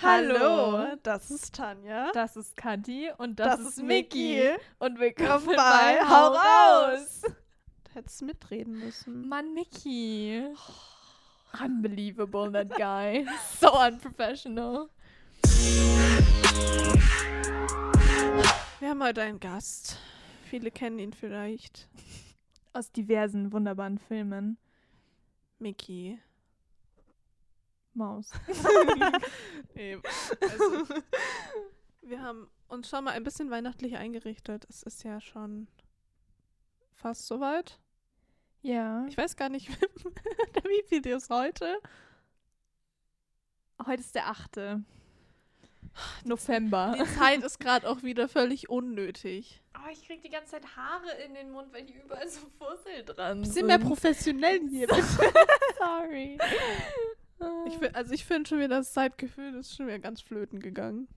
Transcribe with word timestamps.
Hallo, 0.00 0.96
das 1.02 1.28
ist 1.28 1.56
Tanja. 1.56 2.12
Das 2.12 2.36
ist 2.36 2.56
Kathi 2.56 3.10
und 3.18 3.40
das, 3.40 3.56
Das 3.56 3.60
ist 3.60 3.78
ist 3.78 3.82
Mickey. 3.82 4.50
Und 4.78 5.00
willkommen 5.00 5.46
Bei 5.46 5.54
bei 5.56 6.00
Hau 6.08 6.34
raus! 6.34 7.22
Du 7.22 7.94
hättest 7.94 8.22
mitreden 8.22 8.78
müssen. 8.78 9.28
Mann, 9.28 9.54
Mickey. 9.54 10.44
Unbelievable, 11.64 12.52
that 12.52 12.70
guy. 12.76 13.26
So 13.60 13.72
unprofessional. 13.72 14.88
Wir 18.78 18.90
haben 18.90 19.02
heute 19.02 19.22
einen 19.22 19.40
Gast. 19.40 19.98
Viele 20.44 20.70
kennen 20.70 21.00
ihn 21.00 21.12
vielleicht. 21.12 21.88
Aus 22.72 22.92
diversen 22.92 23.52
wunderbaren 23.52 23.98
Filmen. 23.98 24.58
Mickey. 25.58 26.20
Maus. 27.98 28.30
Nee, 29.74 29.98
also, 30.40 30.94
wir 32.02 32.22
haben 32.22 32.48
uns 32.68 32.88
schon 32.88 33.04
mal 33.04 33.12
ein 33.12 33.22
bisschen 33.22 33.50
weihnachtlich 33.50 33.96
eingerichtet. 33.96 34.66
Es 34.68 34.82
ist 34.82 35.04
ja 35.04 35.20
schon 35.20 35.68
fast 36.94 37.26
soweit. 37.26 37.78
Ja. 38.62 39.06
Ich 39.08 39.16
weiß 39.16 39.36
gar 39.36 39.48
nicht, 39.48 39.68
wie 40.64 40.82
viel 40.88 41.06
ist 41.06 41.30
heute? 41.30 41.78
Heute 43.86 44.00
ist 44.00 44.14
der 44.14 44.28
8. 44.28 44.80
November. 46.24 46.96
Die 46.98 47.04
Zeit 47.16 47.42
ist 47.42 47.60
gerade 47.60 47.88
auch 47.88 48.02
wieder 48.02 48.28
völlig 48.28 48.68
unnötig. 48.68 49.62
Oh, 49.76 49.88
ich 49.92 50.04
krieg 50.04 50.22
die 50.22 50.28
ganze 50.28 50.52
Zeit 50.52 50.76
Haare 50.76 51.10
in 51.24 51.34
den 51.34 51.50
Mund, 51.52 51.72
weil 51.72 51.84
hier 51.84 52.02
überall 52.02 52.28
so 52.28 52.40
Fussel 52.58 53.04
dran 53.04 53.42
Bisschen 53.42 53.66
mehr 53.66 53.78
professionell 53.78 54.60
hier. 54.68 54.88
Sorry. 55.78 56.36
Ich 57.66 57.78
find, 57.78 57.94
also 57.94 58.12
ich 58.12 58.24
finde 58.24 58.48
schon 58.48 58.58
wieder 58.58 58.68
das 58.78 58.92
Zeitgefühl 58.92 59.54
ist 59.54 59.76
schon 59.76 59.86
wieder 59.86 59.98
ganz 59.98 60.20
flöten 60.20 60.60
gegangen. 60.60 61.08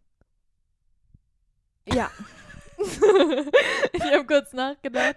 Ja. 1.87 2.09
ich 3.93 4.01
habe 4.01 4.25
kurz 4.25 4.53
nachgedacht, 4.53 5.15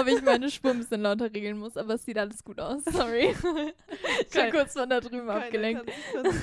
ob 0.00 0.06
ich 0.06 0.22
meine 0.22 0.50
Spur 0.50 0.72
ein 0.72 0.78
bisschen 0.78 1.02
lauter 1.02 1.32
regeln 1.32 1.58
muss, 1.58 1.76
aber 1.76 1.94
es 1.94 2.04
sieht 2.04 2.18
alles 2.18 2.42
gut 2.44 2.60
aus. 2.60 2.84
Sorry. 2.84 3.28
ich 3.34 3.42
bin 3.42 3.72
Kein- 4.30 4.52
kurz 4.52 4.72
von 4.72 4.88
da 4.88 5.00
drüben 5.00 5.28
abgelenkt. 5.28 5.90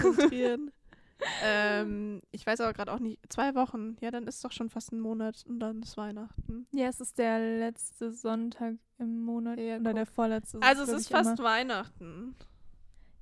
Konzentrieren. 0.02 0.72
ähm, 1.44 2.22
ich 2.31 2.46
weiß 2.46 2.62
aber 2.62 2.73
gerade 2.73 2.92
auch 2.94 3.00
nicht. 3.00 3.20
Zwei 3.30 3.53
Wochen. 3.56 3.96
Ja, 4.02 4.12
dann 4.12 4.28
ist 4.28 4.44
doch 4.44 4.52
schon 4.52 4.70
fast 4.70 4.92
ein 4.92 5.00
Monat 5.00 5.44
und 5.48 5.59
dann 5.59 5.81
ist 5.81 5.98
Weihnachten. 5.98 6.68
Ja, 6.72 6.88
es 6.88 7.00
ist 7.00 7.18
der 7.18 7.40
letzte 7.59 8.12
Sonntag 8.12 8.75
im 8.98 9.22
Monat 9.23 9.59
Ja, 9.59 9.75
oder 9.75 9.84
guck. 9.92 9.96
der 9.96 10.06
vorletzte. 10.06 10.59
Also 10.62 10.84
es 10.84 10.90
ist 10.90 11.06
ich, 11.06 11.12
immer. 11.12 11.23
fast 11.23 11.40
Weihnachten. 11.44 12.36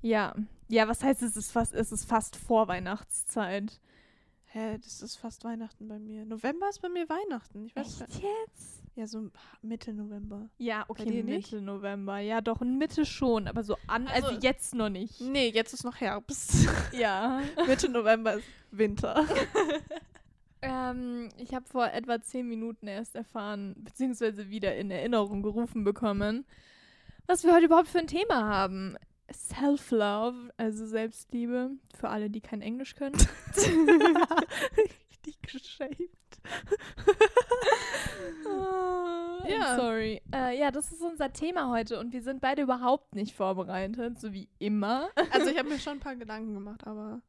Ja. 0.02 0.34
Ja, 0.70 0.88
was 0.88 1.04
heißt 1.04 1.22
es 1.24 1.36
ist 1.36 1.52
fast 1.52 1.74
es 1.74 1.92
ist 1.92 2.06
fast 2.06 2.36
vor 2.36 2.68
Weihnachtszeit. 2.68 3.80
Hä, 4.52 4.78
das 4.80 5.02
ist 5.02 5.16
fast 5.18 5.44
Weihnachten 5.44 5.88
bei 5.88 6.00
mir. 6.00 6.26
November 6.26 6.70
ist 6.70 6.82
bei 6.82 6.90
mir 6.90 7.08
Weihnachten. 7.10 7.66
Ich 7.66 7.76
weiß 7.76 8.00
gar- 8.00 8.08
jetzt? 8.08 8.84
Ja, 8.96 9.06
so 9.08 9.30
Mitte 9.62 9.94
November. 9.94 10.50
Ja, 10.58 10.80
Bei 10.88 10.90
okay, 10.90 11.24
Mitte 11.24 11.26
nicht? 11.26 11.54
November. 11.54 12.20
Ja, 12.20 12.42
doch, 12.42 12.62
in 12.62 12.78
Mitte 12.78 13.06
schon, 13.06 13.48
aber 13.48 13.64
so 13.64 13.78
an, 13.88 14.08
also, 14.08 14.28
Also- 14.30 14.40
jetzt 14.42 14.74
noch 14.76 14.90
nicht. 14.90 15.22
Nee, 15.22 15.50
jetzt 15.50 15.74
ist 15.74 15.84
noch 15.84 15.96
Herbst. 16.00 16.68
Ja. 16.94 17.42
Mitte 17.68 17.90
November 17.90 18.36
ist 18.36 18.46
Winter. 18.72 19.26
Ähm, 20.62 21.30
ich 21.38 21.54
habe 21.54 21.66
vor 21.66 21.88
etwa 21.88 22.22
zehn 22.22 22.46
Minuten 22.46 22.88
erst 22.88 23.16
erfahren, 23.16 23.76
beziehungsweise 23.78 24.50
wieder 24.50 24.76
in 24.76 24.92
Erinnerung 24.92 25.42
gerufen 25.42 25.86
bekommen, 25.86 26.46
was 27.28 27.46
wir 27.46 27.54
heute 27.54 27.68
überhaupt 27.68 27.88
für 27.88 28.00
ein 28.00 28.08
Thema 28.08 28.44
haben. 28.46 28.98
Self-Love, 29.34 30.52
also 30.58 30.86
Selbstliebe, 30.86 31.72
für 31.98 32.10
alle, 32.10 32.30
die 32.30 32.42
kein 32.42 32.62
Englisch 32.62 32.96
können. 32.96 33.16
Richtig 34.78 35.42
geschämt. 35.42 35.98
I'm 38.46 39.50
Ja. 39.50 39.76
Sorry. 39.78 40.22
Äh, 40.34 40.60
ja, 40.60 40.72
das 40.72 40.92
ist 40.92 41.02
unser 41.02 41.32
Thema 41.32 41.70
heute 41.70 42.00
und 42.00 42.14
wir 42.14 42.22
sind 42.22 42.42
beide 42.42 42.62
überhaupt 42.64 43.16
nicht 43.16 43.36
vorbereitet, 43.36 44.20
so 44.20 44.34
wie 44.34 44.50
immer. 44.60 45.10
Also 45.32 45.50
ich 45.50 45.58
habe 45.58 45.70
mir 45.70 45.80
schon 45.80 45.94
ein 45.94 46.00
paar 46.00 46.16
Gedanken 46.16 46.54
gemacht, 46.54 46.86
aber 46.86 47.22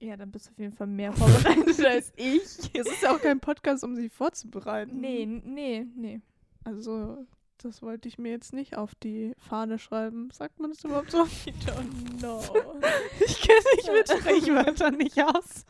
Ja, 0.00 0.16
dann 0.16 0.30
bist 0.30 0.46
du 0.46 0.50
auf 0.52 0.58
jeden 0.58 0.72
Fall 0.74 0.86
mehr 0.86 1.12
vorbereitet 1.12 1.84
als 1.84 2.12
ich. 2.16 2.70
es 2.74 2.86
ist 2.86 3.02
ja 3.02 3.14
auch 3.14 3.20
kein 3.20 3.40
Podcast, 3.40 3.84
um 3.84 3.94
sie 3.94 4.08
vorzubereiten. 4.08 5.00
Nee, 5.00 5.26
nee, 5.26 5.86
nee. 5.94 6.20
Also, 6.64 7.26
das 7.64 7.82
wollte 7.82 8.08
ich 8.08 8.18
mir 8.18 8.30
jetzt 8.30 8.52
nicht 8.52 8.76
auf 8.76 8.94
die 8.94 9.34
Fahne 9.38 9.78
schreiben. 9.78 10.30
Sagt 10.30 10.60
man 10.60 10.70
das 10.70 10.84
überhaupt 10.84 11.10
so? 11.10 11.24
I 11.46 11.52
don't 11.66 12.18
know. 12.20 12.40
Ich 13.24 13.40
kenne 13.40 13.60
mich 13.76 13.90
mit 13.90 14.08
Sprichwörtern 14.20 14.96
nicht 14.96 15.22
aus. 15.22 15.64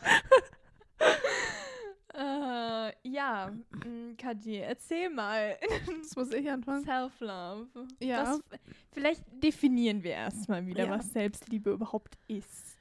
Äh, 2.16 2.92
ja, 3.08 3.50
mh, 3.70 4.14
Kathi, 4.18 4.58
erzähl 4.58 5.10
mal. 5.10 5.56
Das 6.02 6.14
muss 6.14 6.32
ich 6.32 6.48
anfangen. 6.48 6.84
Self-Love. 6.84 7.66
Ja. 8.00 8.38
Was, 8.50 8.60
vielleicht 8.92 9.22
definieren 9.42 10.02
wir 10.04 10.12
erstmal 10.12 10.64
wieder, 10.66 10.84
Ja. 10.84 10.90
was 10.90 11.12
Selbstliebe 11.12 11.70
überhaupt 11.72 12.16
ist. 12.28 12.76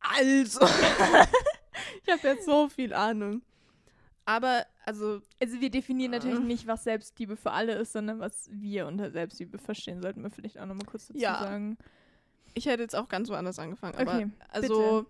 Also. 0.00 0.64
ich 0.64 2.12
habe 2.12 2.28
jetzt 2.28 2.46
so 2.46 2.68
viel 2.70 2.94
Ahnung. 2.94 3.42
Aber, 4.30 4.64
also, 4.84 5.22
Also 5.40 5.60
wir 5.60 5.70
definieren 5.70 6.12
natürlich 6.12 6.38
Ah. 6.38 6.42
nicht, 6.42 6.66
was 6.68 6.84
Selbstliebe 6.84 7.36
für 7.36 7.50
alle 7.50 7.74
ist, 7.74 7.92
sondern 7.92 8.20
was 8.20 8.48
wir 8.52 8.86
unter 8.86 9.10
Selbstliebe 9.10 9.58
verstehen. 9.58 10.00
Sollten 10.00 10.22
wir 10.22 10.30
vielleicht 10.30 10.58
auch 10.60 10.66
nochmal 10.66 10.86
kurz 10.86 11.08
dazu 11.08 11.18
Ja. 11.20 11.40
sagen. 11.40 11.76
ich 12.54 12.66
hätte 12.66 12.82
jetzt 12.82 12.94
auch 12.96 13.08
ganz 13.08 13.28
woanders 13.28 13.58
angefangen. 13.58 13.94
Okay, 14.00 14.28
also, 14.48 15.06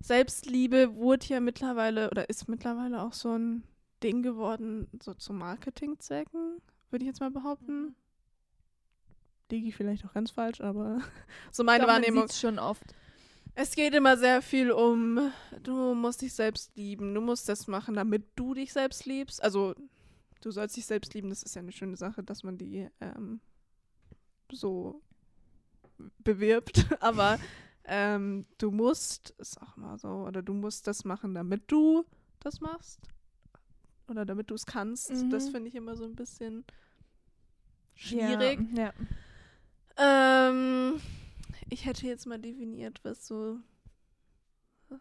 Selbstliebe 0.00 0.94
wurde 0.96 1.26
ja 1.26 1.40
mittlerweile 1.40 2.10
oder 2.10 2.28
ist 2.28 2.48
mittlerweile 2.48 3.02
auch 3.02 3.12
so 3.12 3.36
ein 3.36 3.62
Ding 4.02 4.22
geworden, 4.22 4.88
so 5.02 5.14
zu 5.14 5.32
Marketingzwecken, 5.32 6.60
würde 6.90 7.04
ich 7.04 7.08
jetzt 7.08 7.20
mal 7.20 7.30
behaupten. 7.30 7.94
Liege 9.50 9.68
ich 9.68 9.76
vielleicht 9.76 10.04
auch 10.04 10.12
ganz 10.12 10.30
falsch, 10.32 10.60
aber 10.60 10.98
so 11.52 11.62
meine 11.64 11.82
Doch, 11.84 11.88
man 11.88 12.02
Wahrnehmung. 12.02 12.22
sieht's 12.28 12.40
schon 12.40 12.58
oft. 12.58 12.82
Es 13.60 13.74
geht 13.74 13.92
immer 13.92 14.16
sehr 14.16 14.40
viel 14.40 14.70
um, 14.70 15.32
du 15.64 15.92
musst 15.92 16.22
dich 16.22 16.32
selbst 16.32 16.76
lieben, 16.76 17.12
du 17.12 17.20
musst 17.20 17.48
das 17.48 17.66
machen, 17.66 17.96
damit 17.96 18.24
du 18.36 18.54
dich 18.54 18.72
selbst 18.72 19.04
liebst. 19.04 19.42
Also, 19.42 19.74
du 20.42 20.52
sollst 20.52 20.76
dich 20.76 20.86
selbst 20.86 21.12
lieben, 21.12 21.28
das 21.28 21.42
ist 21.42 21.56
ja 21.56 21.62
eine 21.62 21.72
schöne 21.72 21.96
Sache, 21.96 22.22
dass 22.22 22.44
man 22.44 22.56
die 22.56 22.88
ähm, 23.00 23.40
so 24.52 25.02
bewirbt. 26.18 26.86
Aber 27.02 27.40
ähm, 27.82 28.46
du 28.58 28.70
musst, 28.70 29.30
ist 29.38 29.60
auch 29.60 29.76
immer 29.76 29.98
so, 29.98 30.08
oder 30.08 30.40
du 30.40 30.54
musst 30.54 30.86
das 30.86 31.04
machen, 31.04 31.34
damit 31.34 31.64
du 31.66 32.04
das 32.38 32.60
machst. 32.60 33.00
Oder 34.06 34.24
damit 34.24 34.50
du 34.50 34.54
es 34.54 34.66
kannst. 34.66 35.10
Das 35.32 35.48
Mhm. 35.48 35.50
finde 35.50 35.68
ich 35.68 35.74
immer 35.74 35.96
so 35.96 36.04
ein 36.04 36.14
bisschen 36.14 36.64
schwierig. 37.96 38.60
Ja, 38.72 38.92
ja. 39.96 40.48
Ähm, 40.48 41.00
ich 41.70 41.86
hätte 41.86 42.06
jetzt 42.06 42.26
mal 42.26 42.38
definiert, 42.38 43.00
was 43.02 43.26
so, 43.26 43.58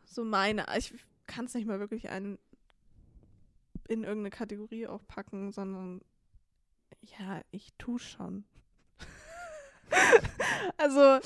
so 0.06 0.24
meine. 0.24 0.66
Ich 0.78 0.94
kann 1.26 1.46
es 1.46 1.54
nicht 1.54 1.68
mal 1.68 1.80
wirklich 1.80 2.10
ein, 2.10 2.38
in 3.88 4.04
irgendeine 4.04 4.32
Kategorie 4.32 4.88
auch 4.88 5.06
packen, 5.08 5.52
sondern 5.52 6.02
ja, 7.02 7.42
ich 7.52 7.74
tue 7.78 8.00
schon. 8.00 8.46
also 10.78 11.20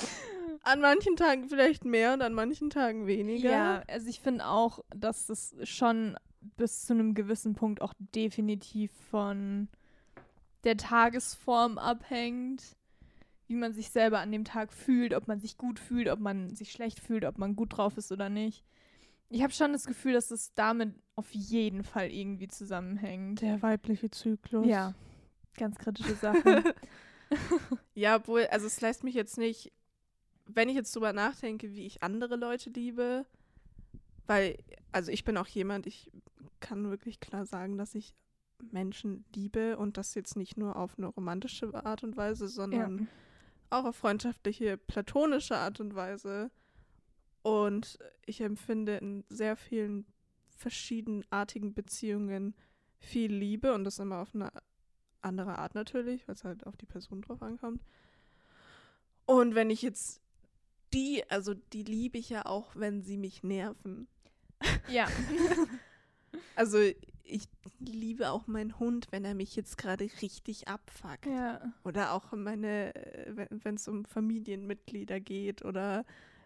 an 0.63 0.81
manchen 0.81 1.15
Tagen 1.15 1.49
vielleicht 1.49 1.85
mehr 1.85 2.13
und 2.13 2.21
an 2.21 2.33
manchen 2.33 2.69
Tagen 2.69 3.07
weniger. 3.07 3.51
Ja, 3.51 3.83
also 3.87 4.07
ich 4.07 4.19
finde 4.19 4.45
auch, 4.47 4.83
dass 4.95 5.29
es 5.29 5.55
schon 5.63 6.17
bis 6.57 6.85
zu 6.85 6.93
einem 6.93 7.13
gewissen 7.13 7.55
Punkt 7.55 7.81
auch 7.81 7.93
definitiv 7.97 8.91
von 9.09 9.69
der 10.63 10.77
Tagesform 10.77 11.77
abhängt, 11.77 12.75
wie 13.51 13.57
man 13.57 13.73
sich 13.73 13.89
selber 13.89 14.19
an 14.19 14.31
dem 14.31 14.45
Tag 14.45 14.71
fühlt, 14.71 15.13
ob 15.13 15.27
man 15.27 15.39
sich 15.39 15.57
gut 15.57 15.77
fühlt, 15.77 16.07
ob 16.07 16.19
man 16.19 16.55
sich 16.55 16.71
schlecht 16.71 16.99
fühlt, 16.99 17.25
ob 17.25 17.37
man 17.37 17.55
gut 17.55 17.77
drauf 17.77 17.97
ist 17.97 18.11
oder 18.11 18.29
nicht. 18.29 18.63
Ich 19.29 19.43
habe 19.43 19.53
schon 19.53 19.73
das 19.73 19.85
Gefühl, 19.85 20.13
dass 20.13 20.31
es 20.31 20.53
damit 20.53 20.93
auf 21.15 21.31
jeden 21.31 21.83
Fall 21.83 22.11
irgendwie 22.11 22.47
zusammenhängt. 22.47 23.41
Der 23.41 23.61
weibliche 23.61 24.09
Zyklus. 24.09 24.65
Ja, 24.65 24.93
ganz 25.57 25.77
kritische 25.77 26.15
Sache. 26.15 26.73
Ja, 27.93 28.17
obwohl, 28.17 28.47
also 28.47 28.67
es 28.67 28.81
lässt 28.81 29.03
mich 29.03 29.15
jetzt 29.15 29.37
nicht, 29.37 29.71
wenn 30.45 30.69
ich 30.69 30.75
jetzt 30.75 30.95
drüber 30.95 31.13
nachdenke, 31.13 31.73
wie 31.73 31.85
ich 31.85 32.03
andere 32.03 32.35
Leute 32.35 32.69
liebe, 32.69 33.25
weil, 34.27 34.57
also 34.91 35.11
ich 35.11 35.23
bin 35.23 35.37
auch 35.37 35.47
jemand, 35.47 35.87
ich 35.87 36.11
kann 36.59 36.89
wirklich 36.89 37.19
klar 37.19 37.45
sagen, 37.45 37.77
dass 37.77 37.95
ich 37.95 38.13
Menschen 38.71 39.25
liebe 39.33 39.77
und 39.77 39.97
das 39.97 40.13
jetzt 40.13 40.35
nicht 40.35 40.57
nur 40.57 40.75
auf 40.75 40.97
eine 40.97 41.07
romantische 41.07 41.73
Art 41.85 42.03
und 42.03 42.15
Weise, 42.17 42.47
sondern 42.47 43.07
auch 43.71 43.85
auf 43.85 43.95
freundschaftliche, 43.95 44.77
platonische 44.77 45.57
Art 45.57 45.79
und 45.79 45.95
Weise. 45.95 46.51
Und 47.41 47.97
ich 48.25 48.41
empfinde 48.41 48.97
in 48.97 49.23
sehr 49.29 49.55
vielen 49.55 50.05
verschiedenartigen 50.57 51.73
Beziehungen 51.73 52.55
viel 52.99 53.33
Liebe 53.33 53.73
und 53.73 53.83
das 53.83 53.99
immer 53.99 54.19
auf 54.19 54.35
eine 54.35 54.51
andere 55.21 55.57
Art 55.57 55.75
natürlich, 55.75 56.27
weil 56.27 56.35
es 56.35 56.43
halt 56.43 56.65
auf 56.67 56.77
die 56.77 56.85
Person 56.85 57.21
drauf 57.21 57.41
ankommt. 57.41 57.81
Und 59.25 59.55
wenn 59.55 59.69
ich 59.69 59.81
jetzt 59.81 60.21
die, 60.93 61.23
also 61.29 61.53
die 61.53 61.83
liebe 61.83 62.17
ich 62.17 62.29
ja 62.29 62.45
auch, 62.45 62.75
wenn 62.75 63.01
sie 63.01 63.17
mich 63.17 63.43
nerven. 63.43 64.07
Ja. 64.89 65.07
Also 66.55 66.77
ich 67.23 67.43
liebe 67.79 68.29
auch 68.31 68.47
meinen 68.47 68.77
Hund, 68.79 69.07
wenn 69.11 69.25
er 69.25 69.33
mich 69.35 69.55
jetzt 69.55 69.77
gerade 69.77 70.09
richtig 70.21 70.67
abfuckt. 70.67 71.25
ja. 71.25 71.61
Oder 71.83 72.13
auch 72.13 72.31
meine, 72.31 72.93
wenn 73.63 73.75
es 73.75 73.87
um 73.87 74.05
Familienmitglieder 74.05 75.19
geht 75.19 75.63
oder 75.63 76.05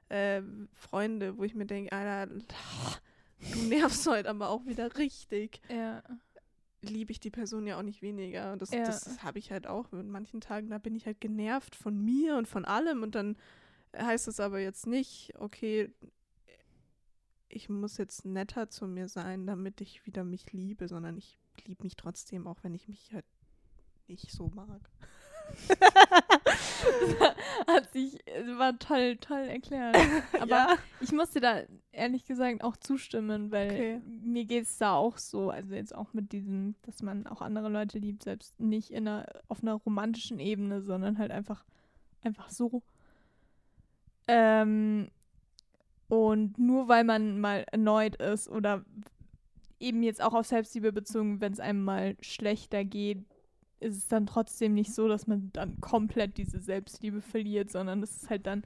äh, 0.09 0.41
Freunde, 0.73 1.37
wo 1.37 1.43
ich 1.43 1.55
mir 1.55 1.65
denke, 1.65 1.91
Alter, 1.91 2.33
du 3.53 3.59
nervst 3.67 4.05
heute 4.07 4.29
aber 4.29 4.49
auch 4.49 4.65
wieder 4.65 4.95
richtig. 4.97 5.61
Ja. 5.69 6.03
Liebe 6.81 7.11
ich 7.11 7.19
die 7.19 7.31
Person 7.31 7.65
ja 7.65 7.77
auch 7.79 7.83
nicht 7.83 8.01
weniger. 8.03 8.53
Und 8.53 8.61
das, 8.61 8.71
Ja. 8.71 8.85
das 8.85 9.23
habe 9.23 9.39
ich 9.39 9.51
halt 9.51 9.65
auch. 9.65 9.91
Mit 9.91 10.05
manchen 10.07 10.41
Tagen, 10.41 10.69
da 10.69 10.77
bin 10.77 10.95
ich 10.95 11.05
halt 11.07 11.19
genervt 11.19 11.75
von 11.75 11.97
mir 12.03 12.37
und 12.37 12.47
von 12.47 12.63
allem. 12.65 13.01
Und 13.01 13.15
dann 13.15 13.37
heißt 13.97 14.27
es 14.27 14.39
aber 14.39 14.59
jetzt 14.59 14.85
nicht, 14.85 15.33
okay, 15.39 15.91
ich 17.55 17.69
muss 17.69 17.97
jetzt 17.97 18.25
netter 18.25 18.69
zu 18.69 18.85
mir 18.87 19.07
sein, 19.07 19.47
damit 19.47 19.79
ich 19.79 20.05
wieder 20.05 20.23
mich 20.23 20.51
liebe, 20.51 20.87
sondern 20.87 21.17
ich 21.17 21.39
liebe 21.65 21.83
mich 21.83 21.95
trotzdem, 21.95 22.47
auch 22.47 22.57
wenn 22.63 22.73
ich 22.73 22.87
mich 22.87 23.13
halt 23.13 23.25
nicht 24.07 24.31
so 24.31 24.51
mag. 24.53 24.81
Hat 27.67 27.91
sich, 27.93 28.15
war 28.57 28.77
toll, 28.77 29.15
toll 29.17 29.43
erklärt. 29.47 29.95
Aber 30.39 30.49
ja. 30.49 30.75
ich 30.99 31.11
musste 31.11 31.39
da 31.39 31.61
ehrlich 31.91 32.25
gesagt 32.25 32.63
auch 32.63 32.75
zustimmen, 32.77 33.51
weil 33.51 33.71
Okay. 33.71 34.01
mir 34.05 34.45
geht 34.45 34.65
es 34.65 34.77
da 34.77 34.93
auch 34.93 35.17
so. 35.17 35.49
Also 35.49 35.75
jetzt 35.75 35.95
auch 35.95 36.13
mit 36.13 36.31
diesem, 36.33 36.75
dass 36.81 37.01
man 37.01 37.25
auch 37.25 37.41
andere 37.41 37.69
Leute 37.69 37.99
liebt, 37.99 38.23
selbst 38.23 38.59
nicht 38.59 38.91
in 38.91 39.07
einer, 39.07 39.27
auf 39.47 39.61
einer 39.61 39.75
romantischen 39.75 40.39
Ebene, 40.39 40.81
sondern 40.81 41.17
halt 41.17 41.31
einfach, 41.31 41.63
einfach 42.21 42.49
so. 42.49 42.81
Ähm, 44.27 45.09
und 46.07 46.57
nur 46.57 46.87
weil 46.87 47.03
man 47.03 47.39
mal 47.39 47.65
erneut 47.71 48.15
ist 48.17 48.49
oder 48.49 48.83
eben 49.79 50.03
jetzt 50.03 50.21
auch 50.21 50.33
auf 50.33 50.45
Selbstliebe 50.45 50.91
bezogen, 50.93 51.41
wenn 51.41 51.53
es 51.53 51.59
einem 51.59 51.83
mal 51.83 52.15
schlechter 52.21 52.83
geht, 52.83 53.25
ist 53.79 53.97
es 53.97 54.07
dann 54.07 54.25
trotzdem 54.25 54.73
nicht 54.73 54.93
so, 54.93 55.07
dass 55.07 55.27
man 55.27 55.51
dann 55.53 55.79
komplett 55.81 56.37
diese 56.37 56.59
Selbstliebe 56.59 57.21
verliert, 57.21 57.71
sondern 57.71 58.01
es 58.01 58.15
ist 58.15 58.29
halt 58.29 58.47
dann 58.47 58.63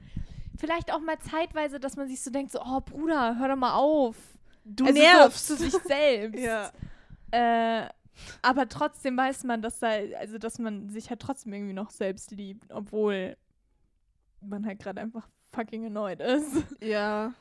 vielleicht 0.56 0.92
auch 0.92 1.00
mal 1.00 1.18
zeitweise, 1.18 1.80
dass 1.80 1.96
man 1.96 2.08
sich 2.08 2.20
so 2.20 2.30
denkt, 2.30 2.52
so, 2.52 2.60
oh 2.60 2.80
Bruder, 2.80 3.38
hör 3.38 3.48
doch 3.48 3.56
mal 3.56 3.74
auf. 3.74 4.16
Du 4.64 4.86
Also 4.86 5.00
nervst. 5.00 5.46
So, 5.46 5.56
zu 5.56 5.62
sich 5.62 5.74
selbst. 5.82 6.40
Ja. 6.44 6.70
Äh, 7.32 7.88
aber 8.42 8.68
trotzdem 8.68 9.16
weiß 9.16 9.44
man, 9.44 9.62
dass 9.62 9.78
da, 9.78 9.88
also 10.18 10.38
dass 10.38 10.58
man 10.58 10.88
sich 10.88 11.10
halt 11.10 11.20
trotzdem 11.20 11.52
irgendwie 11.52 11.72
noch 11.72 11.90
selbst 11.90 12.30
liebt, 12.32 12.70
obwohl 12.72 13.36
man 14.40 14.66
halt 14.66 14.80
gerade 14.80 15.00
einfach 15.00 15.28
fucking 15.52 15.84
erneut 15.84 16.20
ist. 16.20 16.46
Ja. 16.80 17.34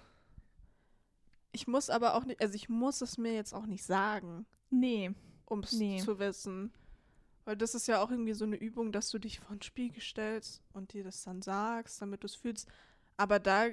Ich 1.51 1.67
muss 1.67 1.89
aber 1.89 2.13
auch 2.13 2.25
nicht, 2.25 2.41
also 2.41 2.53
ich 2.55 2.69
muss 2.69 3.01
es 3.01 3.17
mir 3.17 3.33
jetzt 3.33 3.53
auch 3.53 3.65
nicht 3.65 3.83
sagen, 3.83 4.45
Nee. 4.69 5.11
um 5.45 5.61
es 5.61 5.71
Nee. 5.73 5.97
zu 5.99 6.19
wissen. 6.19 6.71
Weil 7.45 7.57
das 7.57 7.73
ist 7.73 7.87
ja 7.87 8.01
auch 8.03 8.11
irgendwie 8.11 8.33
so 8.33 8.45
eine 8.45 8.55
Übung, 8.57 8.91
dass 8.91 9.09
du 9.09 9.17
dich 9.17 9.39
vor 9.39 9.55
den 9.55 9.61
Spiegel 9.63 10.01
stellst 10.01 10.61
und 10.73 10.93
dir 10.93 11.03
das 11.03 11.23
dann 11.23 11.41
sagst, 11.41 12.01
damit 12.01 12.21
du 12.23 12.27
es 12.27 12.35
fühlst. 12.35 12.67
Aber 13.17 13.39
da 13.39 13.65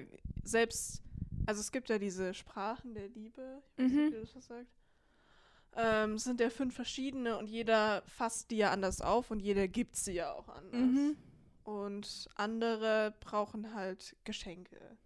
selbst, 0.43 1.03
also 1.45 1.61
es 1.61 1.71
gibt 1.71 1.91
ja 1.91 1.99
diese 1.99 2.33
Sprachen 2.33 2.95
der 2.95 3.09
Liebe, 3.09 3.63
ich 3.77 3.85
weiß 3.85 3.93
nicht, 3.93 4.11
Mhm. 4.11 4.13
wie 4.17 4.21
das 4.21 4.35
was 4.35 4.47
sagt. 4.47 4.71
Ähm, 5.79 6.13
es 6.15 6.25
sind 6.25 6.41
ja 6.41 6.49
fünf 6.49 6.75
verschiedene 6.75 7.37
und 7.37 7.49
jeder 7.51 8.01
fasst 8.07 8.51
die 8.51 8.57
ja 8.57 8.71
anders 8.71 9.03
auf 9.03 9.31
und 9.31 9.41
jeder 9.41 9.69
gibt 9.69 9.97
sie 9.97 10.15
ja 10.15 10.33
auch 10.33 10.49
anders. 10.49 10.73
Mhm. 10.81 11.17
Und 11.67 12.29
andere 12.37 13.13
brauchen 13.19 13.75
halt 13.75 14.15
Geschenke. 14.23 14.97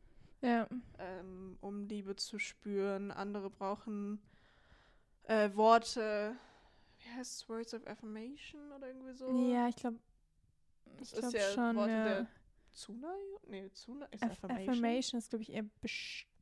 Ja. 0.42 0.68
ähm, 0.98 1.56
um 1.62 1.86
Liebe 1.86 2.16
zu 2.16 2.38
spüren. 2.38 3.10
Andere 3.10 3.48
brauchen 3.48 4.20
äh, 5.24 5.50
Worte, 5.54 6.36
wie 6.98 7.10
heißt 7.16 7.42
es, 7.42 7.48
Words 7.48 7.72
of 7.74 7.86
Affirmation 7.86 8.72
oder 8.72 8.88
irgendwie 8.88 9.14
so? 9.14 9.50
Ja, 9.50 9.68
ich 9.68 9.76
glaube. 9.76 9.98
Ich 11.00 11.12
glaube 11.12 11.38
ja 11.38 11.50
schon. 11.50 11.76
Worte 11.76 11.90
ja. 11.92 12.04
der 12.04 12.26
Zuneigung? 12.72 13.40
Nee, 13.48 13.70
Zuneigung 13.72 14.12
ist 14.12 14.22
Aff 14.22 14.32
Affirmation. 14.32 14.68
Affirmation 14.70 15.18
ist, 15.18 15.30
glaube 15.30 15.42
ich, 15.42 15.52
eher 15.52 15.64
Ah, 15.64 15.88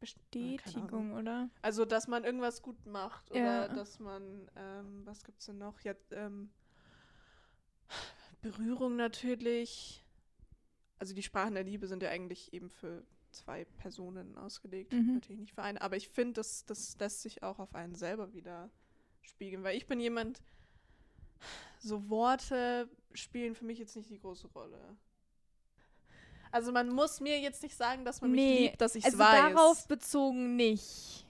Bestätigung, 0.00 1.12
oder? 1.14 1.48
Also, 1.62 1.84
dass 1.84 2.08
man 2.08 2.24
irgendwas 2.24 2.60
gut 2.60 2.86
macht 2.86 3.30
oder 3.30 3.40
Ja. 3.40 3.68
dass 3.68 4.00
man, 4.00 4.50
ähm, 4.56 5.02
was 5.04 5.22
gibt's 5.22 5.46
denn 5.46 5.58
noch? 5.58 5.80
Ja, 5.82 5.94
ähm, 6.10 6.50
Berührung 8.42 8.96
natürlich. 8.96 10.04
Also 10.98 11.14
die 11.14 11.22
Sprachen 11.22 11.54
der 11.54 11.64
Liebe 11.64 11.86
sind 11.86 12.02
ja 12.02 12.10
eigentlich 12.10 12.52
eben 12.52 12.70
für 12.70 13.04
zwei 13.30 13.64
Personen 13.76 14.36
ausgelegt, 14.36 14.92
Mhm. 14.92 15.14
natürlich 15.14 15.40
nicht 15.40 15.54
für 15.54 15.62
eine. 15.62 15.80
Aber 15.80 15.96
ich 15.96 16.08
finde, 16.08 16.34
das, 16.34 16.64
das 16.64 16.96
lässt 16.98 17.22
sich 17.22 17.42
auch 17.42 17.58
auf 17.58 17.74
einen 17.74 17.94
selber 17.94 18.32
wieder 18.32 18.70
spiegeln, 19.22 19.62
weil 19.62 19.76
ich 19.76 19.86
bin 19.86 20.00
jemand, 20.00 20.40
so 21.78 22.08
Worte 22.08 22.88
spielen 23.12 23.54
für 23.54 23.64
mich 23.64 23.78
jetzt 23.78 23.94
nicht 23.96 24.10
die 24.10 24.18
große 24.18 24.48
Rolle. 24.48 24.80
Also 26.50 26.72
man 26.72 26.88
muss 26.88 27.20
mir 27.20 27.38
jetzt 27.38 27.62
nicht 27.62 27.76
sagen, 27.76 28.04
dass 28.04 28.22
man 28.22 28.30
mich 28.32 28.40
Nee, 28.40 28.66
liebt, 28.68 28.80
dass 28.80 28.94
ich 28.94 29.04
Also 29.04 29.18
weiß. 29.18 29.54
darauf 29.54 29.86
bezogen 29.86 30.56
nicht. 30.56 31.26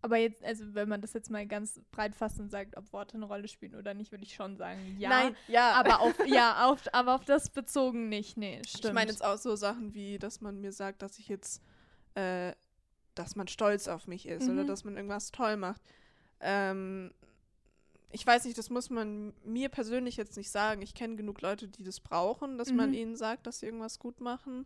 Aber 0.00 0.16
jetzt, 0.16 0.44
also 0.44 0.64
wenn 0.74 0.88
man 0.88 1.00
das 1.00 1.12
jetzt 1.12 1.28
mal 1.28 1.44
ganz 1.46 1.80
breit 1.90 2.14
fasst 2.14 2.38
und 2.38 2.50
sagt, 2.50 2.76
ob 2.76 2.92
Worte 2.92 3.14
eine 3.16 3.24
Rolle 3.26 3.48
spielen 3.48 3.74
oder 3.74 3.94
nicht, 3.94 4.12
würde 4.12 4.22
ich 4.24 4.34
schon 4.34 4.56
sagen, 4.56 4.96
ja. 4.98 5.08
Nein, 5.08 5.36
ja. 5.48 5.72
Aber 5.72 6.00
auf, 6.00 6.14
ja, 6.26 6.66
auf, 6.70 6.82
aber 6.92 7.16
auf 7.16 7.24
das 7.24 7.50
bezogen 7.50 8.08
nicht, 8.08 8.36
nee, 8.36 8.62
stimmt. 8.66 8.84
Ich 8.84 8.92
meine 8.92 9.10
jetzt 9.10 9.24
auch 9.24 9.38
so 9.38 9.56
Sachen 9.56 9.94
wie, 9.94 10.18
dass 10.18 10.40
man 10.40 10.60
mir 10.60 10.70
sagt, 10.72 11.02
dass 11.02 11.18
ich 11.18 11.26
jetzt, 11.28 11.62
äh, 12.14 12.52
dass 13.16 13.34
man 13.34 13.48
stolz 13.48 13.88
auf 13.88 14.06
mich 14.06 14.26
ist 14.28 14.48
oder 14.48 14.62
Mhm. 14.62 14.66
dass 14.68 14.84
man 14.84 14.96
irgendwas 14.96 15.32
toll 15.32 15.56
macht. 15.56 15.82
Ähm, 16.40 17.12
ich 18.10 18.24
weiß 18.24 18.44
nicht, 18.44 18.56
das 18.56 18.70
muss 18.70 18.90
man 18.90 19.34
mir 19.44 19.68
persönlich 19.68 20.16
jetzt 20.16 20.36
nicht 20.36 20.50
sagen. 20.50 20.80
Ich 20.80 20.94
kenne 20.94 21.16
genug 21.16 21.42
Leute, 21.42 21.66
die 21.66 21.82
das 21.82 21.98
brauchen, 22.00 22.56
dass 22.56 22.72
man 22.72 22.90
Mhm. 22.90 22.94
ihnen 22.94 23.16
sagt, 23.16 23.46
dass 23.48 23.58
sie 23.58 23.66
irgendwas 23.66 23.98
gut 23.98 24.20
machen. 24.20 24.64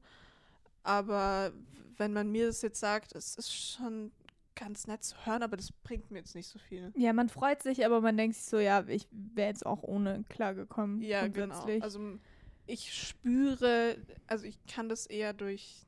Aber 0.83 1.53
wenn 1.97 2.13
man 2.13 2.31
mir 2.31 2.47
das 2.47 2.63
jetzt 2.63 2.81
sagt, 2.81 3.15
es 3.15 3.35
ist 3.37 3.53
schon 3.55 4.13
ganz 4.55 4.87
nett 4.87 5.03
zu 5.03 5.17
hören, 5.27 5.43
aber 5.43 5.57
das 5.57 5.73
bringt 5.73 6.11
mir 6.11 6.19
jetzt 6.19 6.35
nicht 6.35 6.49
so 6.49 6.59
viel. 6.59 6.93
Ja, 6.97 7.13
man 7.13 7.29
freut 7.29 7.63
sich, 7.63 7.85
aber 7.87 8.01
man 8.01 8.17
denkt 8.17 8.37
sich 8.37 8.45
so, 8.45 8.59
ja, 8.59 8.85
ich 8.87 9.09
wäre 9.11 9.49
jetzt 9.49 9.65
auch 9.67 9.83
ohne 9.83 10.25
klargekommen. 10.29 11.01
Ja, 11.01 11.27
genau. 11.29 11.65
Also 11.81 12.19
ich 12.67 12.93
spüre, 12.95 13.97
also 14.27 14.45
ich 14.45 14.65
kann 14.67 14.89
das 14.89 15.07
eher 15.07 15.33
durch, 15.33 15.87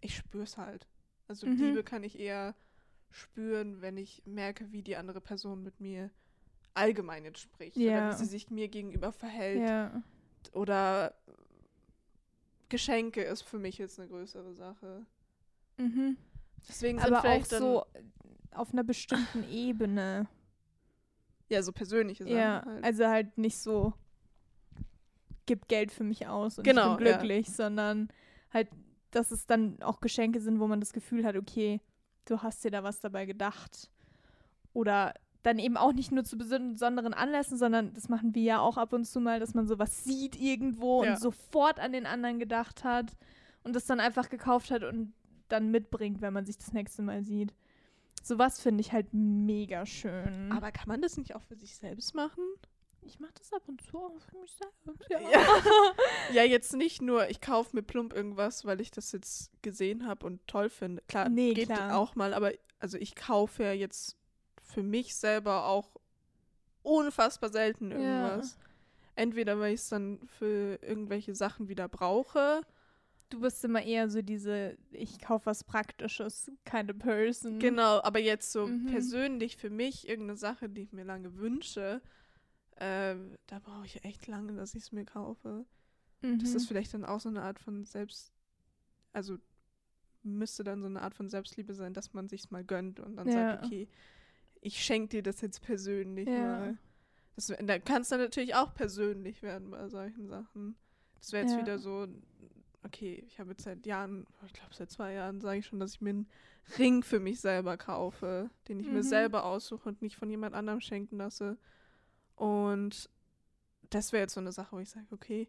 ich 0.00 0.16
spüre 0.16 0.44
es 0.44 0.56
halt. 0.56 0.86
Also 1.26 1.46
Mhm. 1.46 1.56
Liebe 1.56 1.82
kann 1.84 2.02
ich 2.04 2.18
eher 2.18 2.54
spüren, 3.10 3.80
wenn 3.80 3.96
ich 3.96 4.22
merke, 4.26 4.70
wie 4.72 4.82
die 4.82 4.96
andere 4.96 5.20
Person 5.20 5.62
mit 5.62 5.80
mir 5.80 6.10
allgemein 6.74 7.24
jetzt 7.24 7.38
spricht. 7.40 7.76
Oder 7.76 7.84
Ja. 7.86 8.10
wie 8.12 8.16
sie 8.16 8.26
sich 8.26 8.50
mir 8.50 8.68
gegenüber 8.68 9.12
verhält. 9.12 9.60
ja. 9.66 10.02
Oder 10.52 11.14
Geschenke 12.68 13.22
ist 13.22 13.42
für 13.42 13.58
mich 13.58 13.78
jetzt 13.78 13.98
eine 13.98 14.08
größere 14.08 14.54
Sache. 14.54 15.06
Mhm. 15.78 16.16
Deswegen 16.68 16.98
sind 16.98 17.06
Aber 17.08 17.18
auch 17.18 17.22
vielleicht 17.22 17.52
dann, 17.52 17.60
so 17.62 17.84
auf 18.52 18.72
einer 18.72 18.84
bestimmten 18.84 19.44
Ebene. 19.50 20.26
ja, 21.48 21.62
so 21.62 21.72
persönliche 21.72 22.24
Sachen 22.24 22.36
Ja, 22.36 22.62
halt. 22.64 22.84
also 22.84 23.06
halt 23.06 23.36
nicht 23.38 23.58
so, 23.58 23.92
gib 25.46 25.68
Geld 25.68 25.92
für 25.92 26.04
mich 26.04 26.26
aus 26.26 26.58
und 26.58 26.64
Genau, 26.64 26.92
ich 26.92 26.98
bin 26.98 27.06
ja. 27.06 27.12
glücklich, 27.18 27.48
sondern 27.50 28.08
halt, 28.52 28.68
dass 29.10 29.30
es 29.30 29.46
dann 29.46 29.82
auch 29.82 30.00
Geschenke 30.00 30.40
sind, 30.40 30.58
wo 30.60 30.66
man 30.66 30.80
das 30.80 30.92
Gefühl 30.92 31.24
hat, 31.24 31.36
okay, 31.36 31.80
du 32.24 32.42
hast 32.42 32.64
dir 32.64 32.70
da 32.70 32.82
was 32.82 33.00
dabei 33.00 33.26
gedacht. 33.26 33.90
Oder 34.72 35.14
dann 35.42 35.58
eben 35.58 35.76
auch 35.76 35.92
nicht 35.92 36.10
nur 36.10 36.24
zu 36.24 36.36
beson- 36.36 36.72
besonderen 36.72 37.12
Anlässen, 37.12 37.58
sondern 37.58 37.92
das 37.92 38.08
machen 38.08 38.34
wir 38.34 38.42
ja 38.42 38.60
auch 38.60 38.78
ab 38.78 38.92
und 38.94 39.04
zu 39.04 39.20
mal, 39.20 39.38
dass 39.40 39.52
man 39.54 39.66
sowas 39.66 40.02
sieht 40.04 40.40
irgendwo 40.40 41.04
Ja. 41.04 41.12
und 41.12 41.20
sofort 41.20 41.78
an 41.78 41.92
den 41.92 42.06
anderen 42.06 42.38
gedacht 42.38 42.82
hat 42.82 43.12
und 43.62 43.76
das 43.76 43.84
dann 43.84 44.00
einfach 44.00 44.30
gekauft 44.30 44.70
hat 44.70 44.82
und 44.82 45.12
dann 45.48 45.70
mitbringt, 45.70 46.20
wenn 46.20 46.32
man 46.32 46.46
sich 46.46 46.56
das 46.58 46.72
nächste 46.72 47.02
Mal 47.02 47.24
sieht. 47.24 47.54
Sowas 48.22 48.60
finde 48.60 48.80
ich 48.80 48.92
halt 48.92 49.08
mega 49.12 49.84
schön. 49.86 50.50
aber 50.50 50.72
kann 50.72 50.88
man 50.88 51.02
das 51.02 51.16
nicht 51.18 51.34
auch 51.34 51.42
für 51.42 51.56
sich 51.56 51.76
selbst 51.76 52.14
machen? 52.14 52.42
Ich 53.02 53.20
mache 53.20 53.34
das 53.36 53.52
ab 53.52 53.62
und 53.66 53.82
zu 53.82 53.98
auch 53.98 54.18
für 54.30 54.38
mich 54.38 54.52
selbst. 54.56 55.10
Ja. 55.10 55.20
ja, 56.32 56.42
jetzt 56.48 56.74
nicht 56.74 57.02
nur, 57.02 57.28
ich 57.28 57.42
kaufe 57.42 57.76
mir 57.76 57.82
plump 57.82 58.14
irgendwas, 58.14 58.64
weil 58.64 58.80
ich 58.80 58.90
das 58.90 59.12
jetzt 59.12 59.50
gesehen 59.60 60.06
habe 60.06 60.24
und 60.24 60.40
toll 60.46 60.70
finde. 60.70 61.02
Klar, 61.08 61.28
Nee, 61.28 61.52
geht 61.52 61.68
klar. 61.68 61.98
auch 61.98 62.14
mal, 62.14 62.32
aber 62.32 62.52
also 62.78 62.96
ich 62.96 63.14
kaufe 63.14 63.62
ja 63.62 63.72
jetzt 63.72 64.16
für 64.62 64.82
mich 64.82 65.14
selber 65.16 65.66
auch 65.66 65.90
unfassbar 66.82 67.50
selten 67.50 67.90
Ja. 67.90 67.96
irgendwas. 67.98 68.58
Entweder 69.16 69.58
weil 69.60 69.74
ich 69.74 69.80
es 69.80 69.88
dann 69.90 70.18
für 70.38 70.78
irgendwelche 70.82 71.34
Sachen 71.34 71.68
wieder 71.68 71.88
brauche. 71.88 72.62
Du 73.30 73.40
bist 73.40 73.64
immer 73.64 73.82
eher 73.82 74.08
so 74.10 74.22
diese, 74.22 74.76
ich 74.92 75.18
kaufe 75.18 75.46
was 75.46 75.64
Praktisches, 75.64 76.50
keine 76.64 76.94
Person. 76.94 77.58
Genau, 77.58 78.00
aber 78.02 78.20
jetzt 78.20 78.52
so 78.52 78.66
Mhm. 78.68 78.86
persönlich 78.86 79.56
für 79.56 79.70
mich 79.70 80.08
irgendeine 80.08 80.36
Sache, 80.36 80.68
die 80.68 80.82
ich 80.82 80.92
mir 80.92 81.04
lange 81.04 81.36
wünsche, 81.36 82.00
ähm, 82.78 83.36
da 83.46 83.58
brauche 83.58 83.86
ich 83.86 84.04
echt 84.04 84.26
lange, 84.26 84.52
dass 84.54 84.74
ich 84.74 84.84
es 84.84 84.92
mir 84.92 85.04
kaufe. 85.04 85.64
Mhm. 86.22 86.38
Das 86.38 86.54
ist 86.54 86.66
vielleicht 86.66 86.94
dann 86.94 87.04
auch 87.04 87.20
so 87.20 87.28
eine 87.28 87.42
Art 87.42 87.58
von 87.58 87.86
also 89.12 89.38
müsste 90.22 90.64
dann 90.64 90.80
so 90.80 90.86
eine 90.86 91.02
Art 91.02 91.14
von 91.14 91.28
Selbstliebe 91.28 91.74
sein, 91.74 91.92
dass 91.92 92.14
man 92.14 92.28
sich's 92.28 92.50
mal 92.50 92.64
gönnt 92.64 92.98
und 93.00 93.16
dann 93.16 93.28
Ja. 93.28 93.32
sagt, 93.50 93.64
okay, 93.64 93.88
ich 94.60 94.82
schenke 94.82 95.08
dir 95.08 95.22
das 95.22 95.40
jetzt 95.40 95.62
persönlich 95.62 96.28
Ja. 96.28 96.40
mal. 96.40 96.78
Das, 97.36 97.46
da 97.48 97.78
kannst 97.78 98.12
du 98.12 98.16
natürlich 98.16 98.54
auch 98.54 98.74
persönlich 98.74 99.42
werden 99.42 99.70
bei 99.70 99.88
solchen 99.88 100.26
Sachen. 100.28 100.76
Das 101.20 101.32
wäre 101.32 101.42
jetzt 101.42 101.52
Ja. 101.52 101.58
wieder 101.58 101.78
so, 101.78 102.06
okay, 102.84 103.22
ich 103.26 103.38
habe 103.40 103.50
jetzt 103.50 103.64
seit 103.64 103.86
Jahren, 103.86 104.26
ich 104.46 104.52
glaube 104.52 104.74
seit 104.74 104.90
zwei 104.90 105.12
Jahren 105.14 105.40
sage 105.40 105.58
ich 105.60 105.66
schon, 105.66 105.80
dass 105.80 105.94
ich 105.94 106.00
mir 106.00 106.10
einen 106.10 106.28
Ring 106.78 107.02
für 107.02 107.20
mich 107.20 107.40
selber 107.40 107.76
kaufe, 107.76 108.50
den 108.68 108.80
ich 108.80 108.86
mir 108.86 108.98
Mhm. 108.98 109.02
selber 109.02 109.44
aussuche 109.44 109.88
und 109.88 110.02
nicht 110.02 110.16
von 110.16 110.30
jemand 110.30 110.54
anderem 110.54 110.80
schenken 110.80 111.16
lasse. 111.18 111.58
Und 112.36 113.08
das 113.90 114.12
wäre 114.12 114.22
jetzt 114.22 114.34
so 114.34 114.40
eine 114.40 114.52
Sache, 114.52 114.76
wo 114.76 114.80
ich 114.80 114.90
sage, 114.90 115.06
okay, 115.10 115.48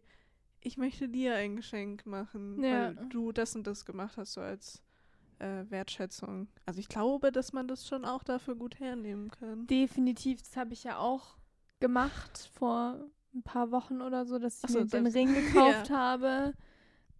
ich 0.60 0.76
möchte 0.76 1.08
dir 1.08 1.34
ein 1.36 1.56
Geschenk 1.56 2.06
machen, 2.06 2.62
Ja. 2.62 2.70
weil 2.96 3.08
du 3.08 3.32
das 3.32 3.54
und 3.56 3.66
das 3.66 3.84
gemacht 3.84 4.16
hast, 4.16 4.34
so 4.34 4.40
als 4.40 4.82
äh, 5.38 5.64
Wertschätzung. 5.68 6.48
Also 6.64 6.80
ich 6.80 6.88
glaube, 6.88 7.30
dass 7.30 7.52
man 7.52 7.68
das 7.68 7.86
schon 7.86 8.04
auch 8.04 8.22
dafür 8.24 8.54
gut 8.56 8.80
hernehmen 8.80 9.30
kann. 9.30 9.66
Definitiv, 9.66 10.40
das 10.40 10.56
habe 10.56 10.72
ich 10.72 10.84
ja 10.84 10.98
auch 10.98 11.36
gemacht 11.78 12.50
vor 12.54 12.98
ein 13.34 13.42
paar 13.42 13.70
Wochen 13.70 14.00
oder 14.00 14.24
so, 14.24 14.38
dass 14.38 14.64
ich 14.64 14.70
so, 14.70 14.78
mir 14.78 14.86
den 14.86 15.06
Ring 15.06 15.34
gekauft 15.34 15.90
habe. 15.90 16.54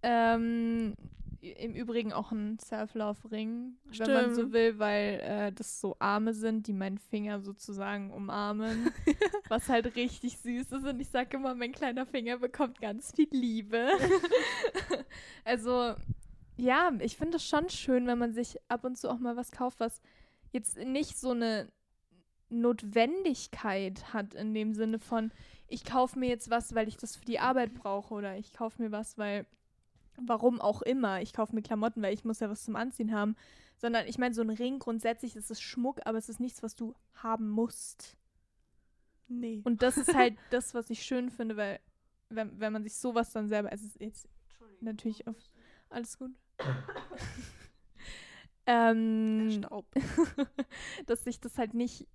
Ähm, 0.09 0.95
Im 1.41 1.75
Übrigen 1.75 2.13
auch 2.13 2.31
ein 2.31 2.59
Self-Love-Ring, 2.61 3.77
wenn 3.99 4.13
man 4.13 4.35
so 4.35 4.53
will, 4.53 4.79
weil 4.79 5.21
äh, 5.21 5.53
das 5.53 5.81
so 5.81 5.97
Arme 5.99 6.33
sind, 6.33 6.69
die 6.69 6.73
meinen 6.73 6.99
Finger 6.99 7.41
sozusagen 7.41 8.13
umarmen, 8.13 8.93
was 9.49 9.69
halt 9.69 9.97
richtig 9.97 10.39
süß 10.39 10.73
ist. 10.73 10.87
Und 10.87 11.01
ich 11.01 11.09
sage 11.09 11.37
immer, 11.37 11.55
mein 11.55 11.73
kleiner 11.73 12.07
Finger 12.07 12.39
bekommt 12.39 12.81
ganz 12.81 13.13
viel 13.13 13.29
Liebe. 13.33 13.89
also 15.45 15.95
ja, 16.57 16.93
ich 17.01 17.17
finde 17.17 17.37
es 17.37 17.47
schon 17.47 17.69
schön, 17.69 18.07
wenn 18.07 18.19
man 18.19 18.33
sich 18.33 18.59
ab 18.69 18.85
und 18.85 18.97
zu 18.97 19.11
auch 19.11 19.19
mal 19.19 19.37
was 19.37 19.51
kauft, 19.51 19.81
was 19.81 20.01
jetzt 20.53 20.79
nicht 20.79 21.19
so 21.19 21.31
eine 21.31 21.69
Notwendigkeit 22.49 24.13
hat 24.13 24.35
in 24.35 24.55
dem 24.55 24.73
Sinne 24.73 24.99
von, 24.99 25.33
ich 25.69 25.85
kaufe 25.85 26.19
mir 26.19 26.29
jetzt 26.29 26.49
was, 26.49 26.75
weil 26.75 26.89
ich 26.89 26.97
das 26.97 27.17
für 27.17 27.25
die 27.25 27.41
Arbeit 27.41 27.75
brauche 27.75 28.15
oder 28.15 28.37
ich 28.37 28.53
kaufe 28.53 28.83
mir 28.83 28.93
was, 28.93 29.19
weil, 29.19 29.47
warum 30.19 30.61
auch 30.61 30.83
immer, 30.83 31.21
ich 31.23 31.33
kaufe 31.33 31.55
mir 31.55 31.63
Klamotten, 31.63 32.03
weil 32.03 32.15
ich 32.15 32.25
muss 32.25 32.41
ja 32.41 32.51
was 32.51 32.65
zum 32.65 32.77
Anziehen 32.77 33.13
haben, 33.13 33.37
sondern 33.77 34.07
ich 34.07 34.19
meine, 34.19 34.35
so 34.35 34.43
ein 34.43 34.51
Ring 34.51 34.79
grundsätzlich, 34.79 35.35
das 35.35 35.51
ist 35.51 35.63
Schmuck, 35.63 36.01
aber 36.05 36.19
es 36.19 36.29
ist 36.29 36.41
nichts, 36.41 36.63
was 36.63 36.77
du 36.77 36.95
haben 37.15 37.49
musst. 37.49 38.17
Nee. 39.29 39.63
Und 39.65 39.83
das 39.83 39.97
ist 39.97 40.15
halt 40.15 40.37
das, 40.51 40.75
was 40.75 40.91
ich 40.91 41.03
schön 41.03 41.31
finde, 41.31 41.57
weil 41.57 41.81
wenn, 42.29 42.59
wenn 42.59 42.73
man 42.73 42.83
sich 42.83 42.97
sowas 42.97 43.33
dann 43.33 43.49
selber, 43.49 43.71
also 43.71 43.87
es 43.87 43.97
ist 43.97 44.01
jetzt 44.01 44.29
natürlich 44.81 45.27
auf 45.27 45.37
alles 45.89 46.19
gut. 46.19 46.33
ähm, 48.67 49.51
Staub. 49.51 49.87
dass 51.07 51.25
sich 51.25 51.41
das 51.41 51.59
halt 51.59 51.75
nicht. 51.75 52.07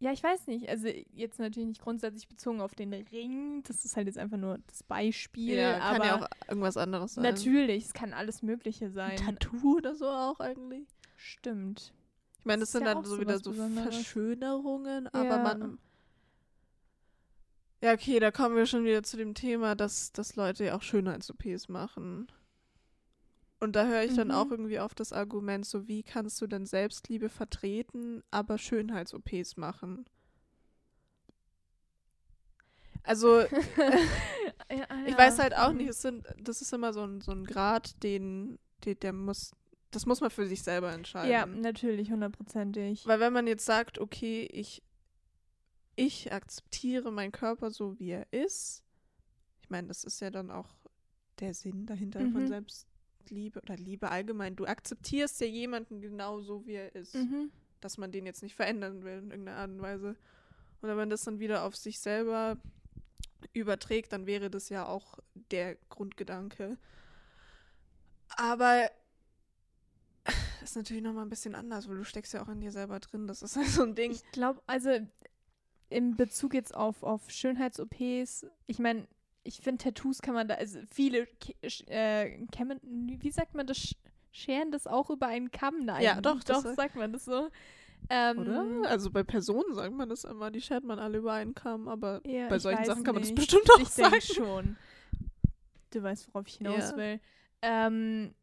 Ja, 0.00 0.12
ich 0.12 0.22
weiß 0.22 0.46
nicht. 0.46 0.68
Also 0.68 0.86
jetzt 1.12 1.38
natürlich 1.40 1.68
nicht 1.68 1.80
grundsätzlich 1.82 2.28
bezogen 2.28 2.60
auf 2.60 2.74
den 2.74 2.92
Ring. 2.92 3.62
Das 3.64 3.84
ist 3.84 3.96
halt 3.96 4.06
jetzt 4.06 4.18
einfach 4.18 4.36
nur 4.36 4.58
das 4.68 4.82
Beispiel. 4.84 5.56
Ja, 5.56 5.78
kann 5.78 5.96
aber 5.96 6.06
ja 6.06 6.16
auch 6.22 6.28
irgendwas 6.48 6.76
anderes 6.76 7.14
sein. 7.14 7.24
natürlich, 7.24 7.86
es 7.86 7.92
kann 7.94 8.12
alles 8.12 8.42
Mögliche 8.42 8.86
Ein 8.86 8.92
sein. 8.92 9.16
Tattoo 9.16 9.76
oder 9.78 9.96
so 9.96 10.06
auch 10.06 10.38
eigentlich. 10.38 10.86
Stimmt. 11.16 11.92
Ich 12.38 12.44
meine, 12.44 12.60
Das 12.60 12.70
das 12.70 12.78
sind 12.78 12.86
ja 12.86 12.94
dann 12.94 13.04
so 13.04 13.18
wieder 13.20 13.38
so 13.40 13.50
Besonderes. 13.50 13.94
Verschönerungen, 13.96 15.08
aber 15.08 15.24
Ja. 15.24 15.38
man. 15.38 15.78
Ja, 17.82 17.92
okay, 17.92 18.18
da 18.18 18.30
kommen 18.30 18.56
wir 18.56 18.66
schon 18.66 18.84
wieder 18.84 19.02
zu 19.02 19.16
dem 19.16 19.34
Thema, 19.34 19.74
dass, 19.76 20.12
dass 20.12 20.34
Leute 20.36 20.64
ja 20.64 20.76
auch 20.76 20.82
Schönheits-OPs 20.82 21.68
machen. 21.68 22.26
Und 23.60 23.74
da 23.74 23.86
höre 23.86 24.04
ich 24.04 24.14
dann 24.14 24.28
Mhm. 24.28 24.34
auch 24.34 24.50
irgendwie 24.50 24.78
auf 24.78 24.94
das 24.94 25.12
Argument, 25.12 25.66
so 25.66 25.88
wie 25.88 26.02
kannst 26.04 26.40
du 26.40 26.46
denn 26.46 26.64
Selbstliebe 26.66 27.28
vertreten, 27.28 28.22
aber 28.30 28.56
Schönheits-OPs 28.56 29.56
machen? 29.56 30.06
Also, 33.04 33.42
ich 35.06 35.16
weiß 35.16 35.38
halt 35.38 35.56
auch 35.56 35.72
nicht, 35.72 35.88
es 35.88 36.02
sind, 36.02 36.24
das 36.40 36.60
ist 36.60 36.72
immer 36.72 36.92
so 36.92 37.02
ein, 37.04 37.20
so 37.20 37.32
ein 37.32 37.44
Grad, 37.44 38.02
den, 38.02 38.58
den, 38.84 38.98
der 39.00 39.12
muss, 39.12 39.52
das 39.90 40.06
muss 40.06 40.20
man 40.20 40.30
für 40.30 40.46
sich 40.46 40.62
selber 40.62 40.92
entscheiden. 40.92 41.30
Ja, 41.30 41.46
natürlich, 41.46 42.10
hundertprozentig. 42.10 43.06
Weil 43.06 43.20
wenn 43.20 43.32
man 43.32 43.46
jetzt 43.46 43.64
sagt, 43.64 43.98
okay, 43.98 44.48
ich, 44.52 44.82
ich 45.96 46.32
akzeptiere 46.32 47.10
meinen 47.10 47.32
Körper 47.32 47.70
so, 47.70 47.98
wie 47.98 48.10
er 48.10 48.26
ist, 48.32 48.84
ich 49.62 49.70
meine, 49.70 49.88
das 49.88 50.04
ist 50.04 50.20
ja 50.20 50.30
dann 50.30 50.50
auch 50.50 50.68
der 51.40 51.54
Sinn 51.54 51.86
dahinter 51.86 52.20
von 52.20 52.44
Mhm. 52.44 52.48
Selbstliebe 53.28 53.60
oder 53.60 53.76
Liebe 53.76 54.10
allgemein. 54.10 54.56
Du 54.56 54.66
akzeptierst 54.66 55.40
ja 55.40 55.46
jemanden 55.46 56.00
genau 56.00 56.40
so, 56.40 56.66
wie 56.66 56.74
er 56.74 56.94
ist, 56.94 57.14
Mhm. 57.14 57.50
dass 57.80 57.98
man 57.98 58.10
den 58.12 58.26
jetzt 58.26 58.42
nicht 58.42 58.54
verändern 58.54 59.02
will 59.04 59.18
in 59.18 59.30
irgendeiner 59.30 59.58
Art 59.58 59.70
und 59.70 59.82
Weise. 59.82 60.08
Und 60.80 60.88
wenn 60.88 60.96
man 60.96 61.10
das 61.10 61.24
dann 61.24 61.38
wieder 61.38 61.64
auf 61.64 61.76
sich 61.76 62.00
selber 62.00 62.56
überträgt, 63.52 64.12
dann 64.12 64.26
wäre 64.26 64.50
das 64.50 64.68
ja 64.68 64.86
auch 64.86 65.18
der 65.50 65.76
Grundgedanke. 65.90 66.78
Aber 68.36 68.90
ist 70.62 70.76
natürlich 70.76 71.02
nochmal 71.02 71.24
ein 71.24 71.30
bisschen 71.30 71.54
anders, 71.54 71.88
weil 71.88 71.96
du 71.96 72.04
steckst 72.04 72.32
ja 72.34 72.42
auch 72.42 72.48
in 72.48 72.60
dir 72.60 72.72
selber 72.72 73.00
drin. 73.00 73.26
Das 73.26 73.42
ist 73.42 73.56
halt 73.56 73.66
so 73.68 73.82
ein 73.82 73.94
Ding. 73.94 74.10
Ich 74.12 74.22
glaube, 74.32 74.60
also 74.66 74.90
in 75.90 76.16
Bezug 76.16 76.52
jetzt 76.54 76.74
auf, 76.74 77.02
auf 77.02 77.30
Schönheits-OPs, 77.30 78.46
ich 78.66 78.78
meine, 78.78 79.06
ich 79.48 79.60
finde 79.62 79.82
Tattoos 79.82 80.20
kann 80.22 80.34
man 80.34 80.46
da, 80.46 80.54
also 80.56 80.78
viele, 80.92 81.26
äh, 81.86 82.46
kämmen, 82.52 82.80
wie 83.20 83.30
sagt 83.30 83.54
man 83.54 83.66
das, 83.66 83.78
sch- 83.78 83.96
scheren 84.30 84.70
das 84.70 84.86
auch 84.86 85.10
über 85.10 85.26
einen 85.26 85.50
Kamm? 85.50 85.84
Nein, 85.84 86.02
Ja, 86.02 86.20
doch, 86.20 86.42
das 86.44 86.62
doch, 86.62 86.74
sagt- 86.74 86.94
man 86.96 87.12
das 87.12 87.24
so. 87.24 87.48
Ähm, 88.10 88.38
Oder? 88.38 88.66
Also 88.84 89.10
bei 89.10 89.22
Personen 89.22 89.74
sagt 89.74 89.92
man 89.94 90.08
das 90.08 90.24
immer, 90.24 90.50
die 90.50 90.60
schert 90.60 90.84
man 90.84 90.98
alle 90.98 91.18
über 91.18 91.32
einen 91.32 91.54
Kamm, 91.54 91.88
aber 91.88 92.20
Ja, 92.26 92.48
bei 92.48 92.56
ich 92.56 92.62
solchen 92.62 92.84
Sachen 92.84 93.02
kann 93.04 93.14
man 93.14 93.22
das 93.22 93.30
nicht. 93.30 93.36
bestimmt 93.40 93.68
auch 93.72 93.78
ich 93.80 93.88
sagen. 93.88 94.10
denke 94.12 94.26
schon. 94.34 94.76
Du 95.90 96.02
weißt, 96.02 96.28
worauf 96.28 96.46
ich 96.46 96.54
hinaus 96.56 96.90
Ja. 96.90 96.96
will. 96.96 97.20
Ähm, 97.62 98.34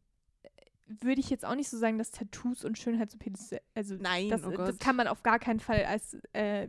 würde 0.86 1.20
ich 1.20 1.30
jetzt 1.30 1.44
auch 1.44 1.54
nicht 1.54 1.68
so 1.68 1.78
sagen, 1.78 1.98
dass 1.98 2.10
Tattoos 2.10 2.64
und 2.64 2.78
Schönheits-OPs, 2.78 3.54
also 3.74 3.96
Nein, 3.98 4.28
das, 4.28 4.44
oh 4.44 4.50
das 4.50 4.78
kann 4.78 4.94
man 4.96 5.08
auf 5.08 5.22
gar 5.22 5.38
keinen 5.38 5.58
Fall 5.60 5.84
als 5.84 6.16
äh, 6.32 6.68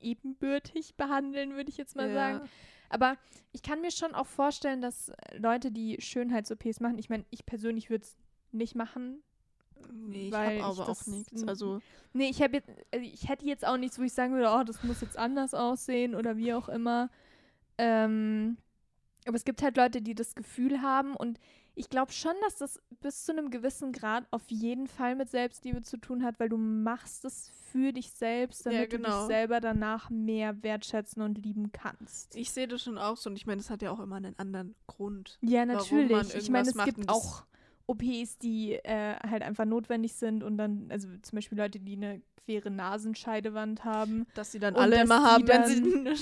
ebenbürtig 0.00 0.94
behandeln, 0.96 1.54
würde 1.54 1.70
ich 1.70 1.76
jetzt 1.76 1.96
mal 1.96 2.08
Ja. 2.08 2.14
sagen. 2.14 2.48
Aber 2.94 3.16
ich 3.50 3.62
kann 3.62 3.80
mir 3.80 3.90
schon 3.90 4.14
auch 4.14 4.26
vorstellen, 4.26 4.80
dass 4.80 5.10
Leute, 5.36 5.72
die 5.72 6.00
Schönheits-OPs 6.00 6.78
machen, 6.78 6.96
ich 6.98 7.10
meine, 7.10 7.24
ich 7.30 7.44
persönlich 7.44 7.90
würde 7.90 8.04
es 8.04 8.16
nicht 8.52 8.76
machen. 8.76 9.20
Nee, 9.92 10.28
ich 10.28 10.34
habe 10.34 10.62
aber 10.62 10.88
auch 10.88 11.06
nichts. 11.06 11.46
Also, 11.46 11.80
Nee, 12.12 12.28
ich 12.28 12.38
jetzt, 12.38 12.70
also 12.92 13.04
ich 13.04 13.28
hätte 13.28 13.44
jetzt 13.46 13.66
auch 13.66 13.76
nichts, 13.76 13.98
wo 13.98 14.04
ich 14.04 14.12
sagen 14.12 14.34
würde, 14.34 14.48
oh, 14.48 14.62
das 14.62 14.84
muss 14.84 15.00
jetzt 15.00 15.18
anders 15.18 15.54
aussehen 15.54 16.14
oder 16.14 16.36
wie 16.36 16.54
auch 16.54 16.68
immer. 16.68 17.10
Ähm, 17.78 18.58
aber 19.26 19.36
es 19.36 19.44
gibt 19.44 19.62
halt 19.62 19.76
Leute, 19.76 20.00
die 20.00 20.14
das 20.14 20.36
Gefühl 20.36 20.80
haben 20.80 21.16
und 21.16 21.40
ich 21.74 21.88
glaube 21.90 22.12
schon, 22.12 22.34
dass 22.42 22.56
das 22.56 22.80
bis 23.00 23.24
zu 23.24 23.32
einem 23.32 23.50
gewissen 23.50 23.92
Grad 23.92 24.24
auf 24.30 24.42
jeden 24.48 24.86
Fall 24.86 25.16
mit 25.16 25.28
Selbstliebe 25.30 25.82
zu 25.82 25.96
tun 25.96 26.22
hat, 26.22 26.38
weil 26.38 26.48
du 26.48 26.56
machst 26.56 27.24
es 27.24 27.50
für 27.72 27.92
dich 27.92 28.10
selbst, 28.12 28.64
Ja, 28.64 28.72
damit 28.72 28.92
du 28.92 28.96
genau. 28.98 29.18
dich 29.20 29.26
selber 29.26 29.60
danach 29.60 30.08
mehr 30.10 30.62
wertschätzen 30.62 31.22
und 31.22 31.38
lieben 31.38 31.72
kannst. 31.72 32.36
ich 32.36 32.52
sehe 32.52 32.68
das 32.68 32.82
schon 32.82 32.98
auch 32.98 33.16
so. 33.16 33.28
Und 33.30 33.36
ich 33.36 33.46
meine, 33.46 33.60
das 33.60 33.70
hat 33.70 33.82
ja 33.82 33.90
auch 33.90 34.00
immer 34.00 34.16
einen 34.16 34.38
anderen 34.38 34.74
Grund. 34.86 35.38
Ja, 35.40 35.66
natürlich. 35.66 36.34
Ich 36.34 36.48
meine, 36.50 36.68
es 36.68 36.84
gibt 36.84 37.08
auch 37.08 37.44
OPs, 37.86 38.38
die 38.38 38.72
äh, 38.72 39.16
halt 39.28 39.42
einfach 39.42 39.64
notwendig 39.64 40.14
sind 40.14 40.42
und 40.42 40.56
dann, 40.56 40.88
also 40.90 41.08
zum 41.22 41.36
Beispiel 41.36 41.58
Leute, 41.58 41.80
die 41.80 41.96
eine 41.96 42.22
quere 42.44 42.70
Nasenscheidewand 42.70 43.84
haben. 43.84 44.26
Dass 44.34 44.52
sie 44.52 44.58
dann 44.58 44.76
alle 44.76 45.02
immer 45.02 45.22
haben, 45.22 45.46
wenn 45.48 45.64
sie. 45.66 45.82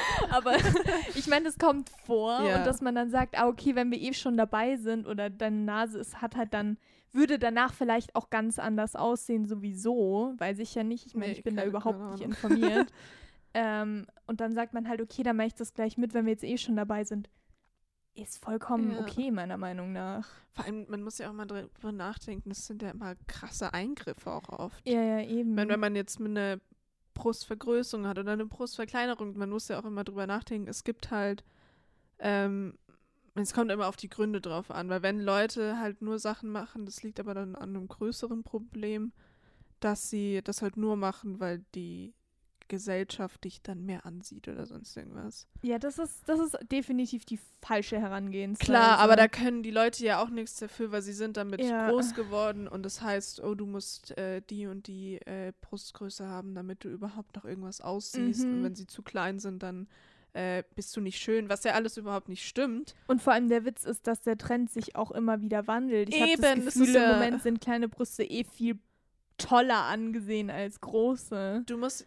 Aber 0.30 0.54
ich 1.14 1.26
meine, 1.26 1.44
das 1.44 1.58
kommt 1.58 1.90
vor 2.06 2.40
Ja. 2.44 2.58
und 2.58 2.66
dass 2.66 2.80
man 2.80 2.94
dann 2.94 3.10
sagt, 3.10 3.38
ah, 3.38 3.48
okay, 3.48 3.74
wenn 3.74 3.90
wir 3.90 4.00
eh 4.00 4.12
schon 4.12 4.36
dabei 4.36 4.76
sind 4.76 5.06
oder 5.06 5.30
deine 5.30 5.58
Nase 5.58 5.98
ist, 5.98 6.20
hat 6.22 6.36
halt 6.36 6.54
dann, 6.54 6.78
würde 7.12 7.38
danach 7.38 7.74
vielleicht 7.74 8.14
auch 8.14 8.30
ganz 8.30 8.58
anders 8.58 8.94
aussehen, 8.94 9.46
sowieso, 9.46 10.34
weiß 10.38 10.60
ich 10.60 10.74
ja 10.74 10.84
nicht. 10.84 11.06
Ich 11.06 11.14
meine, 11.14 11.32
Nee, 11.32 11.38
ich 11.38 11.42
bin 11.44 11.56
da 11.56 11.64
überhaupt 11.64 12.12
nicht 12.12 12.22
informiert. 12.22 12.92
ähm, 13.54 14.06
und 14.26 14.40
dann 14.40 14.52
sagt 14.52 14.74
man 14.74 14.88
halt, 14.88 15.00
okay, 15.00 15.24
dann 15.24 15.36
mache 15.36 15.48
ich 15.48 15.54
das 15.54 15.74
gleich 15.74 15.98
mit, 15.98 16.14
wenn 16.14 16.26
wir 16.26 16.32
jetzt 16.32 16.44
eh 16.44 16.56
schon 16.56 16.76
dabei 16.76 17.02
sind. 17.02 17.28
Ist 18.20 18.42
vollkommen 18.42 18.92
Ja. 18.92 19.00
okay, 19.00 19.30
meiner 19.30 19.56
Meinung 19.56 19.92
nach. 19.92 20.28
Vor 20.52 20.64
allem, 20.64 20.86
man 20.88 21.02
muss 21.02 21.18
ja 21.18 21.30
auch 21.30 21.32
mal 21.32 21.46
drüber 21.46 21.92
nachdenken, 21.92 22.50
das 22.50 22.66
sind 22.66 22.82
ja 22.82 22.90
immer 22.90 23.14
krasse 23.26 23.72
Eingriffe 23.72 24.30
auch 24.30 24.48
oft. 24.48 24.86
Ja, 24.86 25.02
ja, 25.02 25.20
eben. 25.20 25.54
Meine, 25.54 25.72
wenn 25.72 25.80
man 25.80 25.96
jetzt 25.96 26.20
mit 26.20 26.36
einer 26.36 26.60
Brustvergrößerung 27.14 28.06
hat 28.06 28.18
oder 28.18 28.32
eine 28.32 28.46
Brustverkleinerung, 28.46 29.36
man 29.36 29.50
muss 29.50 29.68
ja 29.68 29.80
auch 29.80 29.84
immer 29.84 30.04
drüber 30.04 30.26
nachdenken, 30.26 30.68
es 30.68 30.84
gibt 30.84 31.10
halt, 31.10 31.44
ähm, 32.18 32.78
es 33.34 33.54
kommt 33.54 33.70
immer 33.70 33.88
auf 33.88 33.96
die 33.96 34.08
Gründe 34.08 34.40
drauf 34.40 34.70
an, 34.70 34.88
weil 34.88 35.02
wenn 35.02 35.20
Leute 35.20 35.78
halt 35.78 36.02
nur 36.02 36.18
Sachen 36.18 36.50
machen, 36.50 36.84
das 36.84 37.02
liegt 37.02 37.20
aber 37.20 37.34
dann 37.34 37.54
an 37.54 37.70
einem 37.70 37.88
größeren 37.88 38.42
Problem, 38.42 39.12
dass 39.80 40.10
sie 40.10 40.40
das 40.44 40.62
halt 40.62 40.76
nur 40.76 40.96
machen, 40.96 41.40
weil 41.40 41.64
die 41.74 42.12
Gesellschaft 42.70 43.44
dich 43.44 43.60
dann 43.60 43.84
mehr 43.84 44.06
ansieht 44.06 44.48
oder 44.48 44.64
sonst 44.64 44.96
irgendwas. 44.96 45.46
Ja, 45.60 45.78
das 45.78 45.98
ist, 45.98 46.26
das 46.26 46.40
ist 46.40 46.56
definitiv 46.72 47.26
die 47.26 47.38
falsche 47.60 48.00
Herangehensweise. 48.00 48.64
Klar, 48.70 48.98
aber 48.98 49.16
da 49.16 49.28
können 49.28 49.62
die 49.62 49.70
Leute 49.70 50.02
ja 50.06 50.22
auch 50.22 50.30
nichts 50.30 50.56
dafür, 50.56 50.90
weil 50.92 51.02
sie 51.02 51.12
sind 51.12 51.36
damit 51.36 51.60
Ja. 51.60 51.90
groß 51.90 52.14
geworden 52.14 52.66
und 52.68 52.82
das 52.84 53.02
heißt, 53.02 53.42
oh, 53.42 53.54
du 53.54 53.66
musst 53.66 54.16
äh, 54.16 54.40
die 54.48 54.66
und 54.66 54.86
die 54.86 55.16
äh, 55.26 55.52
Brustgröße 55.60 56.26
haben, 56.26 56.54
damit 56.54 56.84
du 56.84 56.88
überhaupt 56.88 57.36
noch 57.36 57.44
irgendwas 57.44 57.82
aussiehst. 57.82 58.46
Und 58.46 58.60
Mhm. 58.60 58.64
wenn 58.64 58.74
sie 58.74 58.86
zu 58.86 59.02
klein 59.02 59.38
sind, 59.38 59.62
dann 59.62 59.86
äh, 60.32 60.62
bist 60.76 60.96
du 60.96 61.00
nicht 61.00 61.18
schön, 61.20 61.48
was 61.48 61.64
ja 61.64 61.72
alles 61.72 61.96
überhaupt 61.96 62.28
nicht 62.28 62.46
stimmt. 62.46 62.94
Und 63.08 63.20
vor 63.20 63.32
allem 63.32 63.48
der 63.48 63.64
Witz 63.64 63.84
ist, 63.84 64.06
dass 64.06 64.22
der 64.22 64.38
Trend 64.38 64.70
sich 64.70 64.94
auch 64.94 65.10
immer 65.10 65.40
wieder 65.42 65.66
wandelt. 65.66 66.08
Ich 66.08 66.20
habe 66.20 66.30
Eben, 66.30 66.64
das 66.64 66.74
Gefühl, 66.74 66.94
im 66.94 67.08
Moment 67.08 67.42
sind 67.42 67.60
kleine 67.60 67.88
Brüste 67.88 68.22
eh 68.22 68.44
viel 68.44 68.78
toller 69.38 69.84
angesehen 69.86 70.50
als 70.50 70.80
große. 70.80 71.62
Du 71.66 71.76
musst, 71.78 72.06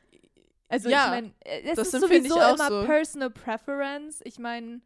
Also 0.70 0.90
Ja, 0.90 1.06
ich 1.06 1.12
meine, 1.12 1.34
es 1.42 1.78
das 1.78 1.94
ist 1.94 2.02
sowieso 2.02 2.40
auch 2.40 2.56
immer 2.56 2.68
so. 2.68 2.86
Personal 2.86 3.30
Preference. 3.30 4.22
Ich 4.24 4.40
meine, 4.40 4.82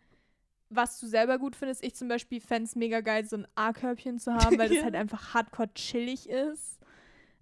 was 0.70 1.00
du 1.00 1.08
selber 1.08 1.40
gut 1.40 1.56
findest, 1.56 1.84
ich 1.84 1.96
zum 1.96 2.08
Beispiel 2.10 2.42
fände 2.42 2.66
es 2.66 2.76
mega 2.76 3.02
geil, 3.02 3.26
so 3.26 3.38
ein 3.38 3.48
A-Körbchen 3.56 4.20
zu 4.20 4.34
haben, 4.34 4.58
weil 4.58 4.70
das 4.70 4.78
halt 4.84 4.96
einfach 4.96 5.34
hardcore 5.34 5.74
chillig 5.74 6.30
ist. 6.30 6.80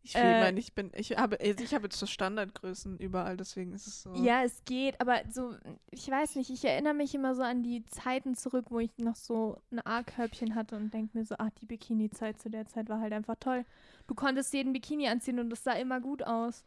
ich 0.03 0.21
will 0.21 0.35
Äh, 0.35 0.39
meine, 0.39 0.59
ich 0.59 0.73
bin, 0.73 0.91
ich 0.95 1.17
habe, 1.17 1.39
also 1.39 1.63
ich 1.63 1.73
habe 1.73 1.85
jetzt 1.85 1.97
so 1.97 2.05
Standardgrößen 2.05 2.99
überall, 2.99 3.37
deswegen 3.37 3.73
ist 3.73 3.87
es 3.87 4.03
so. 4.03 4.13
Ja, 4.13 4.43
es 4.43 4.63
geht, 4.63 5.01
aber 5.01 5.21
so, 5.29 5.55
ich 5.91 6.07
weiß 6.09 6.35
nicht, 6.35 6.49
ich 6.49 6.63
erinnere 6.63 6.93
mich 6.93 7.13
immer 7.15 7.35
so 7.35 7.41
an 7.41 7.63
die 7.63 7.83
Zeiten 7.87 8.33
zurück, 8.35 8.67
wo 8.69 8.79
ich 8.79 8.91
noch 8.97 9.15
so 9.15 9.61
ein 9.71 9.79
A-Körbchen 9.85 10.55
hatte 10.55 10.77
und 10.77 10.93
denke 10.93 11.17
mir 11.17 11.25
so, 11.25 11.35
ach, 11.37 11.49
die 11.61 11.65
Bikini-Zeit 11.65 12.39
zu 12.39 12.49
der 12.49 12.65
Zeit 12.65 12.87
war 12.87 13.01
halt 13.01 13.11
einfach 13.11 13.35
toll. 13.39 13.65
Du 14.07 14.15
konntest 14.15 14.53
jeden 14.53 14.71
Bikini 14.71 15.07
anziehen 15.09 15.39
und 15.39 15.51
es 15.51 15.63
sah 15.63 15.73
immer 15.73 15.99
gut 15.99 16.23
aus. 16.23 16.63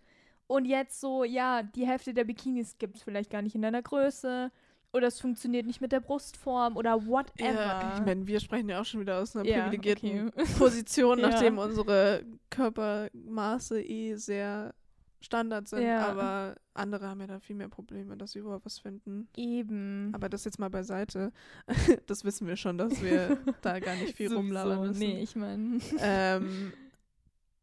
Und 0.48 0.64
jetzt 0.64 1.00
so, 1.00 1.22
ja, 1.24 1.62
die 1.62 1.86
Hälfte 1.86 2.12
der 2.14 2.24
Bikinis 2.24 2.76
gibt 2.78 2.96
es 2.96 3.02
vielleicht 3.02 3.30
gar 3.30 3.42
nicht 3.42 3.54
in 3.54 3.62
deiner 3.62 3.82
Größe 3.82 4.50
oder 4.92 5.06
es 5.06 5.20
funktioniert 5.20 5.66
nicht 5.66 5.80
mit 5.80 5.92
der 5.92 6.00
Brustform 6.00 6.76
oder 6.76 7.06
whatever. 7.06 7.52
Ja, 7.52 7.94
ich 7.98 8.04
meine, 8.04 8.26
wir 8.26 8.40
sprechen 8.40 8.68
ja 8.70 8.80
auch 8.80 8.84
schon 8.86 9.00
wieder 9.00 9.20
aus 9.20 9.36
einer 9.36 9.44
Ja, 9.46 9.64
privilegierten 9.64 10.28
okay. 10.30 10.46
Position, 10.58 11.18
Ja. 11.18 11.28
nachdem 11.28 11.58
unsere 11.58 12.24
Körpermaße 12.50 13.80
eh 13.82 14.14
sehr 14.16 14.74
Standard 15.20 15.68
sind. 15.68 15.86
Aber 15.86 16.56
andere 16.74 17.08
haben 17.08 17.20
ja 17.20 17.26
da 17.26 17.40
viel 17.40 17.56
mehr 17.56 17.68
Probleme, 17.68 18.16
dass 18.16 18.32
sie 18.32 18.38
überhaupt 18.38 18.64
was 18.64 18.78
finden. 18.78 19.28
Eben. 19.36 20.10
Aber 20.14 20.28
das 20.28 20.44
jetzt 20.44 20.58
mal 20.58 20.70
beiseite. 20.70 21.32
das 22.06 22.24
wissen 22.24 22.46
wir 22.46 22.56
schon, 22.56 22.78
dass 22.78 23.02
wir 23.02 23.36
da 23.62 23.80
gar 23.80 23.96
nicht 23.96 24.16
viel 24.16 24.28
Sowieso, 24.28 24.40
rumlabern 24.40 24.80
müssen. 24.88 24.98
Nee, 25.00 25.20
ich 25.20 25.36
meine. 25.36 25.80
Ähm, 25.98 26.72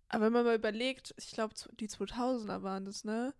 aber 0.09 0.25
wenn 0.25 0.33
man 0.33 0.45
mal 0.45 0.55
überlegt, 0.55 1.13
ich 1.17 1.31
glaube, 1.31 1.53
die 1.79 1.89
2000er 1.89 2.63
waren 2.63 2.85
das, 2.85 3.03
ne? 3.03 3.33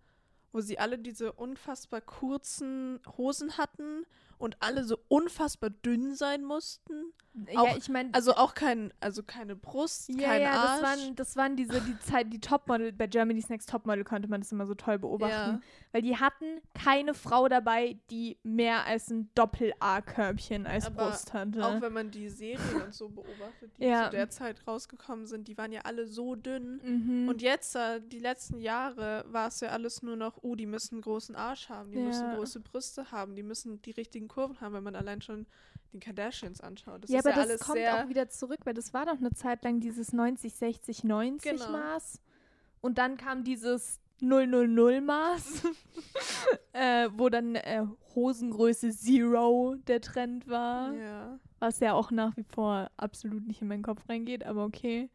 Wo 0.52 0.60
sie 0.60 0.78
alle 0.78 0.98
diese 0.98 1.32
unfassbar 1.32 2.00
kurzen 2.00 3.00
Hosen 3.16 3.58
hatten 3.58 4.04
und 4.38 4.56
alle 4.60 4.84
so 4.84 4.98
unfassbar 5.08 5.70
dünn 5.70 6.14
sein 6.14 6.44
mussten. 6.44 7.12
Ja, 7.50 7.60
auch- 7.60 7.76
ich 7.76 7.88
meine, 7.88 8.12
Also 8.14 8.34
auch 8.34 8.54
kein, 8.54 8.92
also 9.00 9.22
keine 9.22 9.56
Brust, 9.56 10.08
Ja, 10.08 10.28
kein 10.28 10.42
ja, 10.42 10.50
Arsch. 10.52 10.80
das 10.80 10.82
waren, 10.82 11.16
das 11.16 11.36
waren 11.36 11.56
diese, 11.56 11.80
die 11.80 11.98
Zeit, 12.00 12.32
die 12.32 12.40
Topmodel, 12.40 12.92
bei 12.92 13.06
Germany's 13.06 13.48
Next 13.48 13.68
Topmodel 13.70 14.04
konnte 14.04 14.28
man 14.28 14.40
das 14.40 14.52
immer 14.52 14.66
so 14.66 14.74
toll 14.74 14.98
beobachten. 14.98 15.32
Ja. 15.56 15.60
Weil 15.92 16.02
die 16.02 16.16
hatten 16.16 16.60
keine 16.74 17.14
Frau 17.14 17.48
dabei, 17.48 17.98
die 18.10 18.38
mehr 18.42 18.84
als 18.86 19.10
ein 19.10 19.30
Doppel-A-Körbchen 19.34 20.66
als 20.66 20.86
Aber 20.86 21.06
Brust 21.08 21.32
hatte. 21.32 21.64
Auch 21.64 21.80
wenn 21.80 21.92
man 21.92 22.10
die 22.10 22.28
Serien 22.28 22.82
und 22.82 22.94
so 22.94 23.08
beobachtet, 23.08 23.70
die 23.78 23.84
Ja. 23.84 24.04
zu 24.06 24.10
der 24.10 24.30
Zeit 24.30 24.66
rausgekommen 24.66 25.26
sind, 25.26 25.48
die 25.48 25.56
waren 25.56 25.72
ja 25.72 25.82
alle 25.82 26.06
so 26.06 26.34
dünn. 26.34 26.80
mhm. 26.82 27.28
Und 27.28 27.42
jetzt, 27.42 27.74
äh, 27.76 28.00
die 28.00 28.18
letzten 28.18 28.60
Jahre, 28.60 29.24
war 29.28 29.48
es 29.48 29.60
ja 29.60 29.68
alles 29.70 30.02
nur 30.02 30.16
noch, 30.16 30.38
oh, 30.42 30.54
die 30.54 30.66
müssen 30.66 30.96
einen 30.96 31.02
großen 31.02 31.34
Arsch 31.36 31.68
haben, 31.68 31.90
die 31.92 31.98
müssen 31.98 32.24
Ja. 32.26 32.34
große 32.36 32.60
Brüste 32.60 33.10
haben, 33.10 33.34
die 33.36 33.42
müssen 33.42 33.80
die 33.82 33.90
richtigen 33.92 34.28
Kurven 34.28 34.60
haben, 34.60 34.74
wenn 34.74 34.82
man 34.84 34.96
allein 34.96 35.20
schon 35.22 35.46
die 35.96 36.00
Kardashians 36.00 36.60
anschaut. 36.60 37.04
Das 37.04 37.10
ja, 37.10 37.20
aber 37.20 37.30
ja 37.30 37.46
das 37.46 37.60
kommt 37.60 37.78
auch 37.80 38.08
wieder 38.08 38.28
zurück, 38.28 38.60
weil 38.64 38.74
das 38.74 38.92
war 38.94 39.06
doch 39.06 39.18
eine 39.18 39.32
Zeit 39.32 39.64
lang 39.64 39.80
dieses 39.80 40.12
90, 40.12 40.54
60, 40.54 41.04
90 41.04 41.50
Genau. 41.52 41.72
Maß. 41.72 42.20
Und 42.80 42.98
dann 42.98 43.16
kam 43.16 43.42
dieses 43.44 44.00
000 44.20 45.00
Maß, 45.00 45.62
äh, 46.72 47.08
wo 47.12 47.28
dann 47.28 47.54
äh, 47.56 47.84
Hosengröße 48.14 48.90
Zero 48.92 49.76
der 49.86 50.00
Trend 50.00 50.46
war. 50.48 50.92
ja. 50.94 51.38
was 51.58 51.80
ja 51.80 51.92
auch 51.94 52.10
nach 52.10 52.36
wie 52.36 52.44
vor 52.44 52.90
absolut 52.96 53.46
nicht 53.46 53.60
in 53.62 53.68
meinen 53.68 53.82
Kopf 53.82 54.08
reingeht, 54.08 54.44
aber 54.44 54.64
okay. 54.64 55.10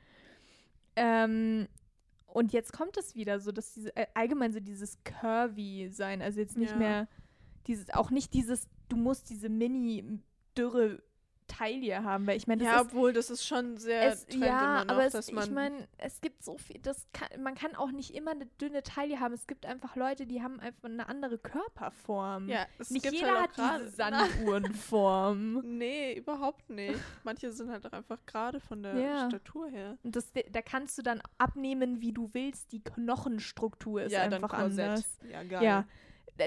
Ähm, 0.96 1.68
und 2.28 2.54
jetzt 2.54 2.74
kommt 2.74 2.98
es 2.98 3.16
wieder 3.16 3.40
so, 3.40 3.52
dass 3.52 3.74
diese 3.74 3.96
äh, 3.96 4.08
allgemein 4.14 4.52
so 4.54 4.60
dieses 4.60 4.98
curvy 5.04 5.90
sein, 5.92 6.22
also 6.22 6.40
jetzt 6.40 6.58
nicht 6.58 6.72
Ja. 6.72 6.78
mehr 6.78 7.08
dieses, 7.68 7.90
auch 7.92 8.10
nicht 8.12 8.34
dieses, 8.34 8.68
du 8.90 8.98
musst 8.98 9.30
diese 9.30 9.50
mini 9.50 10.20
dürre 10.58 11.02
Taille 11.52 12.04
haben, 12.04 12.28
weil 12.28 12.38
ich 12.38 12.48
meine, 12.48 12.64
ja, 12.64 12.76
ist 12.76 12.88
obwohl 12.88 13.12
das 13.12 13.30
ist 13.30 13.46
schon 13.46 13.78
sehr 13.78 14.14
es, 14.14 14.26
Trend 14.26 14.46
ja, 14.46 14.84
noch, 14.84 14.94
aber 14.94 15.06
es, 15.06 15.14
dass 15.14 15.32
man 15.32 15.44
ich 15.44 15.52
meine, 15.52 15.88
es 15.98 16.22
gibt 16.22 16.44
so 16.44 16.58
viel, 16.58 16.80
das 16.80 17.08
kann, 17.12 17.28
man 17.44 17.56
kann 17.56 17.76
auch 17.76 17.92
nicht 17.92 18.16
immer 18.16 18.32
eine 18.32 18.46
dünne 18.46 18.84
Taille 18.84 19.20
haben. 19.20 19.34
Es 19.34 19.48
gibt 19.48 19.66
einfach 19.66 19.96
Leute, 19.96 20.26
die 20.26 20.42
haben 20.42 20.60
einfach 20.60 20.86
eine 20.86 21.10
andere 21.10 21.38
Körperform. 21.38 22.48
ja, 22.48 22.66
es 22.80 22.90
nicht 22.90 23.04
gibt 23.04 23.16
jeder 23.16 23.42
halt 23.42 23.58
hat 23.58 23.82
diese 23.82 23.90
Sanduhrenform. 23.96 25.62
Nee, 25.78 26.14
überhaupt 26.14 26.70
nicht. 26.70 27.00
Manche 27.24 27.52
sind 27.52 27.70
halt 27.70 27.86
auch 27.86 27.94
einfach 27.94 28.26
gerade 28.26 28.60
von 28.60 28.82
der 28.84 28.96
Ja. 28.96 29.30
Statur 29.30 29.68
her. 29.68 29.98
Und 30.04 30.16
das, 30.16 30.32
da 30.32 30.62
kannst 30.62 30.98
du 30.98 31.02
dann 31.02 31.22
abnehmen, 31.38 32.02
wie 32.02 32.14
du 32.14 32.30
willst. 32.34 32.72
Die 32.72 32.84
Knochenstruktur 32.84 34.04
ist 34.04 34.14
ja, 34.14 34.22
einfach 34.22 34.54
anders. 34.54 35.20
Ja, 35.30 35.44
geil. 35.44 35.64
Ja. 35.64 35.86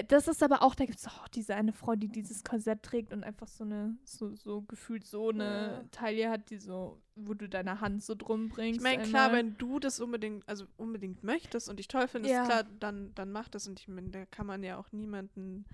Das 0.09 0.27
ist 0.27 0.43
aber 0.43 0.61
auch, 0.61 0.75
da 0.75 0.85
gibt 0.85 0.99
es 0.99 1.07
auch 1.07 1.27
diese 1.29 1.55
eine 1.55 1.71
Frau, 1.71 1.95
die 1.95 2.07
dieses 2.07 2.43
Korsett 2.43 2.83
trägt 2.83 3.13
und 3.13 3.23
einfach 3.23 3.47
so 3.47 3.63
eine, 3.63 3.95
so, 4.03 4.35
so 4.35 4.61
gefühlt 4.63 5.05
so 5.05 5.29
eine 5.29 5.43
Ja. 5.43 5.83
Taille 5.91 6.29
hat, 6.29 6.49
die 6.49 6.57
so, 6.57 7.01
wo 7.15 7.33
du 7.33 7.47
deine 7.47 7.79
Hand 7.81 8.03
so 8.03 8.13
drum 8.15 8.49
bringst. 8.49 8.77
Ich 8.77 8.83
meine, 8.83 9.03
klar, 9.03 9.31
wenn 9.31 9.57
du 9.57 9.79
das 9.79 9.99
unbedingt, 9.99 10.47
also 10.49 10.65
unbedingt 10.77 11.23
möchtest 11.23 11.69
und 11.69 11.77
dich 11.77 11.87
toll 11.87 12.07
findest, 12.07 12.33
Ja. 12.33 12.45
klar, 12.45 12.63
dann, 12.79 13.13
dann 13.15 13.31
mach 13.31 13.47
das. 13.47 13.67
Und 13.67 13.79
ich 13.79 13.87
meine, 13.87 14.09
da 14.09 14.25
kann 14.25 14.47
man 14.47 14.63
ja 14.63 14.77
auch 14.77 14.91
niemanden 14.91 15.65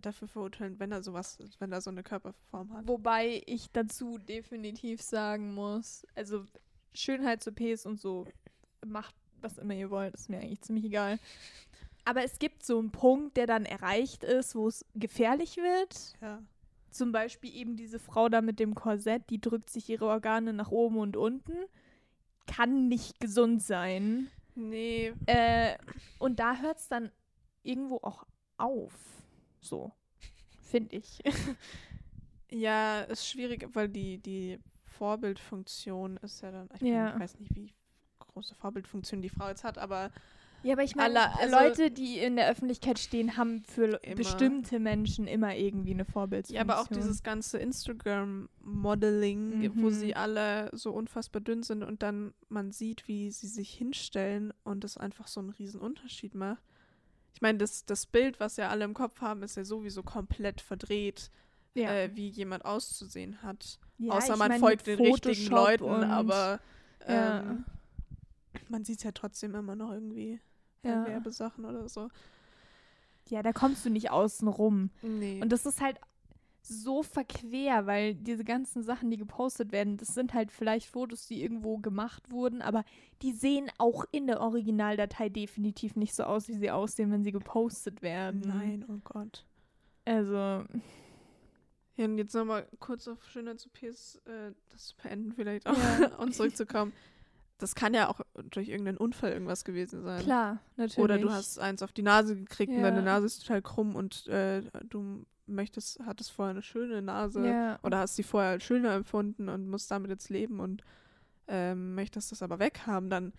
dafür 0.00 0.26
verurteilen, 0.28 0.78
wenn 0.80 0.90
er 0.90 1.02
sowas, 1.02 1.38
wenn 1.58 1.70
er 1.72 1.80
so 1.80 1.90
eine 1.90 2.02
Körperform 2.02 2.72
hat. 2.72 2.88
Wobei 2.88 3.42
ich 3.46 3.70
dazu 3.72 4.18
definitiv 4.18 5.00
sagen 5.02 5.54
muss, 5.54 6.04
also 6.14 6.46
Schönheits-OPs 6.94 7.86
und 7.86 8.00
so, 8.00 8.26
macht 8.84 9.14
was 9.40 9.58
immer 9.58 9.74
ihr 9.74 9.90
wollt, 9.90 10.14
ist 10.14 10.28
mir 10.30 10.38
eigentlich 10.38 10.60
ziemlich 10.62 10.84
egal. 10.84 11.18
Aber 12.04 12.24
es 12.24 12.38
gibt 12.38 12.64
so 12.64 12.78
einen 12.78 12.90
Punkt, 12.90 13.36
der 13.36 13.46
dann 13.46 13.64
erreicht 13.64 14.24
ist, 14.24 14.54
wo 14.54 14.66
es 14.68 14.84
gefährlich 14.94 15.56
wird. 15.56 16.14
Ja. 16.20 16.42
Zum 16.90 17.12
Beispiel 17.12 17.54
eben 17.54 17.76
diese 17.76 17.98
Frau 17.98 18.28
da 18.28 18.40
mit 18.42 18.58
dem 18.58 18.74
Korsett, 18.74 19.30
die 19.30 19.40
drückt 19.40 19.70
sich 19.70 19.88
ihre 19.88 20.06
Organe 20.06 20.52
nach 20.52 20.70
oben 20.70 20.98
und 20.98 21.16
unten. 21.16 21.52
Kann 22.46 22.88
nicht 22.88 23.20
gesund 23.20 23.62
sein. 23.62 24.28
Nee, 24.54 25.12
Äh, 25.26 25.78
und 26.18 26.38
da 26.40 26.56
hört 26.56 26.78
es 26.78 26.88
dann 26.88 27.10
irgendwo 27.62 27.96
auch 28.02 28.26
auf. 28.58 28.92
So. 29.60 29.92
Finde 30.60 30.96
ich. 30.96 31.22
ja, 32.50 33.02
ist 33.02 33.26
schwierig, 33.28 33.68
weil 33.72 33.88
die, 33.88 34.18
die 34.18 34.58
Vorbildfunktion 34.84 36.16
ist 36.18 36.42
ja 36.42 36.50
dann, 36.50 36.68
ich, 36.74 36.82
Ja. 36.82 37.04
mein, 37.04 37.14
ich 37.14 37.20
weiß 37.20 37.38
nicht, 37.38 37.54
wie 37.54 37.72
große 38.18 38.54
Vorbildfunktion 38.54 39.22
die 39.22 39.28
Frau 39.30 39.48
jetzt 39.48 39.64
hat, 39.64 39.78
aber 39.78 40.10
Ja, 40.64 40.74
aber 40.74 40.84
ich 40.84 40.94
meine, 40.94 41.34
also- 41.38 41.54
Leute, 41.56 41.90
die 41.90 42.18
in 42.18 42.36
der 42.36 42.48
Öffentlichkeit 42.48 42.98
stehen, 42.98 43.36
haben 43.36 43.62
für 43.64 44.00
Immer. 44.02 44.14
bestimmte 44.14 44.78
Menschen 44.78 45.26
immer 45.26 45.56
irgendwie 45.56 45.92
eine 45.92 46.04
Vorbildsfunktion. 46.04 46.68
Ja, 46.68 46.74
aber 46.74 46.80
auch 46.82 46.88
dieses 46.88 47.22
ganze 47.22 47.58
Instagram-Modeling, 47.58 49.72
wo 49.76 49.86
Mhm. 49.86 49.90
sie 49.90 50.14
alle 50.16 50.70
so 50.72 50.92
unfassbar 50.92 51.40
dünn 51.40 51.62
sind 51.62 51.82
und 51.82 52.02
dann 52.02 52.34
man 52.48 52.70
sieht, 52.72 53.08
wie 53.08 53.30
sie 53.30 53.46
sich 53.48 53.70
hinstellen 53.72 54.52
und 54.64 54.84
es 54.84 54.96
einfach 54.96 55.28
so 55.28 55.40
einen 55.40 55.50
riesen 55.50 55.80
Unterschied 55.80 56.34
macht. 56.34 56.62
Ich 57.34 57.40
meine, 57.40 57.58
das, 57.58 57.84
das 57.86 58.06
Bild, 58.06 58.40
was 58.40 58.56
ja 58.56 58.68
alle 58.68 58.84
im 58.84 58.94
Kopf 58.94 59.20
haben, 59.20 59.42
ist 59.42 59.56
ja 59.56 59.64
sowieso 59.64 60.02
komplett 60.02 60.60
verdreht, 60.60 61.30
ja. 61.74 61.92
äh, 61.92 62.10
wie 62.14 62.28
jemand 62.28 62.64
auszusehen 62.64 63.42
hat. 63.42 63.78
Ja, 63.98 64.12
Außer 64.12 64.36
man 64.36 64.48
mein, 64.48 64.60
folgt 64.60 64.86
den 64.86 64.98
richtigen 65.00 65.34
Photoshop 65.34 65.50
Leuten, 65.80 65.84
und- 65.84 66.04
aber 66.04 66.60
Ja. 67.08 67.40
ähm, 67.40 67.64
man 68.68 68.84
sieht 68.84 68.98
es 68.98 69.04
ja 69.04 69.12
trotzdem 69.12 69.54
immer 69.54 69.74
noch 69.76 69.92
irgendwie 69.92 70.40
Ja. 70.84 71.06
Werbesachen 71.06 71.64
oder 71.64 71.88
so. 71.88 72.08
ja, 73.28 73.42
da 73.42 73.52
kommst 73.52 73.84
du 73.84 73.90
nicht 73.90 74.10
außen 74.10 74.48
rum. 74.48 74.90
Nee. 75.02 75.40
Und 75.40 75.50
das 75.50 75.64
ist 75.66 75.80
halt 75.80 75.98
so 76.64 77.02
verquer, 77.02 77.86
weil 77.86 78.14
diese 78.14 78.44
ganzen 78.44 78.82
Sachen, 78.82 79.10
die 79.10 79.16
gepostet 79.16 79.72
werden, 79.72 79.96
das 79.96 80.14
sind 80.14 80.32
halt 80.32 80.52
vielleicht 80.52 80.86
Fotos, 80.86 81.26
die 81.26 81.42
irgendwo 81.42 81.78
gemacht 81.78 82.30
wurden, 82.30 82.62
aber 82.62 82.84
die 83.22 83.32
sehen 83.32 83.70
auch 83.78 84.04
in 84.12 84.26
der 84.28 84.40
Originaldatei 84.40 85.28
definitiv 85.28 85.96
nicht 85.96 86.14
so 86.14 86.22
aus, 86.22 86.48
wie 86.48 86.54
sie 86.54 86.70
aussehen, 86.70 87.10
wenn 87.10 87.24
sie 87.24 87.32
gepostet 87.32 88.02
werden. 88.02 88.42
Nein, 88.46 88.84
oh 88.88 89.00
Gott. 89.04 89.44
Also, 90.04 90.64
Ja, 91.96 92.04
und 92.06 92.16
jetzt 92.18 92.34
nochmal 92.34 92.66
kurz 92.80 93.06
auf 93.08 93.22
Schönheits-OPs, 93.28 94.16
äh, 94.24 94.52
das 94.70 94.86
zu 94.88 94.96
beenden 94.96 95.32
vielleicht 95.32 95.66
auch 95.66 95.76
Ja. 95.76 96.14
und 96.18 96.34
zurückzukommen. 96.34 96.92
Das 97.62 97.74
kann 97.74 97.94
ja 97.94 98.08
auch 98.08 98.20
durch 98.50 98.68
irgendeinen 98.68 98.98
Unfall 98.98 99.32
irgendwas 99.32 99.64
gewesen 99.64 100.02
sein. 100.02 100.22
Klar, 100.22 100.58
natürlich. 100.76 100.98
Oder 100.98 101.18
du 101.18 101.30
hast 101.30 101.58
eins 101.58 101.82
auf 101.82 101.92
die 101.92 102.02
Nase 102.02 102.36
gekriegt 102.36 102.72
und 102.72 102.82
deine 102.82 102.98
Ja. 102.98 103.02
Nase 103.02 103.26
ist 103.26 103.46
total 103.46 103.62
krumm 103.62 103.94
und 103.94 104.26
äh, 104.26 104.62
du 104.88 105.24
möchtest, 105.46 106.00
hattest 106.04 106.32
vorher 106.32 106.50
eine 106.50 106.62
schöne 106.62 107.02
Nase 107.02 107.46
ja. 107.46 107.78
oder 107.82 107.98
hast 107.98 108.16
sie 108.16 108.22
vorher 108.22 108.50
als 108.50 108.64
schöner 108.64 108.94
empfunden 108.94 109.48
und 109.48 109.68
musst 109.68 109.90
damit 109.90 110.10
jetzt 110.10 110.28
leben 110.28 110.60
und 110.60 110.82
ähm, 111.48 111.94
möchtest 111.94 112.32
das 112.32 112.42
aber 112.42 112.58
weghaben, 112.58 113.10
dann 113.10 113.32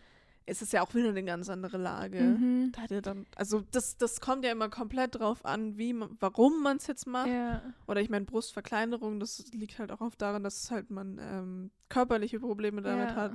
ist 0.46 0.62
es 0.62 0.72
ja 0.74 0.82
auch 0.82 0.94
wieder 0.94 1.10
eine 1.10 1.24
ganz 1.24 1.50
andere 1.50 1.78
Lage. 1.78 2.22
Mhm. 2.22 2.72
Da 2.74 2.82
hat 2.82 2.92
er 2.92 3.02
dann, 3.02 3.26
also 3.36 3.64
das, 3.72 3.98
das 3.98 4.20
kommt 4.20 4.44
ja 4.44 4.52
immer 4.52 4.70
komplett 4.70 5.16
drauf 5.16 5.46
an, 5.46 5.78
wie 5.78 5.96
warum 6.20 6.62
man 6.62 6.78
es 6.78 6.88
jetzt 6.88 7.08
macht. 7.08 7.30
Ja. 7.30 7.62
Oder 7.88 8.02
ich 8.02 8.10
meine, 8.10 8.26
Brustverkleinerung, 8.26 9.20
das 9.20 9.52
liegt 9.54 9.80
halt 9.80 9.92
auch 9.92 10.02
oft 10.02 10.22
daran, 10.22 10.44
dass 10.44 10.70
halt 10.70 10.92
man 10.92 11.18
ähm, 11.22 11.72
körperliche 11.88 12.40
Probleme 12.40 12.82
damit 12.82 13.12
ja. 13.12 13.16
hat. 13.16 13.34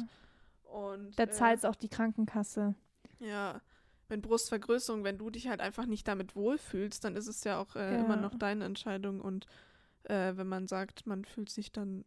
Und 0.68 1.16
Da 1.16 1.24
äh, 1.24 1.30
zahlt 1.30 1.64
auch 1.66 1.74
die 1.76 1.88
Krankenkasse. 1.88 2.74
ja, 3.18 3.60
wenn 4.08 4.22
Brustvergrößerung, 4.22 5.04
wenn 5.04 5.18
du 5.18 5.28
dich 5.30 5.48
halt 5.48 5.60
einfach 5.60 5.86
nicht 5.86 6.08
damit 6.08 6.34
wohlfühlst, 6.34 7.04
dann 7.04 7.16
ist 7.16 7.26
es 7.26 7.44
ja 7.44 7.58
auch 7.60 7.76
äh, 7.76 7.98
immer 7.98 8.16
Ja. 8.16 8.22
noch 8.22 8.34
deine 8.34 8.64
Entscheidung. 8.64 9.20
Und 9.20 9.46
äh, 10.04 10.36
wenn 10.36 10.46
man 10.48 10.66
sagt, 10.66 11.06
man 11.06 11.24
fühlt 11.24 11.50
sich 11.50 11.72
dann 11.72 12.04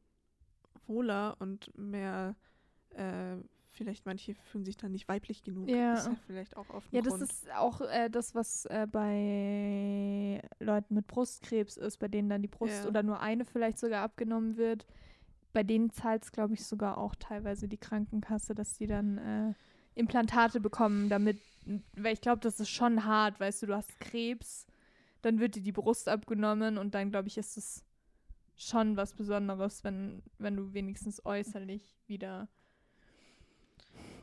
wohler 0.88 1.36
und 1.40 1.72
mehr, 1.78 2.36
äh, 2.92 3.38
vielleicht 3.70 4.06
manche 4.06 4.34
fühlen 4.36 4.66
sich 4.66 4.78
dann 4.78 4.92
nicht 4.92 5.08
weiblich 5.08 5.44
genug, 5.44 5.70
Ja. 5.70 5.94
ist 5.94 6.08
ja 6.08 6.16
vielleicht 6.26 6.58
auch 6.58 6.70
oft 6.70 6.92
Ja, 6.92 7.02
das 7.02 7.14
Grund. 7.14 7.24
ist 7.24 7.52
auch 7.52 7.82
äh, 7.82 8.10
das, 8.10 8.34
was 8.36 8.66
äh, 8.66 8.88
bei 8.92 10.42
Leuten 10.60 10.96
mit 10.96 11.08
Brustkrebs 11.08 11.78
ist, 11.78 11.98
bei 12.00 12.08
denen 12.08 12.30
dann 12.30 12.42
die 12.42 12.48
Brust 12.48 12.84
Ja. 12.84 12.90
oder 12.90 13.04
nur 13.04 13.20
eine 13.20 13.46
vielleicht 13.46 13.78
sogar 13.80 14.04
abgenommen 14.04 14.58
wird. 14.58 14.86
Bei 15.54 15.64
denen 15.64 15.92
zahlt 15.92 16.24
es, 16.24 16.32
glaube 16.32 16.54
ich, 16.54 16.66
sogar 16.66 16.98
auch 16.98 17.16
teilweise 17.16 17.68
die 17.68 17.78
Krankenkasse, 17.78 18.56
dass 18.56 18.78
die 18.78 18.88
dann 18.88 19.18
äh, 19.18 19.54
Implantate 19.96 20.60
bekommen, 20.60 21.10
damit, 21.10 21.40
weil 21.96 22.14
ich 22.14 22.22
glaube, 22.22 22.40
das 22.40 22.60
ist 22.60 22.70
schon 22.70 23.04
hart, 23.06 23.40
weißt 23.40 23.64
du, 23.64 23.68
du 23.68 23.76
hast 23.76 24.00
Krebs, 24.00 24.66
dann 25.22 25.40
wird 25.40 25.56
dir 25.56 25.62
die 25.62 25.72
Brust 25.74 26.08
abgenommen 26.08 26.78
und 26.78 26.96
dann, 26.96 27.12
glaube 27.12 27.28
ich, 27.28 27.38
ist 27.38 27.58
es 27.58 27.84
schon 28.56 28.96
was 28.96 29.14
Besonderes, 29.14 29.84
wenn, 29.84 30.22
wenn 30.38 30.56
du 30.56 30.74
wenigstens 30.74 31.26
äußerlich 31.26 31.98
wieder 32.08 32.48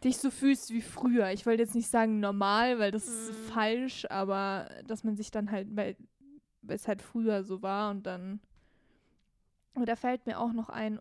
dich 0.05 0.19
so 0.19 0.31
fühlst 0.31 0.71
wie 0.71 0.83
früher. 0.83 1.31
Ich 1.33 1.45
wollte 1.45 1.63
jetzt 1.63 1.75
nicht 1.75 1.89
sagen 1.89 2.21
normal, 2.21 2.79
weil 2.79 2.91
das 2.93 3.09
ist 3.09 3.31
Mhm. 3.31 3.53
falsch, 3.53 4.07
aber 4.09 4.69
dass 4.87 5.05
man 5.05 5.17
sich 5.17 5.31
dann 5.31 5.51
halt, 5.51 5.69
weil 5.73 5.97
es 6.69 6.87
halt 6.87 7.03
früher 7.03 7.43
so 7.45 7.63
war 7.63 7.91
und 7.91 8.07
dann. 8.07 8.41
Aber 9.75 9.87
da 9.87 9.97
fällt 9.97 10.27
mir 10.27 10.39
auch 10.39 10.53
noch 10.53 10.69
ein 10.69 11.01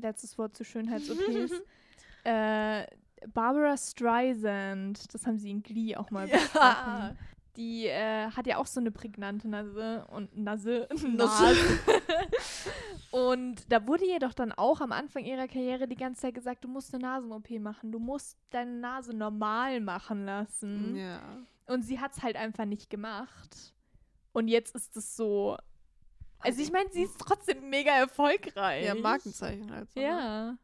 letztes 0.00 0.36
Wort 0.38 0.56
zu 0.56 0.64
Schönheits-OPs. 0.64 1.52
äh, 2.24 2.86
Barbara 3.32 3.76
Streisand, 3.76 5.12
das 5.14 5.26
haben 5.26 5.38
sie 5.38 5.50
in 5.50 5.62
Glee 5.62 5.96
auch 5.96 6.10
mal 6.10 6.28
Ja. 6.28 6.36
besprochen. 6.36 7.18
Die 7.56 7.86
äh, 7.86 8.30
hat 8.30 8.46
ja 8.46 8.58
auch 8.58 8.66
so 8.66 8.80
eine 8.80 8.90
prägnante 8.90 9.48
Nase 9.48 10.06
und 10.10 10.36
Nase. 10.36 10.86
Nase. 11.08 11.56
Und 13.10 13.72
da 13.72 13.86
wurde 13.86 14.04
ihr 14.04 14.18
doch 14.18 14.34
dann 14.34 14.52
auch 14.52 14.80
am 14.80 14.92
Anfang 14.92 15.24
ihrer 15.24 15.48
Karriere 15.48 15.88
die 15.88 15.96
ganze 15.96 16.22
Zeit 16.22 16.34
gesagt, 16.34 16.64
du 16.64 16.68
musst 16.68 16.92
eine 16.94 17.02
Nasen-OP 17.04 17.48
machen, 17.60 17.92
du 17.92 17.98
musst 17.98 18.36
deine 18.50 18.72
Nase 18.72 19.16
normal 19.16 19.80
machen 19.80 20.26
lassen. 20.26 20.96
ja. 20.96 21.20
Und 21.66 21.82
sie 21.82 21.98
hat 21.98 22.12
es 22.16 22.22
halt 22.22 22.36
einfach 22.36 22.64
nicht 22.64 22.90
gemacht. 22.90 23.74
Und 24.32 24.48
jetzt 24.48 24.74
ist 24.76 24.96
es 24.96 25.16
so. 25.16 25.56
Also 26.40 26.62
ich 26.62 26.70
meine, 26.70 26.90
sie 26.90 27.02
ist 27.02 27.18
trotzdem 27.18 27.68
mega 27.70 27.92
erfolgreich. 27.92 28.84
ja, 28.84 28.94
Markenzeichen 28.94 29.72
halt. 29.72 29.90
So, 29.92 30.00
ne? 30.00 30.06
Ja. 30.06 30.58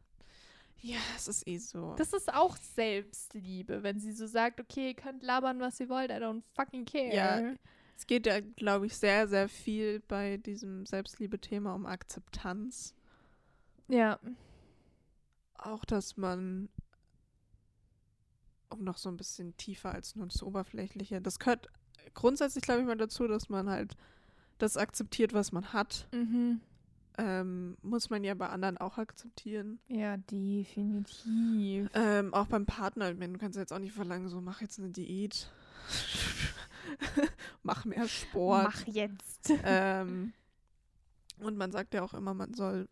Ja, 0.81 0.99
es 1.15 1.29
ist 1.29 1.47
eh 1.47 1.57
so. 1.59 1.95
Das 1.97 2.11
ist 2.11 2.33
auch 2.33 2.57
Selbstliebe, 2.57 3.83
wenn 3.83 4.01
sie 4.01 4.11
so 4.11 4.27
sagt, 4.27 4.59
okay, 4.59 4.89
ihr 4.89 4.93
könnt 4.95 5.23
labern, 5.23 5.61
was 5.61 5.79
ihr 5.79 5.87
wollt, 5.87 6.11
I 6.11 6.15
don't 6.15 6.43
fucking 6.55 6.83
care. 6.83 7.15
Ja. 7.15 7.53
Es 7.95 8.05
geht 8.05 8.25
ja, 8.25 8.41
glaube 8.41 8.87
ich, 8.87 8.97
sehr, 8.97 9.29
sehr 9.29 9.47
viel 9.47 10.01
bei 10.01 10.35
diesem 10.35 10.85
Selbstliebe-Thema 10.85 11.73
um 11.73 11.85
Akzeptanz. 11.85 12.93
Ja. 13.87 14.19
Auch, 15.57 15.85
dass 15.85 16.17
man, 16.17 16.67
um 18.67 18.83
noch 18.83 18.97
so 18.97 19.07
ein 19.07 19.15
bisschen 19.15 19.55
tiefer 19.55 19.93
als 19.93 20.17
nur 20.17 20.27
das 20.27 20.43
Oberflächliche, 20.43 21.21
das 21.21 21.39
gehört 21.39 21.69
grundsätzlich, 22.13 22.63
glaube 22.63 22.81
ich, 22.81 22.87
mal 22.87 22.97
dazu, 22.97 23.25
dass 23.27 23.47
man 23.47 23.69
halt 23.69 23.95
das 24.63 24.77
akzeptiert, 24.77 25.33
was 25.33 25.51
man 25.51 25.73
hat. 25.73 26.07
Mhm. 26.11 26.61
Ähm, 27.17 27.77
muss 27.83 28.09
man 28.09 28.23
ja 28.23 28.33
bei 28.33 28.49
anderen 28.49 28.77
auch 28.79 28.97
akzeptieren. 28.97 29.79
Ja, 29.87 30.17
definitiv. 30.17 31.89
Ähm, 31.93 32.33
auch 32.33 32.47
beim 32.47 32.65
Partner, 32.65 33.11
ich 33.11 33.17
meine, 33.19 33.33
du 33.33 33.39
kannst 33.39 33.57
jetzt 33.57 33.71
auch 33.71 33.77
nicht 33.79 33.93
verlangen, 33.93 34.29
so 34.29 34.41
mach 34.41 34.61
jetzt 34.61 34.79
eine 34.79 34.89
Diät. 34.89 35.51
mach 37.63 37.85
mehr 37.85 38.07
Sport. 38.07 38.63
Mach 38.63 38.87
jetzt. 38.87 39.51
ähm, 39.63 40.33
und 41.39 41.57
man 41.57 41.71
sagt 41.71 41.93
ja 41.93 42.01
auch 42.03 42.13
immer, 42.13 42.33
man 42.33 42.53
soll 42.53 42.87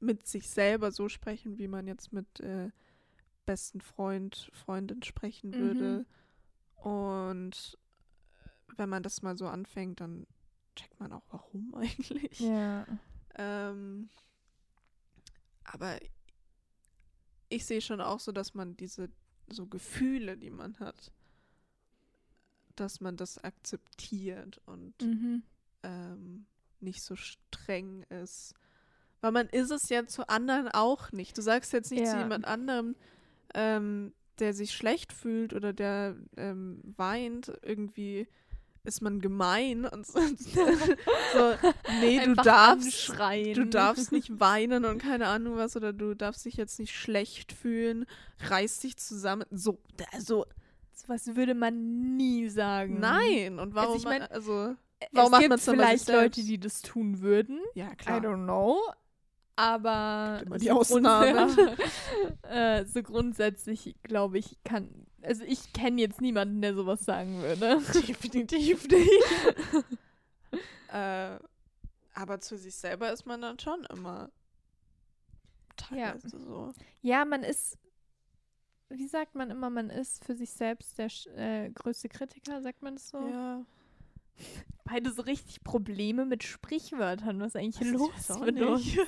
mit 0.00 0.26
sich 0.26 0.50
selber 0.50 0.90
so 0.90 1.08
sprechen, 1.08 1.58
wie 1.58 1.68
man 1.68 1.86
jetzt 1.86 2.12
mit 2.12 2.40
äh, 2.40 2.70
besten 3.46 3.80
Freund, 3.80 4.50
Freundin 4.52 5.02
sprechen 5.02 5.50
Mhm. 5.50 5.54
würde. 5.54 6.06
Und 6.76 7.78
äh, 8.44 8.72
wenn 8.76 8.88
man 8.88 9.02
das 9.02 9.22
mal 9.22 9.38
so 9.38 9.46
anfängt, 9.48 10.00
dann 10.00 10.26
checkt 10.76 10.98
man 11.00 11.12
auch, 11.12 11.22
warum 11.30 11.74
eigentlich. 11.74 12.40
Ja. 12.40 12.86
Ähm, 13.36 14.08
aber 15.64 15.98
ich 17.48 17.64
sehe 17.66 17.80
schon 17.80 18.00
auch 18.00 18.20
so, 18.20 18.32
dass 18.32 18.54
man 18.54 18.76
diese 18.76 19.10
so 19.48 19.66
Gefühle, 19.66 20.36
die 20.36 20.50
man 20.50 20.78
hat, 20.78 21.12
dass 22.76 23.00
man 23.00 23.16
das 23.16 23.38
akzeptiert 23.42 24.60
und 24.66 24.94
Mhm. 25.02 25.42
ähm, 25.82 26.46
nicht 26.80 27.02
so 27.02 27.16
streng 27.16 28.02
ist. 28.04 28.54
Weil 29.20 29.32
man 29.32 29.48
ist 29.48 29.70
es 29.70 29.88
ja 29.88 30.06
zu 30.06 30.28
anderen 30.28 30.68
auch 30.68 31.12
nicht. 31.12 31.36
Du 31.38 31.42
sagst 31.42 31.72
jetzt 31.72 31.90
nicht 31.90 32.06
zu 32.06 32.16
Ja. 32.16 32.22
jemand 32.22 32.44
anderem, 32.46 32.96
ähm, 33.54 34.14
der 34.38 34.54
sich 34.54 34.72
schlecht 34.74 35.12
fühlt 35.12 35.52
oder 35.52 35.72
der 35.72 36.16
ähm, 36.36 36.80
weint, 36.96 37.52
irgendwie 37.62 38.26
ist 38.84 39.00
man 39.00 39.20
gemein 39.20 39.84
und 39.84 40.06
so. 40.06 40.18
so 41.32 41.54
nee, 42.00 42.16
du 42.18 42.30
Einfach 42.30 42.44
darfst, 42.44 42.86
anschreien. 43.10 43.54
du 43.54 43.66
darfst 43.66 44.12
nicht 44.12 44.40
weinen 44.40 44.84
und 44.84 44.98
keine 44.98 45.28
Ahnung 45.28 45.56
was 45.56 45.76
oder 45.76 45.92
du 45.92 46.14
darfst 46.14 46.44
dich 46.44 46.54
jetzt 46.56 46.78
nicht 46.78 46.94
schlecht 46.94 47.52
fühlen, 47.52 48.06
reiß 48.48 48.80
dich 48.80 48.96
zusammen. 48.96 49.44
So, 49.50 49.78
also 50.12 50.46
Was 51.06 51.34
würde 51.36 51.54
man 51.54 52.16
nie 52.16 52.48
sagen. 52.48 52.98
nein. 53.00 53.58
Und 53.58 53.74
warum? 53.74 53.96
ich 53.96 54.04
mein, 54.04 54.22
also 54.22 54.74
Es 54.98 55.08
warum 55.12 55.30
macht 55.30 55.42
gibt 55.42 55.60
vielleicht 55.60 56.08
Leute, 56.08 56.42
die 56.42 56.58
das 56.58 56.82
tun 56.82 57.20
würden. 57.20 57.60
ja 57.74 57.92
I 57.92 57.96
klar. 57.96 58.18
don't 58.20 58.44
know. 58.44 58.78
Aber 59.54 60.40
immer 60.46 60.58
die 60.58 60.66
so 60.66 60.72
Ausnahmen. 60.72 61.50
grundsä- 61.50 61.76
äh, 62.50 62.84
so 62.86 63.02
grundsätzlich, 63.02 63.94
glaube 64.02 64.38
ich, 64.38 64.56
kann. 64.64 64.88
Also 65.22 65.44
ich 65.44 65.72
kenne 65.72 66.00
jetzt 66.00 66.20
niemanden, 66.20 66.60
der 66.62 66.74
sowas 66.74 67.04
sagen 67.04 67.40
würde. 67.42 67.80
Definitiv 68.06 68.88
nicht. 68.88 69.10
äh, 70.92 71.38
aber 72.14 72.40
zu 72.40 72.56
sich 72.58 72.74
selber 72.74 73.12
ist 73.12 73.24
man 73.26 73.40
dann 73.40 73.58
schon 73.58 73.84
immer 73.86 74.30
Ja. 75.90 76.12
teilweise 76.12 76.38
so. 76.38 76.72
Ja, 77.00 77.24
man 77.24 77.42
ist, 77.42 77.78
wie 78.90 79.06
sagt 79.06 79.34
man 79.34 79.50
immer, 79.50 79.70
man 79.70 79.90
ist 79.90 80.24
für 80.24 80.34
sich 80.34 80.50
selbst 80.50 80.98
der 80.98 81.08
äh, 81.36 81.70
größte 81.70 82.08
Kritiker, 82.08 82.60
sagt 82.62 82.82
man 82.82 82.94
das 82.96 83.08
so? 83.08 83.18
Ja. 83.28 83.64
Beide 84.84 85.10
so 85.12 85.22
richtig 85.22 85.62
Probleme 85.62 86.24
mit 86.26 86.42
Sprichwörtern, 86.42 87.38
was 87.40 87.54
eigentlich 87.54 87.80
ich 87.80 87.92
los 87.92 88.28
mit 88.40 88.60
uns. 88.60 88.84
nicht. 88.84 88.98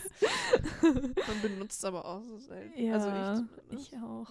Man 0.82 1.42
benutzt 1.42 1.84
aber 1.84 2.04
auch 2.04 2.22
so 2.22 2.38
selten. 2.38 2.78
Ja, 2.80 2.94
also 2.94 3.44
ich, 3.70 3.92
ich 3.92 3.98
auch. 3.98 4.30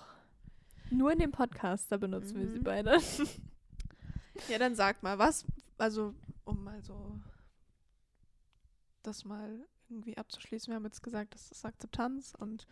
Nur 0.93 1.11
in 1.11 1.19
dem 1.19 1.31
Podcast, 1.31 1.91
da 1.91 1.97
benutzen 1.97 2.39
wir 2.39 2.47
sie 2.49 2.59
Mhm. 2.59 2.63
beide. 2.63 2.97
Ja, 4.49 4.57
dann 4.57 4.73
sag 4.75 5.03
mal, 5.03 5.19
was, 5.19 5.45
also 5.77 6.15
um 6.43 6.63
mal 6.63 6.81
so 6.83 7.19
das 9.03 9.25
mal 9.25 9.63
irgendwie 9.89 10.17
abzuschließen. 10.17 10.71
Wir 10.71 10.75
haben 10.75 10.85
jetzt 10.85 11.03
gesagt, 11.03 11.35
das 11.35 11.51
ist 11.51 11.63
Akzeptanz 11.65 12.33
und 12.39 12.65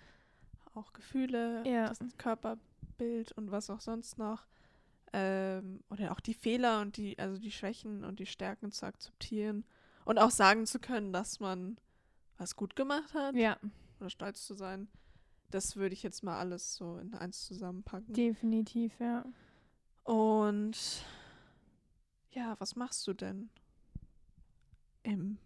auch 0.73 0.91
Gefühle, 0.91 1.63
Ja. 1.67 1.87
das 1.89 1.99
Körperbild 2.17 3.31
und 3.33 3.51
was 3.51 3.69
auch 3.69 3.79
sonst 3.81 4.17
noch. 4.17 4.47
Ähm, 5.13 5.81
oder 5.89 6.11
auch 6.13 6.19
die 6.19 6.33
Fehler 6.33 6.81
und 6.81 6.97
die, 6.97 7.19
also 7.19 7.37
die 7.39 7.51
Schwächen 7.51 8.03
und 8.05 8.19
die 8.19 8.25
Stärken 8.25 8.71
zu 8.71 8.85
akzeptieren 8.85 9.63
und 10.05 10.17
auch 10.17 10.31
sagen 10.31 10.65
zu 10.65 10.79
können, 10.79 11.13
dass 11.13 11.39
man 11.39 11.77
was 12.37 12.55
gut 12.55 12.75
gemacht 12.75 13.13
hat 13.13 13.35
Ja, 13.35 13.57
oder 13.99 14.09
stolz 14.09 14.45
zu 14.47 14.55
sein. 14.55 14.87
Das 15.51 15.75
würde 15.75 15.93
ich 15.93 16.03
jetzt 16.03 16.23
mal 16.23 16.39
alles 16.39 16.75
so 16.75 16.97
in 16.97 17.13
eins 17.13 17.45
zusammenpacken. 17.45 18.13
definitiv, 18.13 18.99
ja. 18.99 19.25
Und 20.03 21.05
ja, 22.31 22.55
was 22.59 22.75
machst 22.75 23.05
du 23.07 23.13
denn 23.13 23.49
im 25.03 25.37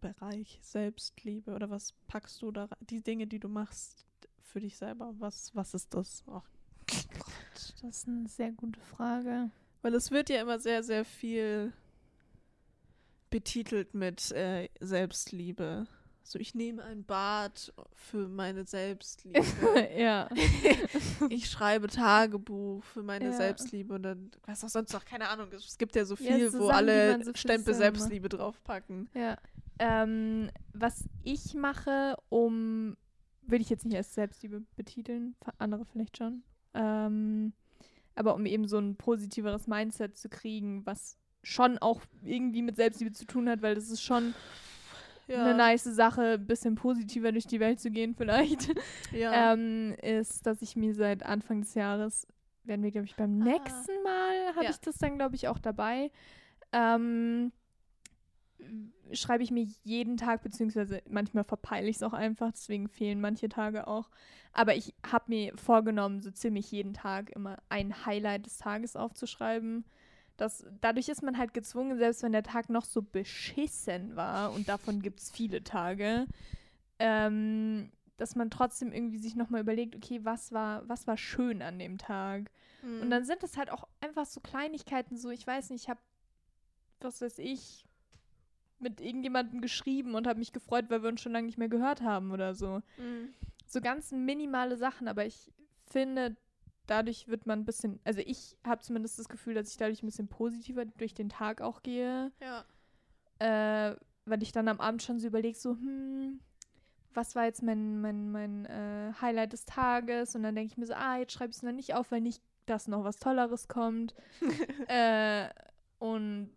Bereich 0.00 0.58
Selbstliebe 0.62 1.54
oder 1.54 1.68
was 1.70 1.94
packst 2.06 2.40
du 2.42 2.52
da? 2.52 2.68
Die 2.80 3.02
Dinge, 3.02 3.26
die 3.26 3.40
du 3.40 3.48
machst, 3.48 4.06
für 4.40 4.60
dich 4.60 4.76
selber? 4.76 5.14
Was, 5.18 5.54
was 5.54 5.74
ist 5.74 5.92
das? 5.92 6.24
Ach, 6.30 6.44
Das 6.86 7.74
ist 7.82 8.08
eine 8.08 8.28
sehr 8.28 8.52
gute 8.52 8.80
Frage. 8.80 9.50
Weil 9.82 9.94
es 9.94 10.10
wird 10.10 10.30
ja 10.30 10.40
immer 10.40 10.58
sehr, 10.58 10.82
sehr 10.82 11.04
viel 11.04 11.72
betitelt 13.30 13.94
mit 13.94 14.30
äh, 14.32 14.68
Selbstliebe. 14.80 15.86
So, 16.30 16.38
ich 16.38 16.54
nehme 16.54 16.84
ein 16.84 17.04
Bad 17.04 17.72
für 17.94 18.28
meine 18.28 18.66
Selbstliebe. 18.66 19.40
ja. 19.98 20.28
ich 21.30 21.48
schreibe 21.48 21.86
Tagebuch 21.88 22.84
für 22.84 23.02
meine 23.02 23.26
Ja. 23.26 23.32
Selbstliebe 23.32 23.94
und 23.94 24.02
dann, 24.02 24.30
was 24.44 24.62
auch 24.62 24.68
sonst 24.68 24.92
noch, 24.92 25.06
keine 25.06 25.30
Ahnung. 25.30 25.48
Es 25.52 25.78
gibt 25.78 25.96
ja 25.96 26.04
so 26.04 26.16
Ja, 26.16 26.34
viel, 26.34 26.50
so 26.50 26.58
wo 26.58 26.66
Sachen, 26.66 26.76
alle 26.76 27.24
so 27.24 27.32
Stempel 27.34 27.72
macht. 27.72 27.78
Selbstliebe 27.80 28.28
draufpacken. 28.28 29.08
Ja. 29.14 29.38
Ähm, 29.78 30.50
was 30.74 31.08
ich 31.22 31.54
mache, 31.54 32.16
um, 32.28 32.98
würde 33.42 33.62
ich 33.62 33.70
jetzt 33.70 33.86
nicht 33.86 33.96
als 33.96 34.12
Selbstliebe 34.14 34.62
betiteln, 34.76 35.34
andere 35.56 35.86
vielleicht 35.86 36.18
schon, 36.18 36.42
ähm, 36.74 37.54
aber 38.14 38.34
um 38.34 38.44
eben 38.44 38.68
so 38.68 38.76
ein 38.76 38.96
positiveres 38.96 39.66
Mindset 39.66 40.18
zu 40.18 40.28
kriegen, 40.28 40.84
was 40.84 41.16
schon 41.42 41.78
auch 41.78 42.02
irgendwie 42.22 42.60
mit 42.60 42.76
Selbstliebe 42.76 43.12
zu 43.12 43.24
tun 43.24 43.48
hat, 43.48 43.62
weil 43.62 43.76
das 43.76 43.88
ist 43.88 44.02
schon 44.02 44.34
Ja. 45.28 45.44
eine 45.44 45.54
nice 45.54 45.84
Sache, 45.84 46.22
ein 46.34 46.46
bisschen 46.46 46.74
positiver 46.74 47.30
durch 47.32 47.46
die 47.46 47.60
Welt 47.60 47.78
zu 47.80 47.90
gehen 47.90 48.14
vielleicht, 48.14 48.68
ja. 49.12 49.52
ähm, 49.52 49.94
ist, 50.02 50.46
dass 50.46 50.62
ich 50.62 50.74
mir 50.74 50.94
seit 50.94 51.22
Anfang 51.24 51.60
des 51.60 51.74
Jahres, 51.74 52.26
werden 52.64 52.82
wir, 52.82 52.90
glaube 52.90 53.06
ich, 53.06 53.14
beim 53.16 53.40
Ah. 53.42 53.44
nächsten 53.44 54.02
Mal, 54.02 54.54
habe 54.54 54.64
Ja. 54.64 54.70
ich 54.70 54.78
das 54.80 54.96
dann, 54.98 55.16
glaube 55.16 55.36
ich, 55.36 55.46
auch 55.48 55.58
dabei, 55.58 56.10
ähm, 56.72 57.52
schreibe 59.12 59.42
ich 59.42 59.50
mir 59.50 59.66
jeden 59.84 60.16
Tag, 60.16 60.42
beziehungsweise 60.42 61.00
manchmal 61.08 61.44
verpeile 61.44 61.88
ich 61.88 61.96
es 61.96 62.02
auch 62.02 62.12
einfach, 62.12 62.50
deswegen 62.50 62.88
fehlen 62.88 63.20
manche 63.20 63.48
Tage 63.48 63.86
auch. 63.86 64.10
Aber 64.52 64.74
ich 64.74 64.94
habe 65.06 65.24
mir 65.28 65.56
vorgenommen, 65.56 66.20
so 66.20 66.30
ziemlich 66.30 66.70
jeden 66.72 66.92
Tag 66.92 67.30
immer 67.30 67.58
ein 67.68 68.04
Highlight 68.04 68.46
des 68.46 68.58
Tages 68.58 68.96
aufzuschreiben. 68.96 69.84
Das, 70.38 70.64
dadurch 70.80 71.08
ist 71.08 71.22
man 71.22 71.36
halt 71.36 71.52
gezwungen, 71.52 71.98
selbst 71.98 72.22
wenn 72.22 72.32
der 72.32 72.44
Tag 72.44 72.70
noch 72.70 72.84
so 72.84 73.02
beschissen 73.02 74.16
war, 74.16 74.52
und 74.52 74.68
davon 74.68 75.02
gibt 75.02 75.18
es 75.20 75.30
viele 75.30 75.64
Tage, 75.64 76.26
ähm, 77.00 77.90
dass 78.16 78.36
man 78.36 78.48
trotzdem 78.48 78.92
irgendwie 78.92 79.18
sich 79.18 79.34
nochmal 79.34 79.60
überlegt, 79.60 79.96
okay, 79.96 80.20
was 80.22 80.52
war, 80.52 80.88
was 80.88 81.06
war 81.06 81.16
schön 81.16 81.60
an 81.60 81.78
dem 81.78 81.98
Tag? 81.98 82.50
Mhm. 82.82 83.02
Und 83.02 83.10
dann 83.10 83.24
sind 83.24 83.42
es 83.42 83.56
halt 83.56 83.70
auch 83.70 83.88
einfach 84.00 84.26
so 84.26 84.40
Kleinigkeiten, 84.40 85.16
so, 85.16 85.28
ich 85.30 85.44
weiß 85.44 85.70
nicht, 85.70 85.82
ich 85.84 85.88
habe, 85.88 86.00
was 87.00 87.20
weiß 87.20 87.38
ich, 87.40 87.84
mit 88.78 89.00
irgendjemandem 89.00 89.60
geschrieben 89.60 90.14
und 90.14 90.28
habe 90.28 90.38
mich 90.38 90.52
gefreut, 90.52 90.84
weil 90.88 91.02
wir 91.02 91.08
uns 91.08 91.20
schon 91.20 91.32
lange 91.32 91.46
nicht 91.46 91.58
mehr 91.58 91.68
gehört 91.68 92.02
haben 92.02 92.30
oder 92.30 92.54
so. 92.54 92.80
Mhm. 92.96 93.34
So 93.66 93.80
ganz 93.80 94.12
minimale 94.12 94.76
Sachen, 94.76 95.08
aber 95.08 95.26
ich 95.26 95.52
finde, 95.86 96.36
dadurch 96.88 97.28
wird 97.28 97.46
man 97.46 97.60
ein 97.60 97.64
bisschen, 97.64 98.00
also 98.04 98.20
ich 98.24 98.56
habe 98.66 98.82
zumindest 98.82 99.18
das 99.18 99.28
Gefühl, 99.28 99.54
dass 99.54 99.70
ich 99.70 99.76
dadurch 99.76 100.02
ein 100.02 100.06
bisschen 100.06 100.28
positiver 100.28 100.84
durch 100.84 101.14
den 101.14 101.28
Tag 101.28 101.60
auch 101.60 101.82
gehe, 101.82 102.32
Ja. 102.40 102.64
äh, 103.38 103.96
weil 104.24 104.42
ich 104.42 104.52
dann 104.52 104.68
am 104.68 104.80
Abend 104.80 105.02
schon 105.02 105.18
so 105.20 105.26
überlege, 105.28 105.56
so, 105.56 105.70
hm, 105.72 106.40
was 107.14 107.34
war 107.34 107.44
jetzt 107.44 107.62
mein, 107.62 108.00
mein, 108.00 108.30
mein 108.30 108.66
äh, 108.66 109.12
Highlight 109.20 109.52
des 109.52 109.64
Tages? 109.64 110.34
Und 110.34 110.42
dann 110.42 110.54
denke 110.54 110.72
ich 110.72 110.78
mir 110.78 110.86
so, 110.86 110.94
ah, 110.94 111.18
jetzt 111.18 111.32
schreibe 111.32 111.50
ich 111.50 111.56
es 111.56 111.62
noch 111.62 111.72
nicht 111.72 111.94
auf, 111.94 112.10
weil 112.10 112.20
nicht, 112.20 112.42
dass 112.66 112.88
noch 112.88 113.04
was 113.04 113.18
Tolleres 113.18 113.68
kommt. 113.68 114.14
äh, 114.88 115.48
und 115.98 116.50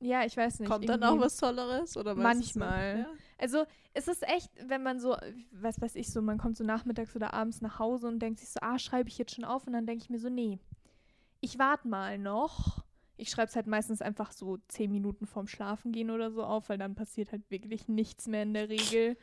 ja, 0.00 0.24
ich 0.24 0.36
weiß 0.36 0.60
nicht. 0.60 0.68
Kommt 0.70 0.88
dann 0.88 1.02
auch 1.02 1.18
was 1.18 1.36
Tolleres? 1.36 1.96
Oder 1.96 2.14
Manchmal. 2.14 3.00
Ja? 3.00 3.06
Also 3.38 3.64
es 3.94 4.08
ist 4.08 4.22
echt, 4.28 4.50
wenn 4.68 4.82
man 4.82 4.98
so, 4.98 5.16
was 5.52 5.80
weiß 5.80 5.94
ich 5.94 6.12
so, 6.12 6.20
man 6.20 6.38
kommt 6.38 6.56
so 6.56 6.64
nachmittags 6.64 7.14
oder 7.14 7.32
abends 7.34 7.60
nach 7.60 7.78
Hause 7.78 8.08
und 8.08 8.18
denkt 8.18 8.40
sich 8.40 8.50
so, 8.50 8.58
ah, 8.60 8.78
schreibe 8.78 9.08
ich 9.08 9.16
jetzt 9.16 9.34
schon 9.34 9.44
auf? 9.44 9.66
Und 9.66 9.72
dann 9.72 9.86
denke 9.86 10.02
ich 10.02 10.10
mir 10.10 10.18
so, 10.18 10.28
nee, 10.28 10.58
ich 11.40 11.58
warte 11.58 11.88
mal 11.88 12.18
noch. 12.18 12.84
Ich 13.16 13.30
schreibe 13.30 13.48
es 13.48 13.56
halt 13.56 13.66
meistens 13.66 14.02
einfach 14.02 14.32
so 14.32 14.58
zehn 14.68 14.90
Minuten 14.90 15.26
vorm 15.26 15.48
Schlafengehen 15.48 16.10
oder 16.10 16.30
so 16.30 16.44
auf, 16.44 16.68
weil 16.68 16.78
dann 16.78 16.94
passiert 16.94 17.32
halt 17.32 17.48
wirklich 17.50 17.88
nichts 17.88 18.26
mehr 18.26 18.42
in 18.42 18.54
der 18.54 18.68
Regel. 18.68 19.16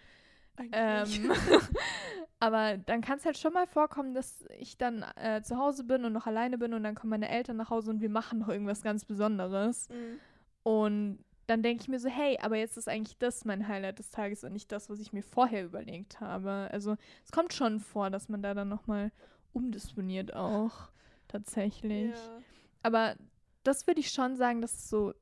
Ähm, 0.72 1.32
aber 2.40 2.78
dann 2.78 3.02
kann 3.02 3.18
es 3.18 3.26
halt 3.26 3.38
schon 3.38 3.54
mal 3.54 3.68
vorkommen, 3.68 4.14
dass 4.14 4.46
ich 4.58 4.78
dann 4.78 5.06
äh, 5.16 5.42
zu 5.42 5.58
Hause 5.58 5.84
bin 5.84 6.06
und 6.06 6.14
noch 6.14 6.28
alleine 6.28 6.58
bin 6.58 6.74
und 6.74 6.84
dann 6.84 6.96
kommen 6.96 7.12
meine 7.12 7.30
Eltern 7.30 7.58
nach 7.58 7.70
Hause 7.70 7.92
und 7.92 8.02
wir 8.02 8.10
machen 8.10 8.40
noch 8.40 8.50
irgendwas 8.50 8.82
ganz 8.82 9.06
Besonderes. 9.06 9.90
Mhm. 9.90 10.20
Und 10.64 11.26
dann 11.48 11.62
denke 11.62 11.84
ich 11.84 11.88
mir 11.88 12.00
so, 12.00 12.10
hey, 12.10 12.38
aber 12.42 12.58
jetzt 12.58 12.78
ist 12.78 12.88
eigentlich 12.88 13.18
das 13.18 13.46
mein 13.46 13.68
Highlight 13.68 14.00
des 14.00 14.10
Tages 14.10 14.44
und 14.44 14.54
nicht 14.54 14.72
das, 14.72 14.90
was 14.90 15.00
ich 15.00 15.14
mir 15.14 15.24
vorher 15.24 15.64
überlegt 15.64 16.20
habe. 16.20 16.70
Also 16.72 16.96
es 17.24 17.32
kommt 17.32 17.54
schon 17.54 17.80
vor, 17.80 18.10
dass 18.10 18.30
man 18.30 18.42
da 18.42 18.54
dann 18.54 18.70
nochmal 18.70 19.12
umdisponiert 19.54 20.34
auch. 20.36 20.90
Tatsächlich. 21.28 22.14
Ja. 22.14 22.42
Aber 22.84 23.16
das 23.64 23.88
würde 23.88 24.00
ich 24.00 24.12
schon 24.12 24.36
sagen, 24.36 24.62
dass 24.62 24.74
es 24.74 24.90
so 24.90 25.14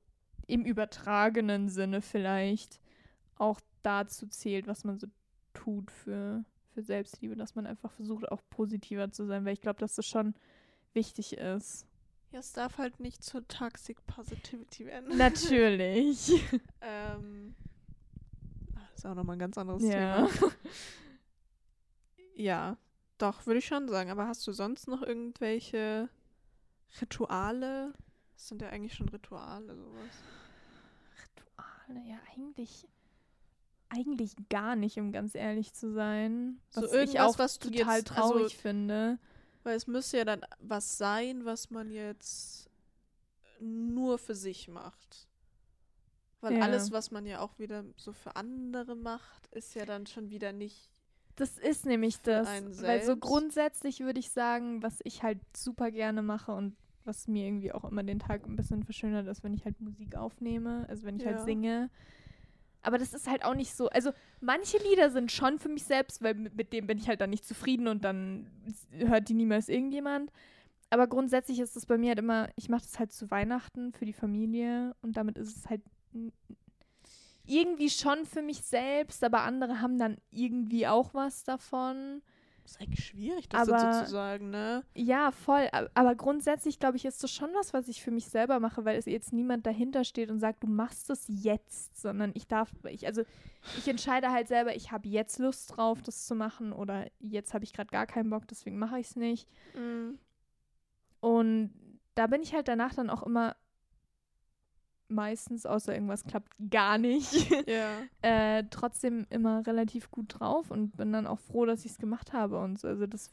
im 0.47 0.65
übertragenen 0.65 1.69
Sinne 1.69 2.01
vielleicht 2.01 2.79
auch 3.35 3.59
dazu 3.81 4.27
zählt, 4.27 4.67
was 4.67 4.83
man 4.83 4.99
so 4.99 5.07
tut 5.53 5.91
für, 5.91 6.43
für 6.73 6.81
Selbstliebe, 6.81 7.35
dass 7.35 7.55
man 7.55 7.65
einfach 7.65 7.91
versucht, 7.91 8.29
auch 8.31 8.41
positiver 8.49 9.11
zu 9.11 9.25
sein, 9.25 9.45
weil 9.45 9.53
ich 9.53 9.61
glaube, 9.61 9.79
dass 9.79 9.95
das 9.95 10.05
schon 10.05 10.33
wichtig 10.93 11.37
ist. 11.37 11.87
Ja, 12.33 12.39
es 12.39 12.51
darf 12.51 12.79
halt 12.79 12.99
nicht 12.99 13.23
zur 13.23 13.47
Toxic 13.47 14.03
Positivity 14.07 14.87
werden. 14.87 15.15
Natürlich. 15.17 16.31
ähm, 16.81 17.53
ah, 18.75 18.79
das 18.91 18.99
ist 18.99 19.05
auch 19.05 19.13
nochmal 19.13 19.35
ein 19.35 19.39
ganz 19.39 19.57
anderes 19.57 19.83
ja. 19.83 20.25
Thema. 20.27 20.51
Ja, 22.35 22.77
doch, 23.19 23.45
würde 23.45 23.59
ich 23.59 23.67
schon 23.67 23.87
sagen. 23.87 24.09
Aber 24.09 24.27
hast 24.27 24.45
du 24.47 24.51
sonst 24.51 24.87
noch 24.87 25.03
irgendwelche 25.03 26.09
Rituale? 26.99 27.93
Das 28.33 28.47
sind 28.47 28.63
ja 28.63 28.69
eigentlich 28.69 28.95
schon 28.95 29.09
Rituale, 29.09 29.75
sowas. 29.75 30.23
Rituale, 31.23 32.09
ja, 32.09 32.17
eigentlich, 32.35 32.87
eigentlich 33.89 34.35
gar 34.49 34.75
nicht, 34.75 34.97
um 34.97 35.11
ganz 35.11 35.35
ehrlich 35.35 35.73
zu 35.73 35.93
sein. 35.93 36.59
So 36.71 36.81
Was 36.81 36.91
ich 36.91 36.97
irgendwas, 36.97 37.21
auch 37.35 37.37
was 37.37 37.59
du 37.59 37.69
total 37.69 37.99
jetzt- 37.99 38.11
also- 38.11 38.31
traurig 38.33 38.57
finde. 38.57 39.19
Weil 39.63 39.75
es 39.77 39.87
müsste 39.87 40.17
ja 40.17 40.25
dann 40.25 40.41
was 40.59 40.97
sein, 40.97 41.45
was 41.45 41.69
man 41.69 41.89
jetzt 41.89 42.69
nur 43.59 44.17
für 44.17 44.35
sich 44.35 44.67
macht. 44.67 45.27
Weil 46.41 46.55
Ja. 46.55 46.61
alles, 46.63 46.91
was 46.91 47.11
man 47.11 47.25
ja 47.25 47.39
auch 47.39 47.57
wieder 47.57 47.85
so 47.95 48.11
für 48.11 48.35
andere 48.35 48.95
macht, 48.95 49.47
ist 49.47 49.73
ja 49.75 49.85
dann 49.85 50.05
schon 50.05 50.29
wieder 50.29 50.51
nicht. 50.51 50.89
Das 51.35 51.57
ist 51.57 51.85
nämlich 51.85 52.19
das. 52.21 52.47
Weil 52.81 53.01
so 53.03 53.15
grundsätzlich 53.17 54.01
würde 54.01 54.19
ich 54.19 54.29
sagen, 54.29 54.83
was 54.83 54.99
ich 55.03 55.23
halt 55.23 55.39
super 55.55 55.89
gerne 55.89 56.21
mache 56.21 56.51
und 56.53 56.75
was 57.05 57.27
mir 57.27 57.45
irgendwie 57.47 57.71
auch 57.71 57.85
immer 57.85 58.03
den 58.03 58.19
Tag 58.19 58.45
ein 58.45 58.55
bisschen 58.55 58.83
verschönert, 58.83 59.27
ist, 59.27 59.43
wenn 59.43 59.53
ich 59.53 59.65
halt 59.65 59.79
Musik 59.81 60.15
aufnehme, 60.15 60.85
also 60.89 61.03
wenn 61.05 61.15
ich 61.17 61.25
halt 61.25 61.37
Ja. 61.37 61.43
singe. 61.45 61.89
Aber 62.83 62.97
das 62.97 63.13
ist 63.13 63.27
halt 63.27 63.45
auch 63.45 63.55
nicht 63.55 63.73
so. 63.73 63.89
Also 63.89 64.11
manche 64.41 64.77
Lieder 64.77 65.09
sind 65.09 65.31
schon 65.31 65.57
für 65.57 65.69
mich 65.69 65.83
selbst, 65.83 66.21
weil 66.21 66.35
mit, 66.35 66.55
mit 66.55 66.73
dem 66.73 66.85
bin 66.85 66.97
ich 66.97 67.07
halt 67.07 67.21
dann 67.21 67.29
nicht 67.29 67.45
zufrieden 67.45 67.87
und 67.87 68.03
dann 68.03 68.51
hört 68.91 69.29
die 69.29 69.33
niemals 69.33 69.69
irgendjemand. 69.69 70.31
Aber 70.89 71.07
grundsätzlich 71.07 71.59
ist 71.59 71.75
es 71.75 71.85
bei 71.85 71.97
mir 71.97 72.09
halt 72.09 72.19
immer, 72.19 72.49
ich 72.55 72.69
mache 72.69 72.83
das 72.83 72.99
halt 72.99 73.11
zu 73.11 73.31
Weihnachten 73.31 73.93
für 73.93 74.05
die 74.05 74.13
Familie 74.13 74.95
und 75.01 75.17
damit 75.17 75.37
ist 75.37 75.57
es 75.57 75.69
halt 75.69 75.81
irgendwie 77.45 77.89
schon 77.89 78.25
für 78.25 78.41
mich 78.41 78.61
selbst, 78.61 79.23
aber 79.23 79.41
andere 79.41 79.81
haben 79.81 79.97
dann 79.97 80.17
irgendwie 80.29 80.85
auch 80.87 81.13
was 81.13 81.43
davon. 81.43 82.21
Ist 82.65 82.79
eigentlich 82.81 83.05
schwierig, 83.05 83.49
das 83.49 83.67
Aber- 83.69 83.93
so 83.99 84.05
zu 84.05 84.11
sagen, 84.11 84.49
ne? 84.49 84.83
Ja, 84.95 85.31
voll. 85.31 85.69
Aber 85.93 86.15
grundsätzlich, 86.15 86.79
glaube 86.79 86.97
ich, 86.97 87.05
ist 87.05 87.23
das 87.23 87.31
schon 87.31 87.49
was, 87.53 87.73
was 87.73 87.87
ich 87.87 88.01
für 88.01 88.11
mich 88.11 88.27
selber 88.27 88.59
mache, 88.59 88.85
weil 88.85 88.97
es 88.97 89.05
jetzt 89.05 89.33
niemand 89.33 89.65
dahinter 89.65 90.03
steht 90.03 90.29
und 90.31 90.39
sagt, 90.39 90.63
du 90.63 90.67
machst 90.67 91.09
das 91.09 91.25
jetzt, 91.27 91.99
sondern 92.01 92.31
ich 92.33 92.47
darf, 92.47 92.69
ich, 92.89 93.05
also 93.05 93.23
ich 93.77 93.87
entscheide 93.87 94.31
halt 94.31 94.47
selber, 94.47 94.75
ich 94.75 94.91
habe 94.91 95.07
jetzt 95.07 95.39
Lust 95.39 95.75
drauf, 95.75 96.01
das 96.01 96.25
zu 96.25 96.35
machen 96.35 96.73
oder 96.73 97.07
jetzt 97.19 97.53
habe 97.53 97.63
ich 97.63 97.73
gerade 97.73 97.89
gar 97.89 98.05
keinen 98.05 98.29
Bock, 98.29 98.47
deswegen 98.47 98.77
mache 98.77 98.99
ich 98.99 99.07
es 99.07 99.15
nicht. 99.15 99.47
Mhm. 99.75 100.19
Und 101.19 101.73
da 102.15 102.27
bin 102.27 102.41
ich 102.41 102.53
halt 102.53 102.67
danach 102.67 102.93
dann 102.93 103.09
auch 103.09 103.23
immer 103.23 103.55
meistens, 105.07 105.65
außer 105.65 105.93
irgendwas 105.93 106.23
klappt 106.23 106.53
gar 106.69 106.97
nicht, 106.97 107.33
Ja. 107.67 108.01
äh, 108.21 108.63
trotzdem 108.69 109.25
immer 109.29 109.65
relativ 109.67 110.09
gut 110.11 110.39
drauf 110.39 110.71
und 110.71 110.95
bin 110.97 111.11
dann 111.13 111.27
auch 111.27 111.39
froh, 111.39 111.65
dass 111.65 111.85
ich 111.85 111.91
es 111.91 111.97
gemacht 111.97 112.33
habe 112.33 112.57
und 112.59 112.79
so. 112.79 112.87
Also 112.87 113.05
das 113.07 113.31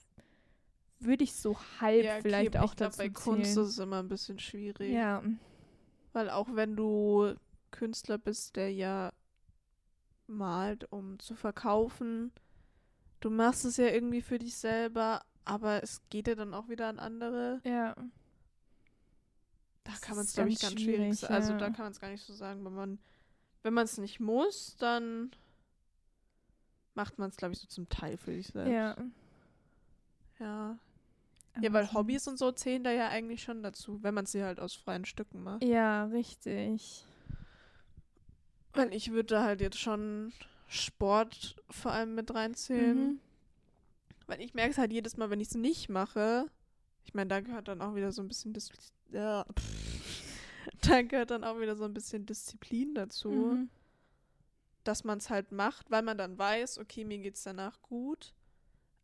würde 0.98 1.24
ich 1.24 1.32
so 1.34 1.56
halb 1.80 2.04
ja, 2.04 2.12
okay, 2.14 2.22
vielleicht 2.22 2.56
auch 2.58 2.72
ich 2.72 2.76
glaub, 2.76 2.90
dazu 2.90 2.98
bei 2.98 3.08
Kunst 3.08 3.54
zählen. 3.54 3.66
ist 3.66 3.72
es 3.72 3.78
immer 3.78 4.00
ein 4.00 4.08
bisschen 4.08 4.38
schwierig. 4.38 4.92
Ja, 4.92 5.22
Weil 6.12 6.28
auch 6.28 6.48
wenn 6.54 6.76
du 6.76 7.34
Künstler 7.70 8.18
bist, 8.18 8.56
der 8.56 8.72
ja 8.72 9.12
malt, 10.26 10.86
um 10.92 11.18
zu 11.18 11.34
verkaufen, 11.34 12.32
du 13.20 13.30
machst 13.30 13.64
es 13.64 13.76
ja 13.78 13.86
irgendwie 13.86 14.20
für 14.22 14.38
dich 14.38 14.56
selber, 14.56 15.22
aber 15.44 15.82
es 15.82 16.02
geht 16.10 16.28
ja 16.28 16.34
dann 16.34 16.52
auch 16.54 16.68
wieder 16.68 16.88
an 16.88 16.98
andere. 16.98 17.60
ja. 17.64 17.94
Da 19.84 19.92
Das 19.92 20.00
kann 20.00 20.16
man 20.16 20.24
es, 20.24 20.34
glaube 20.34 20.50
ich, 20.50 20.60
ganz 20.60 20.74
schwierig 20.74 21.18
schwierig. 21.18 21.30
Also 21.30 21.52
ja. 21.52 21.58
da 21.58 21.70
kann 21.70 21.84
man 21.84 21.92
es 21.92 22.00
gar 22.00 22.10
nicht 22.10 22.24
so 22.24 22.32
sagen. 22.32 22.64
Wenn 22.64 22.74
man 22.74 22.98
wenn 23.62 23.74
man 23.74 23.84
es 23.84 23.98
nicht 23.98 24.20
muss, 24.20 24.76
dann 24.78 25.30
macht 26.94 27.18
man 27.18 27.30
es, 27.30 27.36
glaube 27.36 27.54
ich, 27.54 27.60
so 27.60 27.66
zum 27.66 27.88
Teil 27.88 28.16
für 28.16 28.32
sich 28.32 28.48
selbst. 28.48 28.72
Ja. 28.72 28.96
Ja. 30.38 30.78
Aber 31.54 31.64
Ja, 31.64 31.72
weil 31.72 31.92
Hobbys 31.92 32.26
und 32.28 32.38
so 32.38 32.52
zählen 32.52 32.84
da 32.84 32.90
ja 32.90 33.08
eigentlich 33.08 33.42
schon 33.42 33.62
dazu, 33.62 34.02
wenn 34.02 34.14
man 34.14 34.26
sie 34.26 34.42
halt 34.42 34.60
aus 34.60 34.74
freien 34.74 35.04
Stücken 35.04 35.42
macht. 35.42 35.64
Ja, 35.64 36.04
richtig. 36.06 37.04
Weil 38.72 38.94
ich 38.94 39.10
würde 39.10 39.42
halt 39.42 39.60
jetzt 39.60 39.78
schon 39.78 40.32
Sport 40.68 41.56
vor 41.68 41.92
allem 41.92 42.14
mit 42.14 42.32
reinzählen. 42.32 43.12
Mhm. 43.14 43.20
Weil 44.26 44.40
ich 44.40 44.54
merke 44.54 44.70
es 44.70 44.78
halt 44.78 44.92
jedes 44.92 45.16
Mal, 45.16 45.28
wenn 45.28 45.40
ich 45.40 45.48
es 45.48 45.54
nicht 45.54 45.88
mache. 45.88 46.46
Ich 47.04 47.14
meine, 47.14 47.28
da 47.28 47.40
gehört 47.40 47.68
dann 47.68 47.82
auch 47.82 47.94
wieder 47.96 48.12
so 48.12 48.22
ein 48.22 48.28
bisschen 48.28 48.52
Dis 48.52 48.70
ja, 49.12 49.44
da 50.82 51.02
gehört 51.02 51.30
dann 51.30 51.44
auch 51.44 51.58
wieder 51.60 51.76
so 51.76 51.84
ein 51.84 51.94
bisschen 51.94 52.26
Disziplin 52.26 52.94
dazu, 52.94 53.30
Mhm. 53.30 53.70
dass 54.84 55.04
man 55.04 55.18
es 55.18 55.30
halt 55.30 55.52
macht, 55.52 55.90
weil 55.90 56.02
man 56.02 56.18
dann 56.18 56.38
weiß, 56.38 56.78
okay, 56.78 57.04
mir 57.04 57.18
geht's 57.18 57.42
danach 57.42 57.80
gut. 57.82 58.34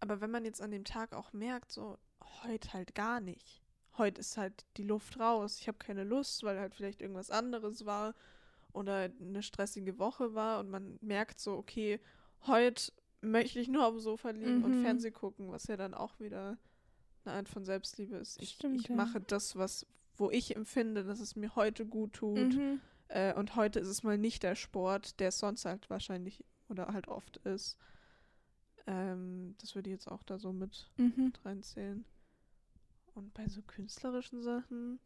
Aber 0.01 0.21
wenn 0.21 0.31
man 0.31 0.45
jetzt 0.45 0.61
an 0.62 0.71
dem 0.71 0.85
Tag 0.85 1.12
auch 1.14 1.33
merkt, 1.33 1.73
so 1.73 1.99
heute 2.42 2.73
halt 2.73 2.95
gar 2.95 3.21
nicht. 3.21 3.62
Heute 3.99 4.21
ist 4.21 4.37
halt 4.37 4.66
die 4.77 4.83
Luft 4.83 5.19
raus. 5.19 5.59
Ich 5.59 5.69
habe 5.69 5.79
keine 5.79 6.05
Lust, 6.05 6.42
weil 6.42 6.59
halt 6.59 6.75
vielleicht 6.75 7.01
irgendwas 7.01 7.31
anderes 7.31 7.87
war 7.87 8.14
oder 8.73 9.11
eine 9.21 9.42
stressige 9.42 9.99
Woche 9.99 10.35
war 10.35 10.61
und 10.61 10.69
man 10.69 10.99
merkt 11.01 11.40
so, 11.40 11.57
okay, 11.57 11.99
heute 12.47 12.92
möchte 13.23 13.59
ich 13.59 13.69
nur 13.69 13.88
dem 13.88 13.99
Sofa 13.99 14.31
liegen 14.31 14.64
und 14.64 14.77
Mhm. 14.77 14.83
Fernseh 14.83 15.11
gucken, 15.11 15.51
was 15.51 15.66
ja 15.66 15.79
dann 15.79 15.95
auch 15.95 16.21
wieder 16.21 16.59
eine 17.25 17.35
Art 17.37 17.49
von 17.49 17.64
Selbstliebe 17.64 18.16
ist. 18.16 18.40
Ich, 18.42 18.51
Stimmt, 18.51 18.81
ich 18.83 18.88
ja. 18.88 18.95
mache 18.95 19.21
das, 19.21 19.57
was, 19.57 19.87
wo 20.18 20.31
ich 20.31 20.57
empfinde, 20.57 21.05
dass 21.05 21.20
es 21.20 21.37
mir 21.37 21.55
heute 21.57 21.87
gut 21.87 22.14
tut. 22.14 22.55
Mhm. 22.55 22.81
Äh, 23.09 23.35
und 23.35 23.55
heute 23.57 23.79
ist 23.81 23.88
es 23.88 24.02
mal 24.02 24.18
nicht 24.18 24.42
der 24.42 24.55
Sport, 24.55 25.20
der 25.20 25.29
es 25.29 25.38
sonst 25.38 25.64
halt 25.64 25.88
wahrscheinlich 25.90 26.44
oder 26.68 26.88
halt 26.88 27.09
oft 27.09 27.37
ist. 27.38 27.76
Ähm, 28.87 29.55
das 29.61 29.74
würde 29.74 29.90
ich 29.90 29.94
jetzt 29.94 30.09
auch 30.11 30.22
da 30.22 30.38
so 30.38 30.52
mit 30.52 30.90
Mhm. 30.96 31.33
reinzählen. 31.44 32.05
Und 33.14 33.33
bei 33.35 33.48
so 33.48 33.62
künstlerischen 33.62 34.42
Sachen. 34.42 34.98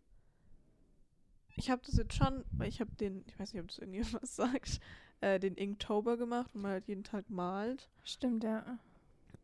Ich 1.57 1.70
habe 1.70 1.83
das 1.85 1.96
jetzt 1.96 2.14
schon, 2.14 2.44
weil 2.53 2.68
ich 2.68 2.81
habe 2.81 2.90
den, 2.96 3.25
ich 3.27 3.38
weiß 3.38 3.53
nicht, 3.53 3.62
ob 3.62 3.68
das 3.68 3.79
irgendjemand 3.79 4.14
was 4.23 4.35
sagt, 4.37 4.81
äh, 5.20 5.38
den 5.38 5.55
Inktober 5.57 6.16
gemacht, 6.16 6.51
wo 6.55 6.59
man 6.59 6.73
halt 6.73 6.88
jeden 6.88 7.05
Tag 7.05 7.29
malt. 7.31 7.88
Stimmt, 8.05 8.44
ja. 8.44 8.79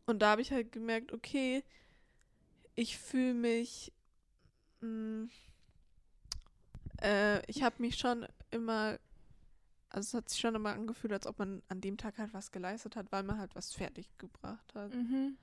Und 0.05 0.19
da 0.21 0.31
habe 0.31 0.41
ich 0.41 0.51
halt 0.51 0.71
gemerkt, 0.71 1.13
okay, 1.13 1.63
ich 2.75 2.97
fühle 2.97 3.33
mich, 3.33 3.91
mh, 4.81 5.27
äh, 7.01 7.45
ich 7.49 7.63
habe 7.63 7.75
mich 7.79 7.97
schon 7.97 8.25
immer, 8.51 8.97
also 9.89 10.07
es 10.07 10.13
hat 10.13 10.29
sich 10.29 10.39
schon 10.39 10.55
immer 10.55 10.73
angefühlt, 10.73 11.13
als 11.13 11.27
ob 11.27 11.39
man 11.39 11.61
an 11.69 11.81
dem 11.81 11.97
Tag 11.97 12.17
halt 12.17 12.33
was 12.33 12.51
geleistet 12.51 12.95
hat, 12.95 13.11
weil 13.11 13.23
man 13.23 13.37
halt 13.37 13.55
was 13.55 13.73
fertig 13.73 14.09
gebracht 14.17 14.73
hat. 14.73 14.93
Mhm. 14.93 15.37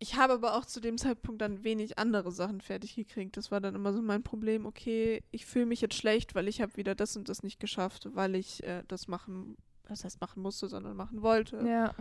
Ich 0.00 0.16
habe 0.16 0.34
aber 0.34 0.54
auch 0.54 0.66
zu 0.66 0.80
dem 0.80 0.98
Zeitpunkt 0.98 1.40
dann 1.40 1.64
wenig 1.64 1.98
andere 1.98 2.32
Sachen 2.32 2.60
fertig 2.60 2.94
gekriegt. 2.94 3.36
Das 3.36 3.50
war 3.50 3.60
dann 3.60 3.74
immer 3.74 3.92
so 3.92 4.02
mein 4.02 4.22
Problem, 4.22 4.66
okay, 4.66 5.22
ich 5.30 5.46
fühle 5.46 5.66
mich 5.66 5.80
jetzt 5.80 5.94
schlecht, 5.94 6.34
weil 6.34 6.48
ich 6.48 6.60
habe 6.60 6.76
wieder 6.76 6.94
das 6.94 7.16
und 7.16 7.28
das 7.28 7.42
nicht 7.42 7.60
geschafft, 7.60 8.08
weil 8.14 8.34
ich 8.34 8.62
äh, 8.64 8.82
das 8.88 9.08
machen, 9.08 9.56
was 9.88 10.04
heißt 10.04 10.20
machen 10.20 10.42
musste, 10.42 10.68
sondern 10.68 10.96
machen 10.96 11.22
wollte. 11.22 11.64
Ja. 11.66 11.94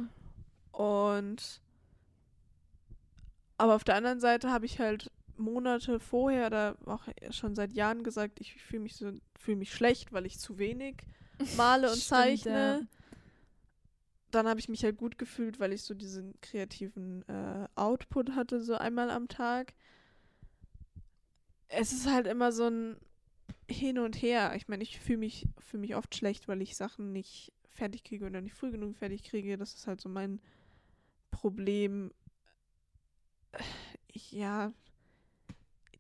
Und 0.71 1.61
aber 3.57 3.75
auf 3.75 3.83
der 3.83 3.95
anderen 3.95 4.19
Seite 4.19 4.51
habe 4.51 4.65
ich 4.65 4.79
halt 4.79 5.11
Monate 5.43 5.99
vorher 5.99 6.47
oder 6.47 6.77
auch 6.85 7.07
schon 7.31 7.55
seit 7.55 7.73
Jahren 7.73 8.03
gesagt, 8.03 8.39
ich 8.39 8.53
fühle 8.53 8.83
mich 8.83 8.95
so 8.95 9.11
fühle 9.39 9.57
mich 9.57 9.73
schlecht, 9.73 10.13
weil 10.13 10.25
ich 10.25 10.39
zu 10.39 10.57
wenig 10.57 10.95
male 11.57 11.87
und 11.89 11.97
Stimmt, 11.97 12.07
zeichne. 12.07 12.51
ja. 12.51 12.81
Dann 14.31 14.47
habe 14.47 14.59
ich 14.59 14.69
mich 14.69 14.83
halt 14.83 14.97
gut 14.97 15.19
gefühlt, 15.19 15.59
weil 15.59 15.73
ich 15.73 15.83
so 15.83 15.93
diesen 15.93 16.33
kreativen 16.41 17.27
äh, 17.27 17.67
Output 17.75 18.31
hatte, 18.31 18.61
so 18.61 18.75
einmal 18.75 19.11
am 19.11 19.27
Tag. 19.27 19.73
Es 21.67 21.91
ist 21.91 22.07
halt 22.09 22.25
immer 22.25 22.51
so 22.51 22.67
ein 22.67 22.97
Hin 23.69 23.99
und 23.99 24.19
Her. 24.21 24.53
Ich 24.55 24.67
meine, 24.67 24.81
ich 24.81 24.99
fühle 24.99 25.19
mich, 25.19 25.47
fühl 25.59 25.79
mich 25.79 25.95
oft 25.95 26.15
schlecht, 26.15 26.47
weil 26.47 26.61
ich 26.61 26.75
Sachen 26.75 27.11
nicht 27.11 27.53
fertig 27.69 28.03
kriege 28.03 28.25
oder 28.25 28.41
nicht 28.41 28.55
früh 28.55 28.71
genug 28.71 28.95
fertig 28.97 29.23
kriege. 29.23 29.57
Das 29.57 29.75
ist 29.75 29.85
halt 29.85 30.01
so 30.01 30.09
mein 30.09 30.39
Problem. 31.29 32.11
Ja, 34.13 34.73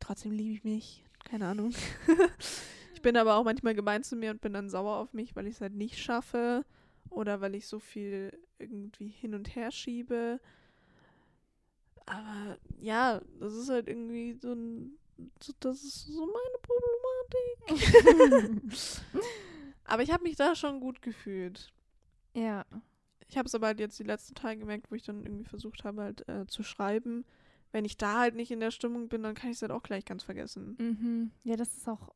trotzdem 0.03 0.31
liebe 0.31 0.53
ich 0.53 0.63
mich. 0.63 1.03
Keine 1.23 1.47
Ahnung. 1.47 1.73
ich 2.93 3.01
bin 3.01 3.15
aber 3.17 3.35
auch 3.35 3.43
manchmal 3.43 3.73
gemein 3.73 4.03
zu 4.03 4.15
mir 4.15 4.31
und 4.31 4.41
bin 4.41 4.53
dann 4.53 4.69
sauer 4.69 4.97
auf 4.97 5.13
mich, 5.13 5.35
weil 5.35 5.47
ich 5.47 5.55
es 5.55 5.61
halt 5.61 5.73
nicht 5.73 5.97
schaffe 5.97 6.65
oder 7.09 7.41
weil 7.41 7.55
ich 7.55 7.67
so 7.67 7.79
viel 7.79 8.37
irgendwie 8.59 9.07
hin 9.07 9.33
und 9.33 9.55
her 9.55 9.71
schiebe. 9.71 10.39
Aber 12.05 12.57
ja, 12.81 13.21
das 13.39 13.53
ist 13.53 13.69
halt 13.69 13.87
irgendwie 13.87 14.37
so 14.41 14.53
ein. 14.53 14.97
So, 15.41 15.53
das 15.59 15.83
ist 15.83 16.07
so 16.07 16.25
meine 16.25 16.57
Problematik. 17.69 18.61
aber 19.85 20.03
ich 20.03 20.11
habe 20.11 20.23
mich 20.23 20.35
da 20.35 20.55
schon 20.55 20.81
gut 20.81 21.01
gefühlt. 21.01 21.71
Ja. 22.33 22.65
Ich 23.29 23.37
habe 23.37 23.47
es 23.47 23.55
aber 23.55 23.67
halt 23.67 23.79
jetzt 23.79 23.97
die 23.99 24.03
letzten 24.03 24.35
Tage 24.35 24.59
gemerkt, 24.59 24.91
wo 24.91 24.95
ich 24.95 25.03
dann 25.03 25.23
irgendwie 25.23 25.45
versucht 25.45 25.85
habe, 25.85 26.01
halt 26.01 26.27
äh, 26.27 26.45
zu 26.47 26.61
schreiben. 26.61 27.25
Wenn 27.73 27.83
ich 27.83 27.97
da 27.97 28.19
halt 28.19 28.35
nicht 28.35 28.51
in 28.51 28.61
der 28.61 28.71
Stimmung 28.71 29.09
bin, 29.09 29.23
dann 29.23 29.35
kann 29.35 29.49
ich 29.49 29.57
es 29.57 29.61
halt 29.61 29.71
auch 29.73 29.83
gleich 29.83 30.05
ganz 30.05 30.23
vergessen. 30.23 30.77
Mhm. 30.79 31.31
Ja, 31.43 31.57
das 31.57 31.75
ist 31.75 31.89
auch. 31.89 32.13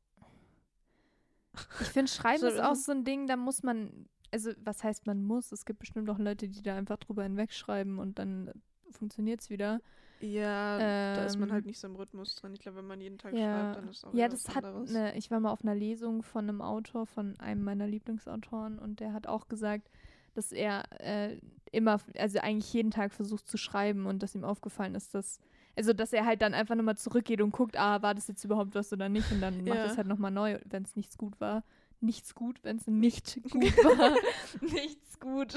Ich 1.82 1.88
finde, 1.88 2.12
Schreiben 2.12 2.40
So, 2.40 2.48
ist 2.48 2.60
auch 2.62 2.70
ähm, 2.70 2.76
so 2.76 2.92
ein 2.94 3.04
Ding, 3.04 3.28
da 3.28 3.36
muss 3.36 3.64
man. 3.64 4.08
Also, 4.32 4.52
was 4.64 4.84
heißt 4.84 5.08
man 5.08 5.24
muss? 5.24 5.52
Es 5.52 5.66
gibt 5.66 5.80
bestimmt 5.80 6.10
auch 6.10 6.20
Leute, 6.20 6.48
die 6.48 6.62
da 6.62 6.76
einfach 6.76 6.98
drüber 6.98 7.24
hinwegschreiben 7.24 7.98
und 7.98 8.20
dann 8.20 8.52
funktioniert 8.92 9.42
es 9.42 9.50
wieder. 9.50 9.82
Ja, 10.20 10.78
da 11.16 11.26
ist 11.26 11.38
man 11.40 11.50
Ähm, 11.50 11.54
halt 11.54 11.66
nicht 11.66 11.80
so 11.80 11.88
im 11.88 11.96
Rhythmus 11.96 12.36
drin. 12.36 12.54
Ich 12.54 12.60
glaube, 12.60 12.80
wenn 12.80 12.88
man 12.88 13.00
jeden 13.00 13.18
Tag 13.18 13.34
ja. 13.34 13.40
schreibt, 13.40 13.78
dann 13.78 13.88
ist 13.90 14.04
auch 14.06 14.14
Ja, 14.14 14.28
das 14.28 14.50
hat 14.56 14.66
anderes. 14.66 14.92
ne, 14.92 15.16
ich 15.16 15.30
war 15.32 15.40
mal 15.40 15.52
auf 15.52 15.64
einer 15.64 15.76
Lesung 15.76 16.24
von 16.24 16.46
einem 16.50 16.62
Autor, 16.62 17.06
von 17.06 17.40
einem 17.40 17.64
meiner 17.64 17.88
Lieblingsautoren 17.88 18.80
und 18.80 19.00
der 19.00 19.14
hat 19.14 19.28
auch 19.28 19.48
gesagt, 19.48 19.90
dass 20.38 20.52
er 20.52 20.84
äh, 21.02 21.38
immer, 21.72 22.00
also 22.18 22.40
eigentlich 22.40 22.72
jeden 22.74 22.92
Tag 22.92 23.14
versucht 23.14 23.48
zu 23.48 23.58
schreiben 23.58 24.06
und 24.06 24.24
dass 24.24 24.36
ihm 24.36 24.44
aufgefallen 24.44 24.96
ist, 24.96 25.14
dass, 25.14 25.40
also 25.76 25.94
dass 25.94 26.14
er 26.14 26.26
halt 26.26 26.42
dann 26.42 26.54
einfach 26.54 26.76
nochmal 26.76 26.98
zurückgeht 26.98 27.42
und 27.42 27.52
guckt, 27.52 27.78
ah, 27.78 28.02
war 28.02 28.16
das 28.16 28.28
jetzt 28.28 28.44
überhaupt 28.44 28.74
was 28.76 28.94
oder 28.94 29.10
nicht 29.10 29.32
und 29.32 29.42
dann 29.42 29.58
macht 29.66 29.76
Ja. 29.78 29.86
es 29.86 29.98
halt 29.98 30.08
nochmal 30.08 30.32
neu, 30.32 30.60
wenn 30.66 30.84
es 30.84 30.96
nichts 30.96 31.18
gut 31.18 31.40
war. 31.42 31.64
Nichts 32.00 32.36
gut, 32.36 32.60
wenn 32.64 32.78
es 32.78 32.88
nicht 32.88 33.42
gut 33.50 33.76
war. 33.84 34.16
nichts 34.62 35.20
gut. 35.20 35.54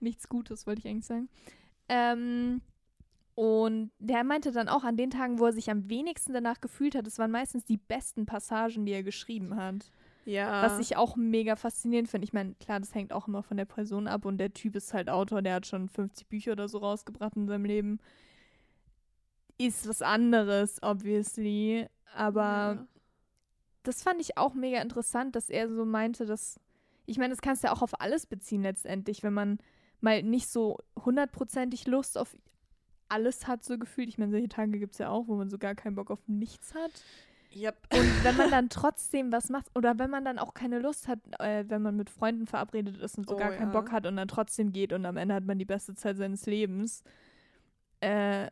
nichts 0.00 0.28
Gutes, 0.28 0.66
wollte 0.66 0.80
ich 0.80 0.88
eigentlich 0.88 1.06
sagen. 1.06 1.28
Ähm, 1.88 2.60
und 3.34 3.90
der 3.98 4.24
meinte 4.24 4.50
dann 4.52 4.68
auch 4.68 4.84
an 4.84 4.96
den 4.96 5.10
Tagen, 5.10 5.38
wo 5.38 5.46
er 5.46 5.52
sich 5.52 5.70
am 5.70 5.88
wenigsten 5.88 6.32
danach 6.32 6.60
gefühlt 6.60 6.94
hat, 6.96 7.06
das 7.06 7.18
waren 7.18 7.30
meistens 7.30 7.64
die 7.64 7.76
besten 7.76 8.26
Passagen, 8.26 8.84
die 8.84 8.92
er 8.92 9.02
geschrieben 9.04 9.54
hat. 9.56 9.90
Ja. 10.24 10.62
Was 10.62 10.78
ich 10.78 10.96
auch 10.96 11.16
mega 11.16 11.56
faszinierend 11.56 12.08
finde. 12.08 12.24
Ich 12.24 12.32
meine, 12.32 12.54
klar, 12.54 12.80
das 12.80 12.94
hängt 12.94 13.12
auch 13.12 13.28
immer 13.28 13.42
von 13.42 13.56
der 13.56 13.64
Person 13.64 14.06
ab 14.06 14.24
und 14.24 14.38
der 14.38 14.52
Typ 14.52 14.76
ist 14.76 14.92
halt 14.92 15.08
Autor, 15.08 15.42
der 15.42 15.54
hat 15.54 15.66
schon 15.66 15.88
50 15.88 16.28
Bücher 16.28 16.52
oder 16.52 16.68
so 16.68 16.78
rausgebracht 16.78 17.36
in 17.36 17.48
seinem 17.48 17.64
Leben. 17.64 18.00
Ist 19.56 19.88
was 19.88 20.02
anderes, 20.02 20.82
obviously. 20.82 21.86
Aber 22.14 22.34
ja. 22.76 22.86
das 23.82 24.02
fand 24.02 24.20
ich 24.20 24.36
auch 24.38 24.54
mega 24.54 24.80
interessant, 24.80 25.34
dass 25.36 25.50
er 25.50 25.68
so 25.68 25.84
meinte, 25.84 26.26
dass. 26.26 26.60
Ich 27.06 27.16
meine, 27.16 27.30
das 27.30 27.40
kannst 27.40 27.62
du 27.62 27.68
ja 27.68 27.72
auch 27.72 27.80
auf 27.80 27.98
alles 28.00 28.26
beziehen 28.26 28.62
letztendlich, 28.62 29.22
wenn 29.22 29.32
man 29.32 29.58
mal 30.00 30.22
nicht 30.22 30.48
so 30.48 30.76
hundertprozentig 31.02 31.86
Lust 31.86 32.18
auf 32.18 32.36
alles 33.08 33.46
hat, 33.46 33.64
so 33.64 33.78
gefühlt. 33.78 34.08
Ich 34.08 34.18
meine, 34.18 34.30
solche 34.30 34.48
Tage 34.48 34.78
gibt 34.78 34.92
es 34.92 34.98
ja 34.98 35.08
auch, 35.08 35.28
wo 35.28 35.36
man 35.36 35.48
so 35.48 35.58
gar 35.58 35.74
keinen 35.74 35.94
Bock 35.94 36.10
auf 36.10 36.26
nichts 36.28 36.74
hat. 36.74 36.90
Yep. 37.54 37.76
Und 37.94 38.24
wenn 38.24 38.36
man 38.36 38.50
dann 38.50 38.68
trotzdem 38.70 39.32
was 39.32 39.48
macht, 39.48 39.66
oder 39.74 39.98
wenn 39.98 40.10
man 40.10 40.24
dann 40.24 40.38
auch 40.38 40.54
keine 40.54 40.78
Lust 40.78 41.08
hat, 41.08 41.18
äh, 41.40 41.64
wenn 41.68 41.82
man 41.82 41.96
mit 41.96 42.10
Freunden 42.10 42.46
verabredet 42.46 42.98
ist 42.98 43.16
und 43.18 43.28
so 43.28 43.34
Oh, 43.36 43.38
gar 43.38 43.50
keinen 43.52 43.72
ja. 43.72 43.80
Bock 43.80 43.90
hat 43.90 44.06
und 44.06 44.16
dann 44.16 44.28
trotzdem 44.28 44.72
geht 44.72 44.92
und 44.92 45.06
am 45.06 45.16
Ende 45.16 45.34
hat 45.34 45.44
man 45.44 45.58
die 45.58 45.64
beste 45.64 45.94
Zeit 45.94 46.16
seines 46.18 46.46
Lebens, 46.46 47.02
äh, 48.00 48.48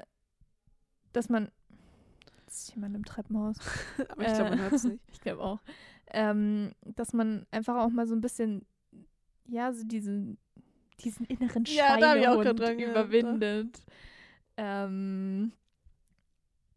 dass 1.13 1.29
man. 1.29 1.51
Das 2.47 2.63
ist 2.63 2.75
jemand 2.75 2.95
im 2.95 3.05
Treppenhaus. 3.05 3.57
Aber 4.09 4.23
ich 4.27 4.33
glaube, 4.35 4.51
man 4.51 4.59
Äh, 4.59 4.63
hört 4.63 4.73
es 4.73 4.85
nicht. 4.85 5.03
Ich 5.13 5.21
glaube 5.21 5.43
auch. 5.43 5.61
Ähm, 6.13 6.73
dass 6.85 7.13
man 7.13 7.47
einfach 7.51 7.77
auch 7.77 7.91
mal 7.91 8.07
so 8.07 8.15
ein 8.15 8.21
bisschen, 8.21 8.65
ja, 9.47 9.73
so 9.73 9.85
diesen, 9.85 10.39
diesen 11.01 11.27
inneren 11.27 11.65
Ja, 11.67 11.99
da 11.99 12.15
ich 12.15 12.29
auch 12.29 12.35
Schweinehund 12.43 12.61
dran 12.61 12.79
überwindet. 12.79 13.81
Ähm, 14.57 15.53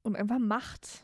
und 0.01 0.15
einfach 0.15 0.39
macht. 0.39 1.03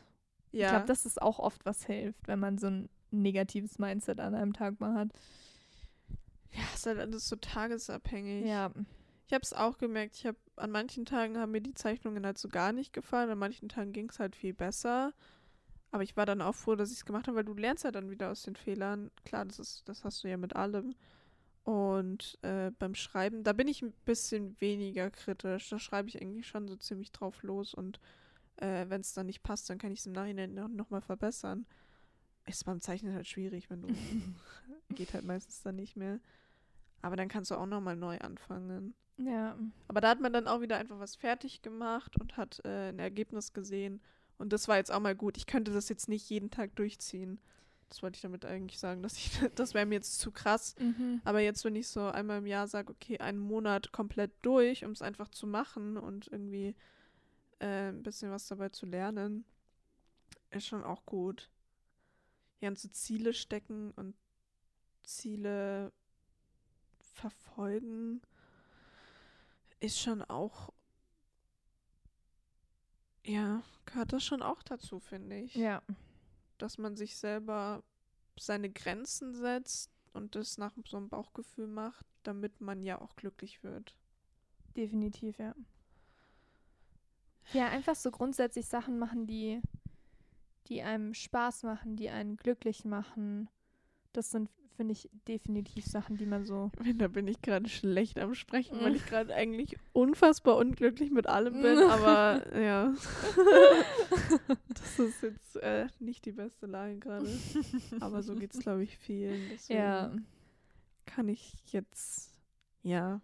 Ja. 0.56 0.66
Ich 0.66 0.70
glaube, 0.72 0.86
das 0.86 1.04
ist 1.04 1.20
auch 1.20 1.38
oft 1.38 1.64
was 1.66 1.84
hilft, 1.84 2.26
wenn 2.28 2.38
man 2.38 2.58
so 2.58 2.68
ein 2.68 2.88
negatives 3.10 3.78
Mindset 3.78 4.20
an 4.20 4.34
einem 4.34 4.52
Tag 4.52 4.80
mal 4.80 4.94
hat. 4.94 5.08
ja, 6.52 6.62
ist 6.74 6.86
halt 6.86 6.98
alles 6.98 7.28
so 7.28 7.36
tagesabhängig. 7.36 8.46
Ja. 8.46 8.70
Ich 9.26 9.32
habe 9.32 9.42
es 9.42 9.52
auch 9.52 9.78
gemerkt. 9.78 10.16
Ich 10.16 10.26
habe 10.26 10.38
an 10.56 10.70
manchen 10.70 11.04
Tagen 11.04 11.36
haben 11.36 11.52
mir 11.52 11.60
die 11.60 11.74
Zeichnungen 11.74 12.24
halt 12.24 12.38
so 12.38 12.48
gar 12.48 12.72
nicht 12.72 12.92
gefallen. 12.92 13.28
An 13.28 13.38
manchen 13.38 13.68
Tagen 13.68 13.92
ging 13.92 14.08
es 14.08 14.18
halt 14.18 14.34
viel 14.34 14.54
besser. 14.54 15.12
Aber 15.90 16.02
ich 16.02 16.16
war 16.16 16.26
dann 16.26 16.42
auch 16.42 16.54
froh, 16.54 16.74
dass 16.74 16.90
ich 16.90 16.98
es 16.98 17.04
gemacht 17.04 17.26
habe, 17.26 17.36
weil 17.38 17.44
du 17.44 17.54
lernst 17.54 17.84
ja 17.84 17.90
dann 17.90 18.10
wieder 18.10 18.30
aus 18.30 18.42
den 18.42 18.56
Fehlern. 18.56 19.10
Klar, 19.24 19.44
das 19.44 19.58
ist, 19.58 19.88
das 19.88 20.04
hast 20.04 20.24
du 20.24 20.28
ja 20.28 20.36
mit 20.36 20.56
allem. 20.56 20.94
Und 21.64 22.38
äh, 22.42 22.70
beim 22.78 22.94
Schreiben, 22.94 23.42
da 23.42 23.52
bin 23.52 23.66
ich 23.66 23.82
ein 23.82 23.92
bisschen 24.04 24.58
weniger 24.60 25.10
kritisch. 25.10 25.68
Da 25.68 25.78
schreibe 25.78 26.08
ich 26.08 26.20
eigentlich 26.20 26.46
schon 26.46 26.68
so 26.68 26.76
ziemlich 26.76 27.12
drauf 27.12 27.42
los 27.42 27.74
und 27.74 28.00
äh, 28.56 28.86
wenn 28.88 29.00
es 29.00 29.12
dann 29.12 29.26
nicht 29.26 29.42
passt, 29.42 29.68
dann 29.70 29.78
kann 29.78 29.92
ich 29.92 30.00
es 30.00 30.06
im 30.06 30.12
Nachhinein 30.12 30.54
noch, 30.54 30.68
noch 30.68 30.90
mal 30.90 31.00
verbessern. 31.00 31.66
Ist 32.46 32.64
beim 32.64 32.80
Zeichnen 32.80 33.14
halt 33.14 33.26
schwierig, 33.26 33.70
wenn 33.70 33.82
du 33.82 33.88
geht 34.94 35.14
halt 35.14 35.24
meistens 35.24 35.62
dann 35.62 35.76
nicht 35.76 35.96
mehr. 35.96 36.20
Aber 37.02 37.16
dann 37.16 37.28
kannst 37.28 37.50
du 37.50 37.56
auch 37.56 37.66
noch 37.66 37.80
mal 37.80 37.96
neu 37.96 38.18
anfangen. 38.18 38.94
Ja. 39.18 39.56
Aber 39.88 40.00
da 40.00 40.08
hat 40.10 40.20
man 40.20 40.32
dann 40.32 40.46
auch 40.46 40.60
wieder 40.60 40.76
einfach 40.76 40.98
was 40.98 41.16
fertig 41.16 41.62
gemacht 41.62 42.18
und 42.20 42.36
hat 42.36 42.60
äh, 42.64 42.90
ein 42.90 42.98
Ergebnis 42.98 43.52
gesehen. 43.52 44.00
Und 44.38 44.52
das 44.52 44.68
war 44.68 44.76
jetzt 44.76 44.92
auch 44.92 45.00
mal 45.00 45.16
gut. 45.16 45.36
Ich 45.36 45.46
könnte 45.46 45.72
das 45.72 45.88
jetzt 45.88 46.08
nicht 46.08 46.28
jeden 46.28 46.50
Tag 46.50 46.74
durchziehen. 46.76 47.40
Das 47.88 48.02
wollte 48.02 48.16
ich 48.16 48.22
damit 48.22 48.44
eigentlich 48.44 48.78
sagen, 48.78 49.02
dass 49.02 49.16
ich, 49.16 49.30
das 49.54 49.74
wäre 49.74 49.86
mir 49.86 49.94
jetzt 49.94 50.18
zu 50.18 50.30
krass. 50.30 50.74
Mhm. 50.78 51.20
Aber 51.24 51.40
jetzt, 51.40 51.64
wenn 51.64 51.76
ich 51.76 51.88
so 51.88 52.06
einmal 52.06 52.38
im 52.38 52.46
Jahr 52.46 52.66
sage, 52.66 52.92
okay, 52.92 53.18
einen 53.18 53.38
Monat 53.38 53.92
komplett 53.92 54.32
durch, 54.42 54.84
um 54.84 54.90
es 54.90 55.02
einfach 55.02 55.28
zu 55.28 55.46
machen 55.46 55.96
und 55.96 56.28
irgendwie 56.28 56.74
äh, 57.60 57.88
ein 57.88 58.02
bisschen 58.02 58.30
was 58.30 58.46
dabei 58.48 58.68
zu 58.70 58.86
lernen, 58.86 59.44
ist 60.50 60.66
schon 60.66 60.84
auch 60.84 61.04
gut. 61.06 61.50
Ja, 62.60 62.68
und 62.70 62.78
so 62.78 62.88
Ziele 62.88 63.34
stecken 63.34 63.90
und 63.92 64.14
Ziele 65.04 65.92
verfolgen 67.00 68.20
ist 69.80 69.98
schon 70.00 70.22
auch, 70.22 70.72
ja, 73.24 73.62
gehört 73.84 74.12
das 74.12 74.24
schon 74.24 74.42
auch 74.42 74.62
dazu, 74.62 75.00
finde 75.00 75.38
ich 75.40 75.54
Ja. 75.54 75.82
dass 76.58 76.78
man 76.78 76.96
sich 76.96 77.16
selber 77.16 77.82
seine 78.38 78.70
Grenzen 78.70 79.34
setzt 79.34 79.90
und 80.12 80.34
das 80.34 80.58
nach 80.58 80.72
so 80.86 80.96
einem 80.96 81.08
Bauchgefühl 81.08 81.66
macht, 81.66 82.06
damit 82.22 82.60
man 82.60 82.82
ja 82.82 83.00
auch 83.00 83.16
glücklich 83.16 83.62
wird. 83.62 83.96
Definitiv, 84.76 85.38
ja. 85.38 85.54
Ja, 87.52 87.68
einfach 87.68 87.94
so 87.94 88.10
grundsätzlich 88.10 88.66
Sachen 88.66 88.98
machen, 88.98 89.26
die, 89.26 89.60
die 90.68 90.82
einem 90.82 91.14
Spaß 91.14 91.62
machen, 91.62 91.96
die 91.96 92.10
einen 92.10 92.36
glücklich 92.36 92.84
machen. 92.84 93.48
Das 94.12 94.30
sind, 94.30 94.50
finde 94.76 94.92
ich, 94.92 95.08
definitiv 95.28 95.86
Sachen, 95.86 96.16
die 96.16 96.26
man 96.26 96.44
so. 96.44 96.70
Da 96.96 97.08
bin 97.08 97.28
ich 97.28 97.40
gerade 97.42 97.68
schlecht 97.68 98.18
am 98.18 98.34
Sprechen, 98.34 98.80
weil 98.80 98.96
ich 98.96 99.06
gerade 99.06 99.34
eigentlich 99.34 99.76
unfassbar 99.92 100.56
unglücklich 100.56 101.10
mit 101.10 101.26
allem 101.26 101.54
bin, 101.62 101.78
aber 101.78 102.42
ja. 102.60 102.92
das 104.68 104.98
ist 104.98 105.22
jetzt 105.22 105.56
äh, 105.56 105.86
nicht 105.98 106.24
die 106.24 106.32
beste 106.32 106.66
Lage 106.66 106.98
gerade. 106.98 107.28
Aber 108.00 108.22
so 108.22 108.34
geht 108.34 108.54
es, 108.54 108.60
glaube 108.60 108.82
ich, 108.82 108.96
vielen. 108.98 109.48
Deswegen 109.50 109.78
Ja. 109.78 110.12
kann 111.06 111.28
ich 111.28 111.54
jetzt, 111.72 112.32
ja, 112.82 113.20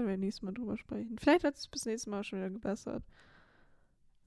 können 0.00 0.08
wir 0.08 0.16
nächstes 0.16 0.42
Mal 0.42 0.52
drüber 0.54 0.78
sprechen. 0.78 1.18
Vielleicht 1.18 1.44
hat 1.44 1.56
es 1.56 1.68
bis 1.68 1.84
nächstes 1.84 2.06
Mal 2.10 2.24
schon 2.24 2.38
wieder 2.38 2.48
gebessert. 2.50 3.02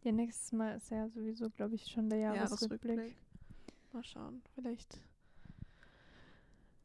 Ja, 0.04 0.12
nächstes 0.12 0.52
Mal 0.52 0.76
ist 0.78 0.92
ja 0.92 1.10
sowieso, 1.10 1.50
glaube 1.50 1.74
ich, 1.76 1.88
schon 1.88 2.10
der 2.10 2.20
Jahresrückblick. 2.20 3.16
Mal 3.92 4.04
schauen, 4.04 4.44
vielleicht 4.54 5.00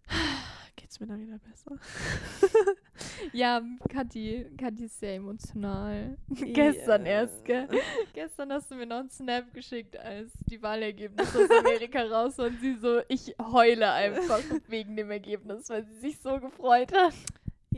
geht's 0.76 1.01
mir 1.01 1.07
dann 1.07 1.20
wieder 1.20 1.39
besser. 1.39 1.76
Ja, 3.32 3.62
Kathi, 3.89 4.47
Kathi 4.57 4.84
ist 4.84 4.99
sehr 4.99 5.16
emotional. 5.16 6.16
Gestern 6.30 7.05
Ja. 7.07 7.12
erst, 7.12 7.45
gell? 7.45 7.68
Gestern 8.12 8.53
hast 8.53 8.70
du 8.70 8.74
mir 8.74 8.86
noch 8.86 8.99
einen 8.99 9.11
Snap 9.11 9.53
geschickt, 9.55 9.97
als 9.97 10.32
die 10.51 10.61
Wahlergebnisse 10.62 11.45
aus 11.45 11.51
Amerika 11.51 12.03
raus 12.03 12.39
waren. 12.39 12.57
Sie 12.61 12.74
so, 12.76 13.01
ich 13.09 13.34
heule 13.41 13.91
einfach 13.93 14.41
wegen 14.68 14.97
dem 14.97 15.11
Ergebnis, 15.11 15.68
weil 15.68 15.84
sie 15.84 15.99
sich 15.99 16.18
so 16.20 16.39
gefreut 16.41 16.93
hat. 16.93 17.14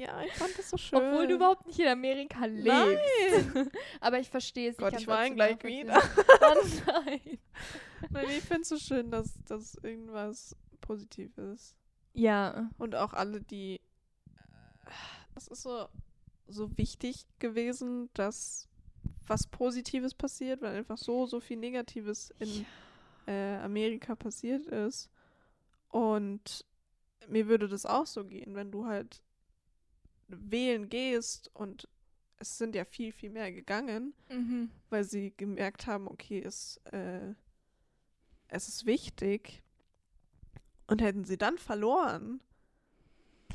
Ja, 0.00 0.22
ich 0.26 0.32
fand 0.32 0.58
das 0.58 0.70
so 0.70 0.78
schön. 0.78 0.98
Obwohl 0.98 1.26
du 1.26 1.34
überhaupt 1.34 1.66
nicht 1.66 1.78
in 1.78 1.88
Amerika 1.88 2.46
lebst. 2.46 2.66
Nein. 2.66 3.70
Aber 4.00 4.18
ich 4.18 4.30
verstehe 4.30 4.70
es. 4.70 4.78
Gott, 4.78 4.98
ich 4.98 5.06
weine 5.06 5.34
gleich 5.34 5.56
nachvollziehen. 5.84 5.90
Oh 6.42 6.66
nein. 6.86 7.38
Nein, 8.08 8.26
ich 8.30 8.42
finde 8.42 8.62
es 8.62 8.68
so 8.70 8.78
schön, 8.78 9.10
dass 9.10 9.34
das 9.44 9.74
irgendwas 9.82 10.56
positiv 10.80 11.36
ist. 11.36 11.76
Ja. 12.14 12.70
Und 12.78 12.94
auch 12.94 13.12
alle, 13.12 13.42
die. 13.42 13.80
Es 15.36 15.48
ist 15.48 15.62
so, 15.62 15.86
so 16.48 16.76
wichtig 16.78 17.26
gewesen, 17.38 18.08
dass 18.14 18.68
was 19.26 19.46
Positives 19.46 20.14
passiert, 20.14 20.62
weil 20.62 20.76
einfach 20.76 20.98
so, 20.98 21.26
so 21.26 21.40
viel 21.40 21.58
Negatives 21.58 22.32
in 22.38 22.66
äh, 23.26 23.56
Amerika 23.58 24.16
passiert 24.16 24.66
ist. 24.66 25.10
Und 25.88 26.64
mir 27.28 27.46
würde 27.48 27.68
das 27.68 27.84
auch 27.84 28.06
so 28.06 28.24
gehen, 28.24 28.54
wenn 28.54 28.70
du 28.70 28.86
halt 28.86 29.22
wählen 30.50 30.88
gehst 30.88 31.50
und 31.54 31.88
es 32.38 32.56
sind 32.58 32.74
ja 32.74 32.84
viel, 32.84 33.12
viel 33.12 33.30
mehr 33.30 33.52
gegangen, 33.52 34.14
Mhm. 34.30 34.70
weil 34.88 35.04
sie 35.04 35.32
gemerkt 35.36 35.86
haben, 35.86 36.08
okay, 36.08 36.42
es, 36.42 36.78
äh, 36.92 37.34
es 38.48 38.68
ist 38.68 38.86
wichtig. 38.86 39.62
Und 40.86 41.02
hätten 41.02 41.24
sie 41.24 41.38
dann 41.38 41.58
verloren, 41.58 42.40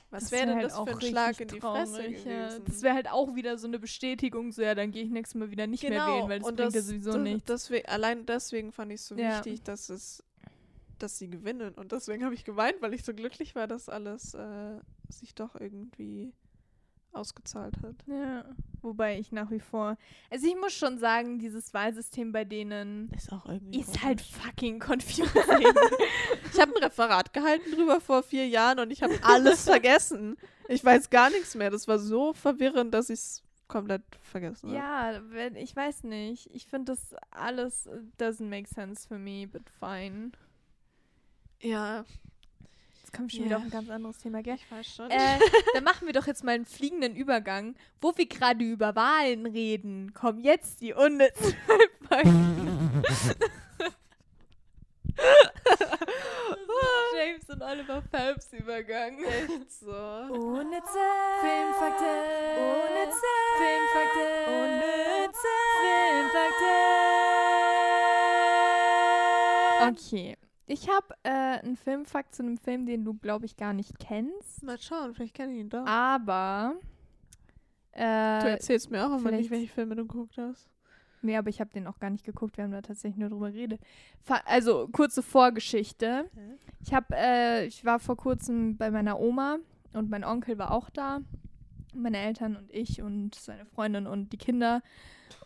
was 0.10 0.32
wäre 0.32 0.42
wär 0.42 0.46
denn 0.46 0.56
halt 0.56 0.66
das 0.66 0.74
für 0.74 0.80
auch 0.80 0.88
ein 0.88 1.02
Schlag 1.02 1.40
in 1.42 1.48
die 1.50 1.60
Fresse 1.60 1.94
traurig, 1.94 2.24
ja. 2.24 2.48
gewesen? 2.48 2.66
Das 2.66 2.82
wäre 2.82 2.96
halt 2.96 3.10
auch 3.12 3.36
wieder 3.36 3.58
so 3.58 3.68
eine 3.68 3.80
Bestätigung, 3.80 4.52
so 4.54 4.62
ja, 4.62 4.74
dann 4.76 4.92
gehe 4.92 5.04
ich 5.04 5.10
nächstes 5.10 5.38
Mal 5.38 5.52
wieder 5.52 5.68
nicht 5.68 5.84
mehr 5.84 6.06
wählen, 6.06 6.30
weil 6.30 6.40
das 6.40 6.48
und 6.48 6.56
bringt 6.56 6.76
ja 6.76 6.82
sowieso 6.82 7.14
das, 7.14 7.22
nichts. 7.22 7.46
Deswegen, 7.48 7.86
allein 7.88 8.26
deswegen 8.26 8.72
fand 8.72 8.92
ich 8.94 9.02
es 9.02 9.08
so 9.08 9.18
Ja. 9.18 9.36
wichtig, 9.38 9.64
dass 9.64 9.90
es, 9.90 10.24
dass 11.00 11.18
sie 11.18 11.30
gewinnen. 11.30 11.74
Und 11.74 11.92
deswegen 11.92 12.24
habe 12.24 12.36
ich 12.36 12.46
geweint, 12.46 12.82
weil 12.82 12.94
ich 12.94 13.04
so 13.04 13.14
glücklich 13.14 13.56
war, 13.56 13.68
dass 13.68 13.90
alles 13.90 14.34
äh, 14.36 14.80
sich 15.10 15.36
doch 15.36 15.56
irgendwie 15.56 16.32
ausgezahlt 17.16 17.76
hat. 17.82 17.96
Ja, 18.08 18.46
wobei 18.82 19.18
ich 19.20 19.32
nach 19.32 19.50
wie 19.52 19.60
vor. 19.60 19.98
Also 20.30 20.48
ich 20.48 20.56
muss 20.56 20.74
schon 20.74 20.98
sagen, 20.98 21.40
dieses 21.40 21.74
Wahlsystem 21.74 22.32
bei 22.32 22.44
denen 22.46 23.10
Ist 23.12 23.32
auch 23.32 23.46
irgendwie. 23.46 23.80
ist 23.80 24.04
halt 24.04 24.22
fucking 24.22 24.80
confusing. 24.86 25.26
Ich 26.54 26.60
habe 26.60 26.76
ein 26.76 26.84
Referat 26.84 27.34
gehalten 27.34 27.72
drüber 27.72 28.00
vor 28.02 28.24
vier 28.24 28.48
Jahren 28.48 28.80
und 28.80 28.92
ich 28.92 29.02
habe 29.04 29.18
alles 29.24 29.64
vergessen. 29.68 30.38
Ich 30.68 30.84
weiß 30.84 31.10
gar 31.10 31.30
nichts 31.30 31.56
mehr. 31.56 31.70
Das 31.70 31.88
war 31.88 32.00
so 32.00 32.34
verwirrend, 32.34 32.94
dass 32.94 33.10
ich 33.10 33.20
es 33.20 33.44
komplett 33.68 34.04
vergessen 34.22 34.70
habe. 34.70 34.78
ja, 34.78 35.22
wenn, 35.30 35.56
ich 35.56 35.76
weiß 35.76 36.04
nicht. 36.04 36.50
Ich 36.54 36.68
finde 36.68 36.92
das 36.92 37.16
alles 37.32 37.88
äh, 37.88 38.00
doesn't 38.20 38.48
make 38.48 38.68
sense 38.70 39.08
for 39.08 39.18
me, 39.18 39.48
but 39.48 39.64
fine. 39.80 40.32
Ja, 41.62 42.06
kommen 43.16 43.30
schon 43.30 43.40
Ja. 43.42 43.46
wieder 43.46 43.58
auf 43.58 43.64
ein 43.64 43.70
ganz 43.70 43.90
anderes 43.90 44.18
Thema, 44.20 44.42
gell? 44.44 44.56
ich 44.56 44.72
weiß 44.72 44.86
schon. 44.96 45.10
Äh, 45.12 45.40
dann 45.74 45.84
machen 45.84 46.06
wir 46.08 46.14
doch 46.14 46.28
jetzt 46.28 46.44
mal 46.44 46.52
einen 46.56 46.66
fliegenden 46.66 47.16
Übergang, 47.16 47.76
wo 48.02 48.14
wir 48.16 48.26
gerade 48.28 48.64
über 48.64 48.96
Wahlen 48.96 49.46
reden. 49.46 50.14
Kommen 50.14 50.40
jetzt 50.40 50.82
die 50.82 50.94
unnützen. 50.94 51.56
James 57.16 57.50
und 57.50 57.62
Oliver 57.62 58.02
Phelps 58.12 58.52
Übergang. 58.54 59.18
Echt 59.24 59.72
so. 59.80 59.92
Unnütze 59.92 61.00
Filmfakten. 61.42 62.06
Unnütze 62.58 63.32
Filmfakten. 63.58 64.54
Unnütze 64.54 65.54
Filmfakten. 65.82 67.35
Ich 70.68 70.90
habe 70.90 71.14
äh, 71.24 71.30
einen 71.60 71.78
Filmfakt 71.78 72.34
zu 72.34 72.44
einem 72.44 72.58
Film, 72.58 72.86
den 72.86 73.06
du, 73.06 73.14
glaube 73.14 73.46
ich, 73.46 73.56
gar 73.56 73.74
nicht 73.74 74.00
kennst. 74.00 74.64
Mal 74.64 74.80
schauen, 74.80 75.14
vielleicht 75.14 75.36
kenne 75.36 75.54
ich 75.54 75.60
ihn 75.60 75.70
doch. 75.70 75.86
Aber. 75.86 76.76
du 77.94 78.00
Äh, 78.02 78.52
erzählst 78.52 78.90
mir 78.92 79.06
auch 79.06 79.18
immer 79.18 79.32
nicht, 79.32 79.52
welche 79.52 79.68
Filme 79.72 79.96
du 79.96 80.06
geguckt 80.06 80.38
hast. 80.38 80.68
nee, 81.22 81.38
aber 81.38 81.50
ich 81.50 81.60
habe 81.60 81.72
den 81.72 81.88
auch 81.88 82.00
gar 82.00 82.10
nicht 82.10 82.26
geguckt. 82.26 82.58
Wir 82.58 82.64
haben 82.64 82.72
da 82.72 82.82
tatsächlich 82.82 83.18
nur 83.18 83.30
drüber 83.30 83.52
geredet. 83.52 83.80
Fa 84.22 84.42
also, 84.46 84.88
kurze 84.92 85.24
Vorgeschichte. 85.24 86.30
Ich 86.82 86.94
habe, 86.94 87.16
äh, 87.16 87.66
ich 87.66 87.86
war 87.86 88.00
vor 88.00 88.18
kurzem 88.18 88.78
bei 88.78 88.92
meiner 88.92 89.20
Oma 89.20 89.58
und 89.94 90.10
mein 90.10 90.24
Onkel 90.24 90.58
war 90.58 90.72
auch 90.72 90.90
da. 90.90 91.22
Meine 91.94 92.18
Eltern 92.18 92.58
und 92.58 92.72
ich 92.72 93.02
und 93.02 93.36
seine 93.36 93.66
Freundin 93.66 94.06
und 94.08 94.34
die 94.34 94.38
Kinder. 94.38 94.82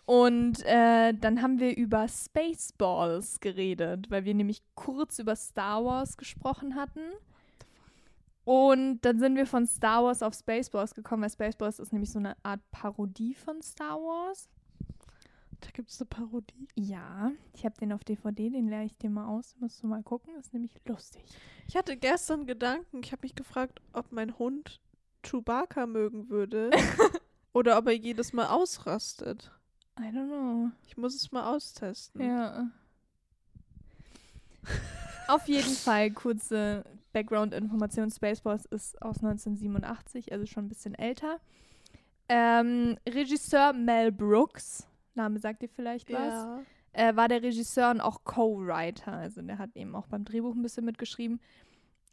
Und 0.10 0.66
äh, 0.66 1.14
dann 1.14 1.43
haben 1.43 1.60
wir 1.60 1.78
über 1.78 2.07
Spaceballs 2.07 3.39
geredet, 3.41 4.10
weil 4.10 4.26
wir 4.26 4.34
nämlich 4.34 4.64
kurz 4.74 5.20
über 5.20 5.36
Star 5.36 5.86
Wars 5.86 6.18
gesprochen 6.18 6.74
hatten. 6.74 7.12
Und 8.43 9.01
dann 9.01 9.20
sind 9.20 9.36
wir 9.36 9.45
von 9.45 9.68
Star 9.68 10.03
Wars 10.03 10.24
auf 10.24 10.34
Spaceballs 10.34 10.95
gekommen, 10.95 11.22
weil 11.22 11.30
Spaceballs 11.30 11.78
ist 11.78 11.93
nämlich 11.93 12.12
so 12.12 12.18
eine 12.18 12.36
Art 12.41 12.60
Parodie 12.72 13.36
von 13.36 13.62
Star 13.62 13.97
Wars. 13.97 14.49
Da 15.60 15.70
gibt 15.74 15.91
es 15.91 16.01
eine 16.01 16.07
Parodie. 16.07 16.68
Ja, 16.74 17.32
ich 17.53 17.64
habe 17.64 17.76
den 17.80 17.93
auf 17.93 18.03
DVD, 18.03 18.49
den 18.49 18.68
leere 18.68 18.86
ich 18.86 18.97
dir 18.97 19.12
mal 19.12 19.28
aus. 19.28 19.55
Musst 19.60 19.84
du 19.84 19.86
mal 19.86 20.01
gucken, 20.01 20.34
ist 20.39 20.55
nämlich 20.55 20.72
lustig. 20.86 21.24
Ich 21.68 21.78
hatte 21.78 21.95
gestern 21.95 22.47
Gedanken, 22.47 23.01
ich 23.03 23.12
habe 23.12 23.22
mich 23.22 23.36
gefragt, 23.36 23.80
ob 23.93 24.12
mein 24.12 24.39
Hund 24.39 24.82
Chewbacca 25.22 25.86
mögen 25.86 26.30
würde 26.30 26.72
oder 27.53 27.78
ob 27.78 27.86
er 27.86 27.93
jedes 27.93 28.34
Mal 28.34 28.47
ausrastet. 28.47 29.51
I 30.00 30.04
don't 30.16 30.28
know. 30.28 30.72
Ich 30.88 30.95
muss 30.97 31.14
es 31.16 31.32
mal 31.32 31.54
austesten. 31.54 32.22
Ja. 32.22 32.68
Auf 35.28 35.47
jeden 35.47 35.74
Fall 35.76 36.12
kurze, 36.12 36.84
Background-Information, 37.14 38.10
Spaceballs 38.12 38.66
ist 38.66 39.02
aus 39.02 39.18
1987, 39.18 40.32
also 40.32 40.45
schon 40.45 40.66
ein 40.66 40.70
bisschen 40.70 40.95
älter. 40.95 41.39
Ähm, 42.28 42.97
Regisseur 43.08 43.74
Mel 43.74 44.12
Brooks, 44.12 44.88
Name 45.16 45.39
sagt 45.39 45.62
dir 45.62 45.70
vielleicht 45.70 46.12
was, 46.12 46.34
Ja. 46.34 46.62
äh, 46.93 47.16
war 47.16 47.28
der 47.28 47.41
Regisseur 47.43 47.91
und 47.91 48.02
auch 48.02 48.24
Co-Writer, 48.24 49.12
also 49.14 49.41
der 49.41 49.58
hat 49.58 49.76
eben 49.76 49.95
auch 49.95 50.08
beim 50.08 50.26
Drehbuch 50.26 50.56
ein 50.56 50.62
bisschen 50.62 50.86
mitgeschrieben. 50.86 51.39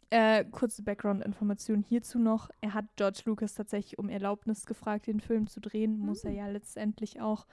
Äh, 0.09 0.45
kurze 0.45 0.83
Background-Information 0.83 1.83
hierzu 1.83 2.17
noch. 2.17 2.49
Er 2.61 2.73
hat 2.73 2.85
George 2.95 3.21
Lucas 3.25 3.53
tatsächlich 3.55 3.99
um 3.99 4.09
Erlaubnis 4.09 4.65
gefragt, 4.65 5.07
den 5.07 5.19
Film 5.19 5.47
zu 5.47 5.59
drehen. 5.59 5.97
Muss 5.99 6.23
er 6.23 6.31
Hm. 6.31 6.37
ja 6.37 6.47
letztendlich 6.47 7.19
auch. 7.19 7.45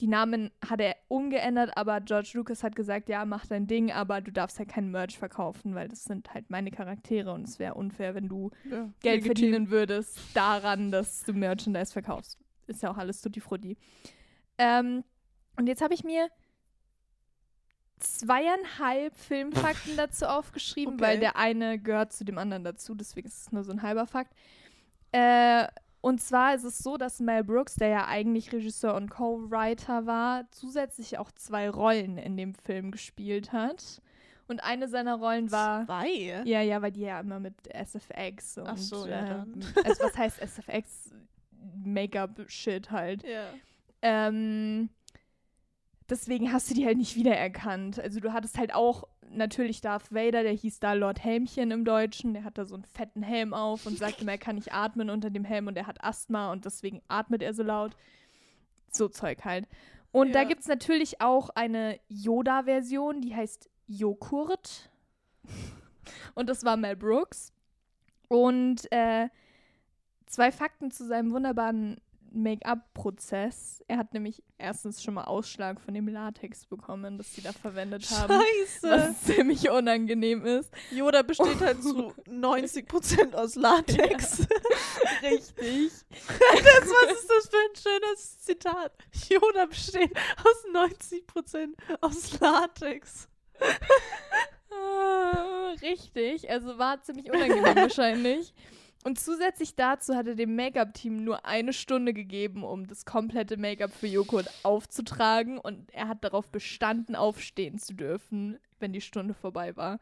Die 0.00 0.06
Namen 0.06 0.52
hat 0.64 0.80
er 0.80 0.94
umgeändert, 1.08 1.76
aber 1.76 2.00
George 2.00 2.30
Lucas 2.34 2.62
hat 2.62 2.76
gesagt, 2.76 3.08
ja, 3.08 3.24
mach 3.24 3.46
dein 3.46 3.66
Ding, 3.66 3.90
aber 3.90 4.20
du 4.20 4.30
darfst 4.30 4.58
halt 4.60 4.68
kein 4.68 4.90
Merch 4.92 5.18
verkaufen, 5.18 5.74
weil 5.74 5.88
das 5.88 6.04
sind 6.04 6.32
halt 6.34 6.50
meine 6.50 6.70
Charaktere 6.70 7.32
und 7.32 7.48
es 7.48 7.58
wäre 7.58 7.74
unfair, 7.74 8.14
wenn 8.14 8.28
du 8.28 8.50
ja. 8.70 8.88
Geld 9.00 9.24
legitim. 9.24 9.24
verdienen 9.24 9.70
würdest 9.70 10.20
daran, 10.34 10.92
dass 10.92 11.24
du 11.24 11.32
Merchandise 11.32 11.92
verkaufst. 11.92 12.38
Ist 12.68 12.82
ja 12.82 12.90
auch 12.92 12.96
alles 12.96 13.20
tutti 13.20 13.40
frutti. 13.40 13.76
Ähm, 14.58 15.02
und 15.56 15.66
jetzt 15.66 15.82
habe 15.82 15.94
ich 15.94 16.04
mir 16.04 16.28
zweieinhalb 17.98 19.16
Filmfakten 19.16 19.96
dazu 19.96 20.26
aufgeschrieben, 20.26 20.94
Okay. 20.94 21.02
weil 21.02 21.18
der 21.18 21.36
eine 21.36 21.78
gehört 21.78 22.12
zu 22.12 22.24
dem 22.24 22.38
anderen 22.38 22.62
dazu, 22.64 22.94
deswegen 22.94 23.26
ist 23.26 23.42
es 23.42 23.52
nur 23.52 23.64
so 23.64 23.72
ein 23.72 23.82
halber 23.82 24.06
Fakt. 24.06 24.32
Äh, 25.12 25.66
und 26.00 26.20
zwar 26.20 26.54
ist 26.54 26.64
es 26.64 26.78
so, 26.78 26.96
dass 26.96 27.20
Mel 27.20 27.44
Brooks, 27.44 27.74
der 27.74 27.88
ja 27.88 28.06
eigentlich 28.06 28.52
Regisseur 28.52 28.94
und 28.94 29.10
Co-Writer 29.10 30.06
war, 30.06 30.50
zusätzlich 30.50 31.18
auch 31.18 31.32
zwei 31.32 31.68
Rollen 31.68 32.18
in 32.18 32.36
dem 32.36 32.54
Film 32.54 32.90
gespielt 32.90 33.52
hat. 33.52 34.00
Und 34.46 34.62
eine 34.62 34.88
seiner 34.88 35.16
Rollen 35.16 35.50
war 35.50 35.84
Zwei? 35.84 36.42
ja, 36.44 36.62
ja, 36.62 36.80
weil 36.80 36.92
die 36.92 37.02
ja 37.02 37.20
immer 37.20 37.38
mit 37.38 37.54
SFX 37.74 38.56
und 38.58 38.68
Ach 38.68 38.78
so, 38.78 39.06
ja, 39.06 39.24
äh, 39.24 39.28
dann. 39.28 39.64
also 39.84 40.04
was 40.04 40.16
heißt 40.16 40.40
SFX? 40.40 41.10
Make-up-Shit 41.84 42.90
halt. 42.90 43.24
Ja. 43.24 43.44
Ähm, 44.00 44.88
deswegen 46.08 46.52
hast 46.52 46.70
du 46.70 46.74
die 46.74 46.86
halt 46.86 46.96
nicht 46.96 47.16
wiedererkannt. 47.16 48.00
Also 48.00 48.20
du 48.20 48.32
hattest 48.32 48.56
halt 48.56 48.74
auch 48.74 49.04
natürlich 49.32 49.80
Darth 49.80 50.12
Vader, 50.12 50.42
der 50.42 50.52
hieß 50.52 50.80
da 50.80 50.92
Lord 50.92 51.22
Helmchen 51.22 51.70
im 51.70 51.84
Deutschen, 51.84 52.34
der 52.34 52.44
hat 52.44 52.58
da 52.58 52.64
so 52.64 52.74
einen 52.74 52.84
fetten 52.84 53.22
Helm 53.22 53.54
auf 53.54 53.86
und 53.86 53.98
sagt 53.98 54.20
immer, 54.20 54.32
er 54.32 54.38
kann 54.38 54.56
nicht 54.56 54.72
atmen 54.72 55.10
unter 55.10 55.30
dem 55.30 55.44
Helm 55.44 55.66
und 55.66 55.76
er 55.76 55.86
hat 55.86 56.02
Asthma 56.04 56.52
und 56.52 56.64
deswegen 56.64 57.02
atmet 57.08 57.42
er 57.42 57.54
so 57.54 57.62
laut. 57.62 57.96
So 58.90 59.08
Zeug 59.08 59.44
halt. 59.44 59.66
Und 60.12 60.32
da 60.34 60.42
Ja. 60.42 60.48
gibt 60.48 60.62
es 60.62 60.68
natürlich 60.68 61.20
auch 61.20 61.50
eine 61.50 62.00
Yoda-Version, 62.08 63.20
die 63.20 63.34
heißt 63.34 63.68
Joghurt. 63.86 64.90
Und 66.34 66.48
das 66.48 66.64
war 66.64 66.76
Mel 66.76 66.96
Brooks. 66.96 67.52
Und 68.28 68.90
äh, 68.90 69.28
zwei 70.26 70.50
Fakten 70.52 70.90
zu 70.90 71.06
seinem 71.06 71.32
wunderbaren 71.32 72.00
Make-up-Prozess. 72.32 73.82
Er 73.88 73.98
hat 73.98 74.12
nämlich 74.14 74.42
erstens 74.58 75.02
schon 75.02 75.14
mal 75.14 75.24
Ausschlag 75.24 75.80
von 75.80 75.94
dem 75.94 76.08
Latex 76.08 76.66
bekommen, 76.66 77.18
das 77.18 77.34
sie 77.34 77.42
da 77.42 77.52
verwendet 77.52 78.10
haben. 78.10 78.32
Scheiße. 78.32 78.90
Was 78.90 79.22
ziemlich 79.22 79.70
unangenehm 79.70 80.44
ist. 80.44 80.70
Yoda 80.90 81.22
besteht 81.22 81.60
halt 81.60 81.82
zu 81.82 82.12
90% 82.28 83.34
aus 83.34 83.54
Latex. 83.54 84.46
Richtig. 85.22 85.92
Das, 86.10 86.88
was 86.88 87.12
ist 87.12 87.30
das 87.30 87.48
für 87.48 87.56
ein 87.56 88.00
schönes 88.00 88.40
Zitat? 88.40 88.92
Yoda 89.28 89.66
besteht 89.66 90.12
aus 90.16 90.64
90% 90.72 91.74
aus 92.00 92.40
Latex. 92.40 93.28
Ah, 94.70 95.74
Richtig. 95.82 96.50
Also 96.50 96.78
war 96.78 97.02
ziemlich 97.02 97.30
unangenehm 97.30 97.76
wahrscheinlich. 97.76 98.52
Und 99.04 99.18
zusätzlich 99.20 99.76
dazu 99.76 100.16
hat 100.16 100.26
er 100.26 100.34
dem 100.34 100.56
Make-up-Team 100.56 101.22
nur 101.24 101.46
eine 101.46 101.72
Stunde 101.72 102.12
gegeben, 102.12 102.64
um 102.64 102.86
das 102.86 103.04
komplette 103.04 103.56
Make-up 103.56 103.92
für 103.92 104.08
Joghurt 104.08 104.50
aufzutragen. 104.64 105.58
Und 105.58 105.90
er 105.94 106.08
hat 106.08 106.24
darauf 106.24 106.50
bestanden, 106.50 107.14
aufstehen 107.14 107.78
zu 107.78 107.94
dürfen, 107.94 108.58
wenn 108.80 108.92
die 108.92 109.00
Stunde 109.00 109.34
vorbei 109.34 109.76
war. 109.76 110.00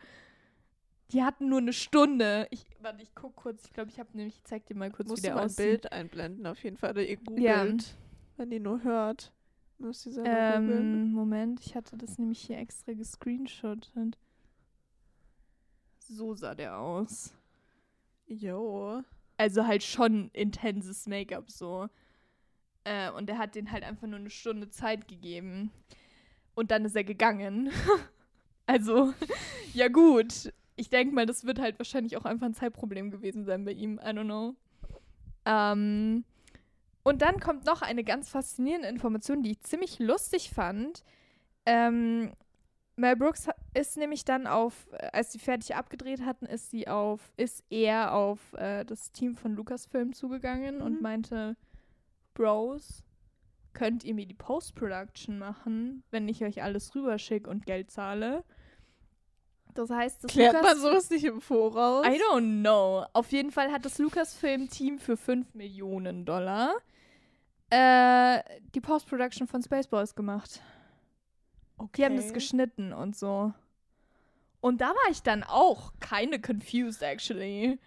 Die 1.12 1.22
hatten 1.22 1.48
nur 1.48 1.58
eine 1.58 1.72
Stunde. 1.74 2.48
Ich, 2.50 2.64
warte, 2.80 3.02
ich 3.02 3.14
guck 3.14 3.36
kurz. 3.36 3.64
Ich 3.66 3.72
glaube, 3.74 3.90
ich 3.90 4.00
habe 4.00 4.08
nämlich, 4.16 4.36
ich 4.36 4.44
zeig 4.44 4.66
dir 4.66 4.74
mal 4.74 4.90
kurz, 4.90 5.08
Musst 5.08 5.22
wie 5.22 5.26
der 5.26 5.34
mal 5.36 5.42
ein 5.42 5.46
aussieht. 5.46 5.56
Bild 5.66 5.92
einblenden, 5.92 6.46
auf 6.46 6.64
jeden 6.64 6.76
Fall. 6.78 6.90
Oder 6.90 7.06
ihr 7.06 7.16
googelt, 7.18 7.42
Ja. 7.42 7.66
wenn 8.38 8.50
ihr 8.50 8.60
nur 8.60 8.82
hört. 8.82 9.30
Müsst 9.78 10.06
ihr 10.06 10.12
selber. 10.12 10.54
Ähm, 10.56 11.12
Moment, 11.12 11.60
ich 11.60 11.76
hatte 11.76 11.96
das 11.98 12.18
nämlich 12.18 12.40
hier 12.40 12.58
extra 12.58 12.94
gescreenshottet. 12.94 14.18
So 15.98 16.34
sah 16.34 16.54
der 16.54 16.78
aus. 16.78 17.34
Jo. 18.26 19.02
Also 19.36 19.66
halt 19.66 19.82
schon 19.82 20.30
intenses 20.32 21.06
Make-up 21.06 21.50
so. 21.50 21.88
Äh, 22.84 23.10
und 23.10 23.28
er 23.28 23.38
hat 23.38 23.54
den 23.54 23.70
halt 23.70 23.84
einfach 23.84 24.06
nur 24.06 24.18
eine 24.18 24.30
Stunde 24.30 24.70
Zeit 24.70 25.08
gegeben. 25.08 25.70
Und 26.54 26.70
dann 26.70 26.84
ist 26.84 26.96
er 26.96 27.04
gegangen. 27.04 27.70
also, 28.66 29.12
ja 29.74 29.88
gut. 29.88 30.52
Ich 30.76 30.90
denke 30.90 31.14
mal, 31.14 31.26
das 31.26 31.44
wird 31.44 31.58
halt 31.58 31.78
wahrscheinlich 31.78 32.16
auch 32.16 32.24
einfach 32.24 32.46
ein 32.46 32.54
Zeitproblem 32.54 33.10
gewesen 33.10 33.44
sein 33.44 33.64
bei 33.64 33.72
ihm. 33.72 33.98
I 33.98 34.08
don't 34.08 34.24
know. 34.24 34.54
Ähm, 35.44 36.24
und 37.02 37.22
dann 37.22 37.40
kommt 37.40 37.64
noch 37.66 37.82
eine 37.82 38.04
ganz 38.04 38.28
faszinierende 38.30 38.88
Information, 38.88 39.42
die 39.42 39.52
ich 39.52 39.60
ziemlich 39.60 39.98
lustig 39.98 40.50
fand. 40.50 41.04
Ähm, 41.64 42.32
Mel 42.96 43.14
Brooks 43.16 43.46
ist 43.74 43.96
nämlich 43.98 44.24
dann 44.24 44.46
auf, 44.46 44.86
äh, 44.92 45.10
als 45.12 45.32
sie 45.32 45.38
fertig 45.38 45.74
abgedreht 45.74 46.22
hatten, 46.24 46.46
ist 46.46 46.70
sie 46.70 46.88
auf, 46.88 47.20
ist 47.36 47.62
er 47.70 48.14
auf 48.14 48.54
äh, 48.54 48.84
das 48.84 49.12
Team 49.12 49.34
von 49.34 49.54
Lucasfilm 49.54 50.12
zugegangen 50.14 50.80
und 50.80 50.96
Mhm. 50.96 51.02
meinte, 51.02 51.56
Bros, 52.34 53.02
könnt 53.74 54.04
ihr 54.04 54.14
mir 54.14 54.26
die 54.26 54.34
Post-Production 54.34 55.38
machen, 55.38 56.02
wenn 56.10 56.28
ich 56.28 56.42
euch 56.44 56.62
alles 56.62 56.94
rüberschicke 56.94 57.50
und 57.50 57.66
Geld 57.66 57.90
zahle? 57.90 58.44
Das 59.74 59.90
heißt, 59.90 60.24
das 60.24 60.30
Klärt 60.32 60.54
Lucas 60.54 60.72
man 60.72 60.80
sowas 60.80 61.10
nicht 61.10 61.24
im 61.24 61.42
Voraus? 61.42 62.06
I 62.06 62.18
don't 62.32 62.60
know. 62.62 63.04
Auf 63.12 63.30
jeden 63.30 63.50
Fall 63.50 63.70
hat 63.70 63.84
das 63.84 63.98
Lucasfilm-Team 63.98 64.98
für 64.98 65.18
5 65.18 65.52
Millionen 65.54 66.24
Dollar 66.24 66.72
äh, 67.68 68.38
die 68.74 68.80
Post-Production 68.80 69.46
von 69.46 69.62
Spaceballs 69.62 70.14
gemacht. 70.14 70.62
Die 71.96 72.04
haben 72.04 72.16
das 72.16 72.26
Okay. 72.26 72.34
geschnitten 72.34 72.92
und 72.92 73.16
so. 73.16 73.52
Und 74.60 74.80
da 74.80 74.88
war 74.88 75.10
ich 75.10 75.22
dann 75.22 75.44
auch 75.44 75.92
keine 76.00 76.40
confused, 76.40 77.02
actually. 77.02 77.78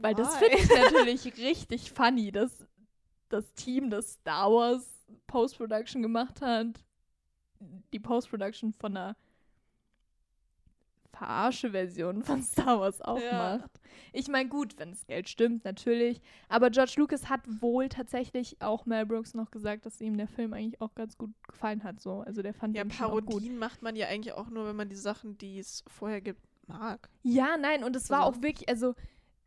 Weil 0.00 0.14
das 0.14 0.40
Why? 0.40 0.44
finde 0.50 0.58
ich 0.62 0.68
natürlich 0.68 1.38
richtig 1.38 1.92
funny, 1.92 2.32
dass 2.32 2.66
das 3.28 3.52
Team, 3.54 3.90
das 3.90 4.14
Star 4.14 4.50
Wars 4.50 5.06
Post-Production 5.26 6.02
gemacht 6.02 6.40
hat, 6.40 6.84
die 7.92 8.00
Post-Production 8.00 8.72
von 8.72 8.96
einer 8.96 9.16
Verarsche-Version 11.20 12.22
von 12.22 12.42
Star 12.74 12.80
Wars 12.80 13.00
auch 13.02 13.20
Ja. 13.20 13.58
macht. 13.58 13.70
Ich 14.12 14.28
meine, 14.28 14.48
gut, 14.48 14.78
wenn 14.78 14.90
das 14.90 15.06
Geld 15.06 15.28
stimmt, 15.28 15.64
natürlich. 15.64 16.20
Aber 16.48 16.70
George 16.70 16.94
Lucas 16.96 17.28
hat 17.28 17.40
wohl 17.60 17.88
tatsächlich 17.88 18.60
auch 18.60 18.86
Mel 18.86 19.06
Brooks 19.06 19.34
noch 19.34 19.50
gesagt, 19.50 19.86
dass 19.86 20.00
ihm 20.00 20.16
der 20.16 20.26
Film 20.28 20.52
eigentlich 20.52 20.80
auch 20.80 20.94
ganz 20.94 21.16
gut 21.16 21.30
gefallen 21.48 21.84
hat. 21.84 22.00
So. 22.00 22.20
Also 22.20 22.42
der 22.42 22.54
fand 22.54 22.76
Ja, 22.76 22.82
ihn 22.84 22.90
schon 22.90 23.06
auch 23.06 23.12
gut. 23.12 23.26
Parodien 23.26 23.58
macht 23.58 23.82
man 23.82 23.96
ja 23.96 24.08
eigentlich 24.08 24.34
auch 24.34 24.48
nur, 24.50 24.66
wenn 24.66 24.76
man 24.76 24.88
die 24.88 24.96
Sachen, 24.96 25.38
die 25.38 25.58
es 25.58 25.84
vorher 25.86 26.20
gibt, 26.20 26.40
mag. 26.66 27.08
Ja, 27.22 27.56
nein, 27.56 27.84
und 27.84 27.94
es 27.96 28.10
war 28.10 28.24
Also- 28.24 28.38
auch 28.38 28.42
wirklich, 28.42 28.68
also 28.68 28.94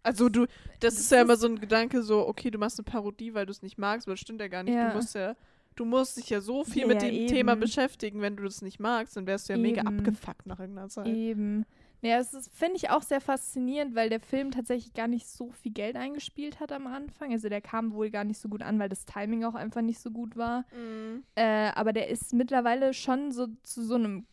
Also 0.06 0.28
du, 0.30 0.46
das, 0.46 0.96
Das 0.96 1.00
ist 1.00 1.12
ja 1.12 1.22
immer 1.22 1.34
ist- 1.34 1.40
so 1.42 1.48
ein 1.48 1.60
Gedanke, 1.60 2.04
so, 2.04 2.28
okay, 2.28 2.52
du 2.52 2.58
machst 2.60 2.78
eine 2.78 2.84
Parodie, 2.84 3.34
weil 3.34 3.46
du 3.46 3.52
es 3.52 3.62
nicht 3.62 3.78
magst, 3.78 4.06
aber 4.08 4.14
das 4.14 4.20
stimmt 4.20 4.42
ja 4.42 4.50
gar 4.50 4.64
nicht. 4.64 4.76
Ja. 4.76 4.90
Du 4.90 4.96
musst 4.98 5.16
ja, 5.16 5.36
du 5.76 5.86
musst 5.86 6.18
dich 6.18 6.30
ja 6.30 6.42
so 6.42 6.64
viel 6.64 6.84
Ja, 6.84 6.88
mit 6.88 7.02
dem 7.02 7.14
eben. 7.14 7.28
Thema 7.28 7.56
beschäftigen, 7.56 8.22
wenn 8.22 8.36
du 8.36 8.44
das 8.44 8.62
nicht 8.62 8.80
magst, 8.80 9.16
dann 9.18 9.26
wärst 9.28 9.50
du 9.50 9.54
ja 9.54 9.60
mega 9.60 9.82
Eben. 9.82 10.00
abgefuckt 10.00 10.46
nach 10.46 10.60
irgendeiner 10.60 10.90
Zeit. 10.90 11.08
Eben. 11.08 11.66
Ja, 12.02 12.18
das 12.18 12.50
finde 12.54 12.76
ich 12.76 12.90
auch 12.90 13.02
sehr 13.02 13.22
faszinierend, 13.22 13.96
weil 13.96 14.10
der 14.10 14.20
Film 14.20 14.52
tatsächlich 14.52 14.94
gar 14.94 15.08
nicht 15.08 15.26
so 15.26 15.52
viel 15.52 15.72
Geld 15.72 15.96
eingespielt 15.96 16.60
hat 16.60 16.74
am 16.74 16.86
Anfang. 16.86 17.32
Also 17.32 17.48
der 17.48 17.62
kam 17.62 17.94
wohl 17.94 18.10
gar 18.10 18.26
nicht 18.26 18.40
so 18.40 18.50
gut 18.50 18.62
an, 18.62 18.78
weil 18.78 18.90
das 18.90 19.06
Timing 19.06 19.46
auch 19.46 19.56
einfach 19.56 19.82
nicht 19.82 20.00
so 20.00 20.12
gut 20.12 20.36
war. 20.36 20.66
Mhm. 20.78 21.24
Äh, 21.36 21.70
aber 21.76 21.94
der 21.94 22.10
ist 22.10 22.34
mittlerweile 22.34 22.94
schon 22.94 23.32
so 23.32 23.48
zu 23.64 23.86
so 23.86 23.96
einem 23.96 24.26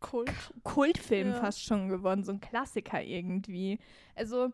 Kult. 0.00 0.30
Kultfilm 0.62 1.28
Ja. 1.28 1.34
fast 1.40 1.64
schon 1.64 1.88
geworden, 1.88 2.22
so 2.22 2.32
ein 2.32 2.40
Klassiker 2.40 3.02
irgendwie. 3.02 3.78
Also 4.14 4.52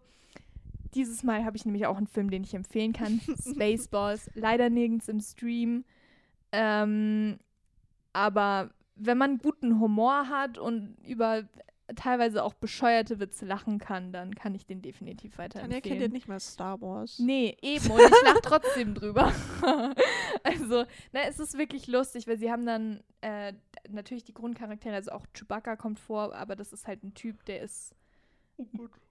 dieses 0.95 1.25
Mal 1.25 1.45
habe 1.45 1.57
ich 1.57 1.65
nämlich 1.65 1.87
auch 1.87 1.97
einen 1.97 2.07
Film, 2.07 2.31
den 2.31 2.45
ich 2.45 2.55
empfehlen 2.55 2.93
kann. 2.93 3.21
Spaceballs. 3.41 4.31
Leider 4.35 4.71
nirgends 4.71 5.09
im 5.09 5.19
Stream. 5.21 5.85
Ähm, 6.53 7.39
aber 8.13 8.71
wenn 8.95 9.19
man 9.19 9.39
guten 9.39 9.81
Humor 9.81 10.29
hat 10.29 10.59
und 10.59 10.97
über 11.07 11.45
teilweise 11.97 12.43
auch 12.43 12.55
bescheuerte 12.55 13.21
Witze 13.21 13.45
lachen 13.45 13.79
kann, 13.79 14.13
dann 14.13 14.35
kann 14.35 14.55
ich 14.55 14.67
den 14.67 14.83
definitiv 14.83 15.37
Tanja 15.37 15.49
kennt 15.49 15.65
weiterempfehlen. 15.65 16.01
ja 16.01 16.09
nicht 16.09 16.29
mal 16.29 16.41
Star 16.41 16.81
Wars. 16.81 17.19
Nee, 17.19 17.57
eben. 17.61 17.91
Und 17.91 18.01
ich 18.01 18.23
lache 18.25 18.41
trotzdem 18.43 18.95
drüber. 18.95 19.33
also, 20.43 20.85
na, 21.13 21.21
es 21.29 21.39
ist 21.39 21.59
wirklich 21.59 21.87
lustig, 21.87 22.27
weil 22.27 22.39
sie 22.39 22.51
haben 22.51 22.65
dann 22.65 23.03
äh, 23.21 23.53
natürlich 23.91 24.25
die 24.25 24.35
Grundcharaktere, 24.35 24.95
also 24.95 25.13
auch 25.13 25.27
Chewbacca 25.35 25.77
kommt 25.77 25.99
vor, 25.99 26.35
aber 26.35 26.57
das 26.57 26.73
ist 26.73 26.87
halt 26.87 27.03
ein 27.03 27.15
Typ, 27.15 27.45
der 27.45 27.61
ist 27.61 27.95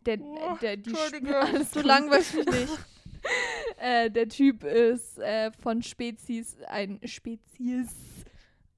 der, 0.05 0.17
der, 0.61 0.77
die 0.77 0.91
Entschuldige, 0.91 1.37
alles 1.39 1.71
du 1.71 1.81
langweilst 1.81 2.35
mich 2.35 2.45
nicht. 2.45 2.79
äh, 3.78 4.09
der 4.09 4.28
Typ 4.30 4.63
ist 4.63 5.17
äh, 5.19 5.51
von 5.61 5.82
Spezies 5.82 6.57
ein 6.67 6.99
Spezies 7.05 7.89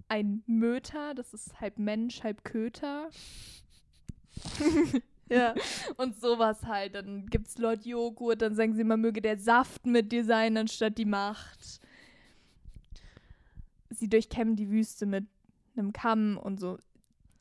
ein 0.07 0.43
Möter, 0.45 1.13
das 1.15 1.33
ist 1.33 1.59
halb 1.59 1.79
Mensch, 1.79 2.23
halb 2.23 2.43
Köter 2.43 3.09
Ja. 5.29 5.55
und 5.97 6.19
sowas 6.19 6.63
halt. 6.65 6.95
Dann 6.95 7.25
gibt's 7.27 7.57
Lord 7.57 7.85
Joghurt, 7.85 8.41
dann 8.41 8.55
sagen 8.55 8.75
sie, 8.75 8.83
man 8.83 9.01
möge 9.01 9.21
der 9.21 9.39
Saft 9.39 9.85
mit 9.85 10.11
dir 10.11 10.23
sein, 10.23 10.57
anstatt 10.57 10.97
die 10.97 11.05
Macht. 11.05 11.79
Sie 13.89 14.09
durchkämmen 14.09 14.55
die 14.55 14.69
Wüste 14.69 15.05
mit 15.05 15.25
einem 15.75 15.93
Kamm 15.93 16.37
und 16.37 16.59
so. 16.59 16.77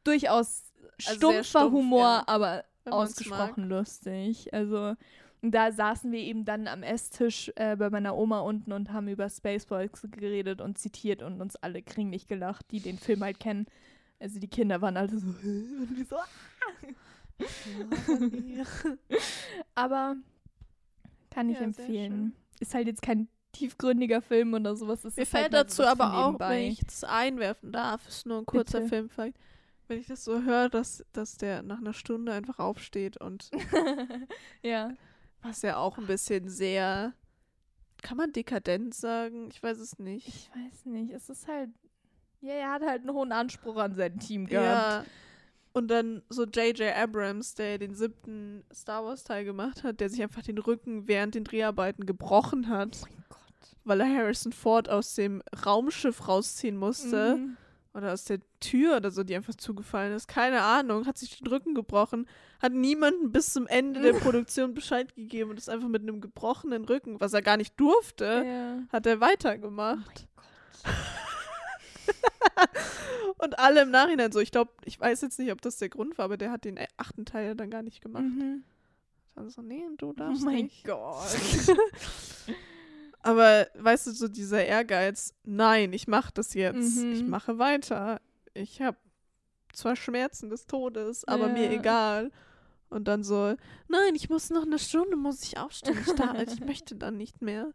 Durchaus 0.05 0.72
Also 1.07 1.18
stumpfer 1.18 1.44
stumpf, 1.44 1.72
Humor, 1.72 2.00
ja. 2.00 2.24
aber 2.26 2.64
Wenn 2.84 2.92
ausgesprochen 2.92 3.68
lustig. 3.68 4.53
Also, 4.55 4.94
und 5.43 5.51
da 5.53 5.72
saßen 5.72 6.12
wir 6.12 6.20
eben 6.20 6.45
dann 6.45 6.68
am 6.68 6.82
Esstisch 6.84 7.51
äh, 7.57 7.76
bei 7.76 7.90
meiner 7.90 8.16
Oma 8.16 8.40
unten 8.40 8.72
und 8.72 8.93
haben 8.93 9.09
über 9.09 9.28
Spaceballs 9.28 10.07
geredet 10.12 10.61
und 10.61 10.78
zitiert 10.78 11.22
und 11.22 11.40
uns 11.40 11.57
alle 11.57 11.82
kringlich 11.82 12.28
gelacht, 12.28 12.70
die 12.70 12.80
den 12.80 12.97
Film 12.97 13.22
halt 13.24 13.40
kennen. 13.40 13.66
Also 14.20 14.38
die 14.38 14.49
Kinder 14.49 14.80
waren 14.80 14.97
alle 14.97 15.09
so, 15.09 15.26
und 15.26 15.97
wir 15.97 16.05
so, 16.07 16.16
aber 19.74 20.16
kann 21.30 21.49
ich 21.51 21.57
Ja, 21.57 21.64
empfehlen. 21.64 22.36
Ist 22.61 22.74
halt 22.74 22.86
jetzt 22.86 23.03
kein 23.03 23.28
tiefgründiger 23.53 24.22
Film 24.22 24.55
oder 24.55 24.76
sowas. 24.76 25.03
Mir 25.03 25.11
halt 25.11 25.28
fällt 25.28 25.53
mal 25.53 25.64
dazu 25.64 25.84
aber 25.84 26.18
auch, 26.18 26.26
nebenbei. 26.26 26.51
wenn 26.51 26.72
ich 26.72 26.80
das 26.84 27.05
einwerfen 27.05 27.72
darf, 27.72 28.07
ist 28.07 28.26
nur 28.26 28.38
ein 28.38 28.47
kurzer 28.47 28.78
Bitte. 28.78 28.90
Filmfakt. 28.90 29.36
Wenn 29.88 29.99
ich 29.99 30.07
das 30.07 30.24
so 30.24 30.43
höre, 30.43 30.68
dass, 30.68 31.05
dass 31.12 31.36
der 31.36 31.62
nach 31.62 31.78
einer 31.78 31.93
Stunde 31.93 32.32
einfach 32.32 32.61
aufsteht 32.61 33.16
und 33.16 33.51
ja. 34.62 34.93
Was 35.43 35.62
ja 35.62 35.76
auch 35.76 35.99
ein 35.99 36.07
bisschen 36.07 36.49
sehr, 36.49 37.12
kann 38.03 38.16
man 38.16 38.32
dekadent 38.32 38.95
sagen? 38.95 39.49
Ich 39.51 39.62
weiß 39.62 39.78
es 39.78 39.99
nicht. 39.99 40.28
Ich 40.28 40.51
weiß 40.55 40.86
nicht. 40.86 41.12
Es 41.12 41.28
ist 41.28 41.47
halt. 41.49 41.70
Ja, 42.40 42.55
er 42.55 42.70
hat 42.72 42.82
halt 42.82 43.03
einen 43.03 43.12
hohen 43.12 43.30
Anspruch 43.32 43.76
an 43.76 43.95
sein 43.95 44.18
Team 44.18 44.47
gehabt. 44.47 45.07
Ja. 45.07 45.12
Und 45.74 45.88
dann 45.88 46.22
so 46.28 46.45
J.J. 46.45 46.95
Abrams, 46.97 47.55
der 47.55 47.78
den 47.78 47.95
siebten 47.95 48.64
Star 48.74 49.05
Wars 49.05 49.24
Teil 49.24 49.45
gemacht 49.45 49.84
hat, 49.84 50.01
der 50.01 50.11
sich 50.11 50.20
einfach 50.22 50.43
den 50.43 50.59
Rücken 50.59 51.07
während 51.09 51.34
den 51.34 51.45
Dreharbeiten 51.45 52.05
gebrochen 52.05 52.68
hat, 52.68 52.99
Oh 53.03 53.07
mein 53.09 53.24
Gott. 53.28 53.76
weil 53.84 54.01
er 54.01 54.14
Harrison 54.14 54.53
Ford 54.53 54.88
aus 54.90 55.14
dem 55.14 55.43
Raumschiff 55.64 56.28
rausziehen 56.28 56.76
musste. 56.76 57.36
Mhm. 57.36 57.57
Oder 57.95 58.12
aus 58.14 58.24
der 58.24 58.40
Tür 58.59 58.97
oder 58.97 59.11
so, 59.11 59.22
die 59.22 59.36
einfach 59.36 59.55
zugefallen 59.55 60.14
ist. 60.14 60.26
Keine 60.26 60.62
Ahnung. 60.62 61.07
Hat 61.07 61.18
sich 61.18 61.36
den 61.38 61.47
Rücken 61.47 61.74
gebrochen. 61.74 62.26
Hat 62.61 62.72
niemandem 62.72 63.32
bis 63.32 63.53
zum 63.53 63.66
Ende 63.66 64.01
der 64.01 64.12
Produktion 64.20 64.72
Bescheid 64.72 65.14
gegeben 65.14 65.51
und 65.51 65.59
ist 65.59 65.68
einfach 65.68 65.88
mit 65.88 66.01
einem 66.03 66.20
gebrochenen 66.22 66.86
Rücken, 66.86 67.20
was 67.20 67.34
er 67.34 67.43
gar 67.43 67.59
nicht 67.59 67.78
durfte, 67.78 68.45
Ja. 68.47 68.78
hat 68.90 69.05
er 69.07 69.18
Oh 69.18 69.20
weitergemacht. 69.20 70.26
Gott. 70.84 72.68
Und 73.38 73.59
alle 73.59 73.82
im 73.82 73.90
Nachhinein 73.90 74.32
so, 74.32 74.40
ich 74.40 74.51
glaube, 74.53 74.70
ich 74.84 74.99
weiß 74.99 75.20
jetzt 75.20 75.38
nicht, 75.38 75.53
ob 75.53 75.61
das 75.61 75.76
der 75.78 75.88
Grund 75.88 76.16
war, 76.18 76.24
aber 76.26 76.36
der 76.36 76.51
hat 76.51 76.64
den 76.64 76.76
äh, 76.76 76.86
achten 76.97 77.24
Teil 77.24 77.47
ja 77.49 77.55
dann 77.55 77.70
gar 77.70 77.82
nicht 77.82 78.01
gemacht. 78.01 78.22
Mhm. 78.24 78.64
So, 79.49 79.62
nee, 79.62 79.84
du 79.99 80.11
Oh 80.11 80.12
darfst 80.12 80.45
mein 80.45 80.64
nicht. 80.64 80.84
Gott. 80.84 81.26
Aber 83.22 83.68
weißt 83.74 84.08
du, 84.08 84.10
so 84.12 84.26
dieser 84.28 84.64
Ehrgeiz, 84.64 85.34
nein, 85.44 85.92
ich 85.92 86.08
mache 86.08 86.32
das 86.34 86.54
jetzt. 86.54 86.96
Mhm. 86.96 87.12
Ich 87.12 87.22
mache 87.22 87.58
weiter. 87.58 88.20
Ich 88.54 88.82
habe 88.82 88.96
zwar 89.72 89.96
Schmerzen 89.96 90.50
des 90.50 90.66
Todes, 90.66 91.26
aber 91.26 91.48
mir 91.48 91.66
Ja. 91.66 91.78
egal. 91.78 92.30
Und 92.90 93.08
dann 93.08 93.24
so, 93.24 93.54
nein, 93.88 94.14
ich 94.14 94.28
muss 94.28 94.50
noch 94.50 94.64
eine 94.66 94.78
Stunde, 94.78 95.16
muss 95.16 95.42
ich 95.44 95.56
aufstehen. 95.58 95.96
Ich, 96.06 96.12
da, 96.14 96.34
ich 96.42 96.60
möchte 96.60 96.94
dann 96.94 97.16
nicht 97.16 97.40
mehr. 97.40 97.72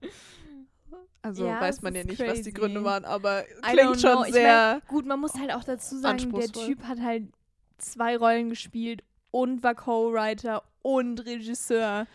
Also 1.24 1.46
Ja, 1.48 1.60
weiß 1.60 1.82
man 1.82 1.96
ja 1.96 2.04
nicht, 2.04 2.20
was 2.20 2.42
die 2.42 2.44
crazy. 2.44 2.52
Gründe 2.52 2.84
waren, 2.84 3.04
aber 3.04 3.44
klingt 3.64 4.00
schon 4.00 4.12
know. 4.12 4.24
Ich 4.26 4.34
sehr. 4.34 4.82
Gut, 4.88 5.06
man 5.06 5.20
muss 5.20 5.34
halt 5.34 5.52
auch 5.54 5.64
dazu 5.64 5.98
sagen, 5.98 6.32
der. 6.34 6.52
Typ 6.52 6.84
hat 6.84 7.00
halt 7.02 7.24
zwei 7.80 8.16
Rollen 8.18 8.50
gespielt 8.50 9.04
und 9.32 9.64
war 9.64 9.76
Co-Writer 9.76 10.64
und 10.84 11.26
Regisseur. 11.26 12.06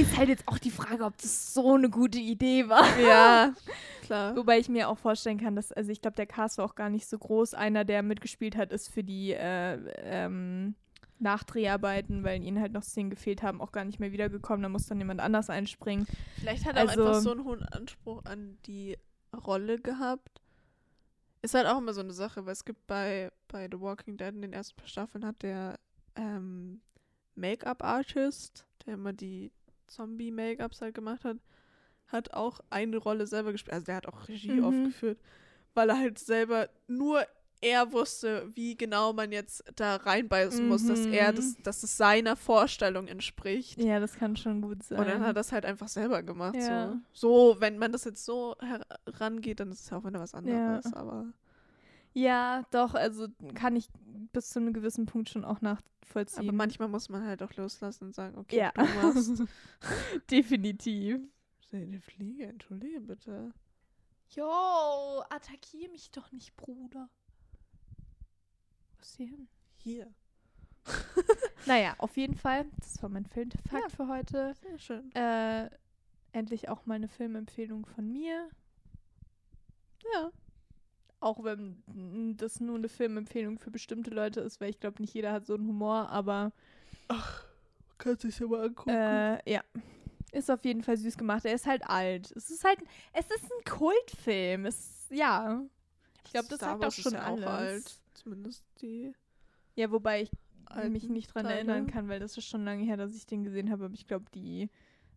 Ist 0.00 0.16
halt 0.16 0.28
jetzt 0.28 0.46
auch 0.46 0.58
die 0.58 0.70
Frage, 0.70 1.04
ob 1.04 1.16
das 1.18 1.54
so 1.54 1.74
eine 1.74 1.88
gute 1.90 2.18
Idee 2.18 2.68
war. 2.68 2.98
ja, 2.98 3.52
klar. 4.02 4.36
Wobei 4.36 4.58
ich 4.58 4.68
mir 4.68 4.88
auch 4.88 4.98
vorstellen 4.98 5.38
kann, 5.38 5.56
dass, 5.56 5.72
also 5.72 5.90
ich 5.90 6.00
glaube, 6.00 6.16
der 6.16 6.26
Cast 6.26 6.58
war 6.58 6.64
auch 6.64 6.74
gar 6.74 6.90
nicht 6.90 7.06
so 7.06 7.18
groß. 7.18 7.54
Einer, 7.54 7.84
der 7.84 8.02
mitgespielt 8.02 8.56
hat, 8.56 8.72
ist 8.72 8.88
für 8.88 9.02
die 9.04 9.32
äh, 9.32 9.78
ähm, 10.02 10.74
Nachdreharbeiten, 11.18 12.24
weil 12.24 12.42
ihnen 12.42 12.60
halt 12.60 12.72
noch 12.72 12.82
Szenen 12.82 13.10
gefehlt 13.10 13.42
haben, 13.42 13.60
auch 13.60 13.72
gar 13.72 13.84
nicht 13.84 13.98
mehr 14.00 14.12
wiedergekommen. 14.12 14.62
Da 14.62 14.68
muss 14.68 14.86
dann 14.86 14.98
jemand 14.98 15.20
anders 15.20 15.48
einspringen. 15.50 16.06
Vielleicht 16.38 16.66
hat 16.66 16.76
er 16.76 16.88
Also- 16.88 17.02
auch 17.02 17.08
einfach 17.08 17.20
so 17.22 17.30
einen 17.32 17.44
hohen 17.44 17.62
Anspruch 17.62 18.24
an 18.24 18.58
die 18.66 18.96
Rolle 19.46 19.78
gehabt. 19.78 20.40
Ist 21.42 21.54
halt 21.54 21.66
auch 21.66 21.78
immer 21.78 21.92
so 21.94 22.00
eine 22.00 22.12
Sache, 22.12 22.44
weil 22.44 22.52
es 22.52 22.64
gibt 22.64 22.86
bei, 22.86 23.30
bei 23.48 23.68
The 23.70 23.80
Walking 23.80 24.16
Dead 24.16 24.28
in 24.34 24.42
den 24.42 24.52
ersten 24.52 24.76
paar 24.76 24.88
Staffeln 24.88 25.24
hat 25.24 25.42
der 25.42 25.78
ähm, 26.16 26.80
Make-up-Artist, 27.34 28.66
der 28.84 28.94
immer 28.94 29.12
die 29.12 29.52
Zombie-Make-ups 29.86 30.80
halt 30.80 30.94
gemacht 30.94 31.24
hat, 31.24 31.36
hat 32.08 32.32
auch 32.34 32.60
eine 32.70 32.96
Rolle 32.98 33.26
selber 33.26 33.52
gespielt. 33.52 33.74
Also 33.74 33.86
der 33.86 33.96
hat 33.96 34.06
auch 34.06 34.28
Regie 34.28 34.60
Mhm. 34.60 34.64
aufgeführt, 34.64 35.18
weil 35.74 35.88
er 35.90 35.98
halt 35.98 36.18
selber 36.18 36.68
nur 36.86 37.24
er 37.62 37.90
wusste, 37.90 38.50
wie 38.54 38.76
genau 38.76 39.14
man 39.14 39.32
jetzt 39.32 39.64
da 39.76 39.96
reinbeißen 39.96 40.68
muss, 40.68 40.86
dass 40.86 41.06
er 41.06 41.32
Mhm. 41.32 41.36
das, 41.36 41.56
dass 41.62 41.82
es 41.82 41.96
seiner 41.96 42.36
Vorstellung 42.36 43.08
entspricht. 43.08 43.80
Ja, 43.82 43.98
das 43.98 44.14
kann 44.16 44.36
schon 44.36 44.60
gut 44.60 44.82
sein. 44.82 44.98
Und 44.98 45.08
dann 45.08 45.20
hat 45.20 45.28
er 45.28 45.32
das 45.32 45.52
halt 45.52 45.64
einfach 45.64 45.88
selber 45.88 46.22
gemacht. 46.22 46.54
Ja. 46.54 46.98
So. 47.12 47.54
so, 47.54 47.60
wenn 47.60 47.78
man 47.78 47.92
das 47.92 48.04
jetzt 48.04 48.24
so 48.26 48.56
herangeht, 49.06 49.60
dann 49.60 49.72
ist 49.72 49.80
es 49.84 49.90
ja 49.90 49.96
auch 49.96 50.04
wieder 50.04 50.20
was 50.20 50.34
anderes. 50.34 50.92
Aber 50.92 51.24
Ja, 52.18 52.64
doch, 52.70 52.94
also 52.94 53.28
kann 53.54 53.76
ich 53.76 53.88
bis 54.32 54.48
zu 54.48 54.58
einem 54.58 54.72
gewissen 54.72 55.04
Punkt 55.04 55.28
schon 55.28 55.44
auch 55.44 55.60
nachvollziehen. 55.60 56.48
Aber 56.48 56.52
manchmal 56.52 56.88
muss 56.88 57.10
man 57.10 57.26
halt 57.26 57.42
auch 57.42 57.52
loslassen 57.56 58.04
und 58.04 58.14
sagen, 58.14 58.38
okay, 58.38 58.56
Ja. 58.56 58.72
du 58.72 58.82
machst. 58.84 59.42
Definitiv. 60.30 61.20
Eine 61.72 62.00
Fliege, 62.00 62.46
entschuldige 62.46 63.02
bitte. 63.02 63.52
Jo, 64.30 64.46
attackier 65.28 65.90
mich 65.90 66.10
doch 66.10 66.32
nicht, 66.32 66.56
Bruder. 66.56 67.10
Wo 68.94 69.00
ist 69.02 69.12
sie 69.14 69.26
hin? 69.26 69.48
Hier. 69.76 70.12
Naja, 71.66 71.96
auf 71.98 72.16
jeden 72.16 72.36
Fall. 72.36 72.64
Das 72.78 73.02
war 73.02 73.10
mein 73.10 73.26
Filmfakt 73.26 73.72
Ja. 73.72 73.88
für 73.88 74.06
heute. 74.06 74.54
Sehr 74.62 74.78
schön. 74.78 75.12
Äh, 75.16 75.68
endlich 76.30 76.68
auch 76.68 76.86
mal 76.86 76.94
eine 76.94 77.08
Filmempfehlung 77.08 77.84
von 77.86 78.10
mir. 78.10 78.48
Ja. 80.14 80.30
Auch 81.20 81.42
wenn 81.42 82.34
das 82.36 82.60
nur 82.60 82.76
eine 82.76 82.88
Filmempfehlung 82.88 83.58
für 83.58 83.70
bestimmte 83.70 84.10
Leute 84.10 84.40
ist, 84.40 84.60
weil 84.60 84.70
ich 84.70 84.80
glaube, 84.80 85.00
nicht 85.00 85.14
jeder 85.14 85.32
hat 85.32 85.46
so 85.46 85.54
einen 85.54 85.66
Humor, 85.66 86.08
aber 86.10 86.52
Kannst 87.98 88.24
dich 88.24 88.38
ja 88.38 88.46
mal 88.46 88.66
angucken. 88.66 88.90
Äh, 88.90 89.50
ja. 89.50 89.62
Ist 90.32 90.50
auf 90.50 90.64
jeden 90.64 90.82
Fall 90.82 90.96
süß 90.96 91.16
gemacht. 91.16 91.44
Er 91.44 91.54
ist 91.54 91.66
halt 91.66 91.88
alt. 91.88 92.30
Es 92.36 92.50
ist 92.50 92.64
halt, 92.64 92.78
es 93.12 93.26
ist 93.26 93.44
ein 93.44 93.64
Kultfilm. 93.64 94.66
Es, 94.66 95.06
ja. 95.10 95.62
Ich 96.24 96.32
glaube, 96.32 96.48
das 96.48 96.58
Star 96.58 96.78
sagt 96.78 96.84
auch 96.84 96.92
schon 96.92 97.14
ja 97.14 97.20
alles. 97.20 97.46
auch 97.46 97.50
alt. 97.50 98.00
Zumindest 98.14 98.64
die 98.82 99.12
Ja, 99.74 99.90
wobei 99.90 100.22
ich 100.22 100.30
mich 100.90 101.08
nicht 101.08 101.32
dran 101.32 101.44
Teile. 101.44 101.56
erinnern 101.56 101.86
kann, 101.86 102.08
weil 102.08 102.18
das 102.20 102.36
ist 102.36 102.46
schon 102.46 102.64
lange 102.64 102.84
her, 102.84 102.96
dass 102.96 103.14
ich 103.14 103.24
den 103.24 103.44
gesehen 103.44 103.70
habe. 103.70 103.84
Aber 103.86 103.94
ich 103.94 104.06
glaube, 104.06 104.26
die 104.34 104.68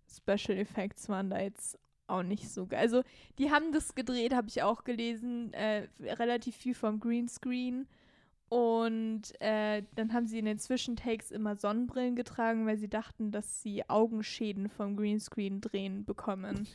Special 0.08 0.58
Effects 0.58 1.10
waren 1.10 1.30
da 1.30 1.40
jetzt 1.40 1.78
auch 2.10 2.24
nicht 2.24 2.50
so 2.50 2.66
geil. 2.66 2.80
Also, 2.80 3.04
die 3.38 3.52
haben 3.52 3.72
das 3.72 3.96
gedreht, 3.96 4.34
habe 4.34 4.48
ich 4.50 4.62
auch 4.64 4.84
gelesen. 4.84 5.54
Äh, 5.54 5.88
relativ 6.00 6.56
viel 6.56 6.74
vom 6.74 7.00
Greenscreen. 7.00 7.88
Und 8.50 9.40
äh, 9.42 9.84
dann 9.96 10.12
haben 10.12 10.26
sie 10.26 10.40
in 10.40 10.46
den 10.46 10.58
Zwischentakes 10.58 11.30
immer 11.30 11.56
Sonnenbrillen 11.56 12.16
getragen, 12.16 12.66
weil 12.66 12.78
sie 12.78 12.90
dachten, 12.90 13.32
dass 13.32 13.62
sie 13.62 13.88
Augenschäden 13.88 14.70
vom 14.70 14.98
Greenscreen 14.98 15.62
drehen 15.62 16.04
bekommen. 16.04 16.68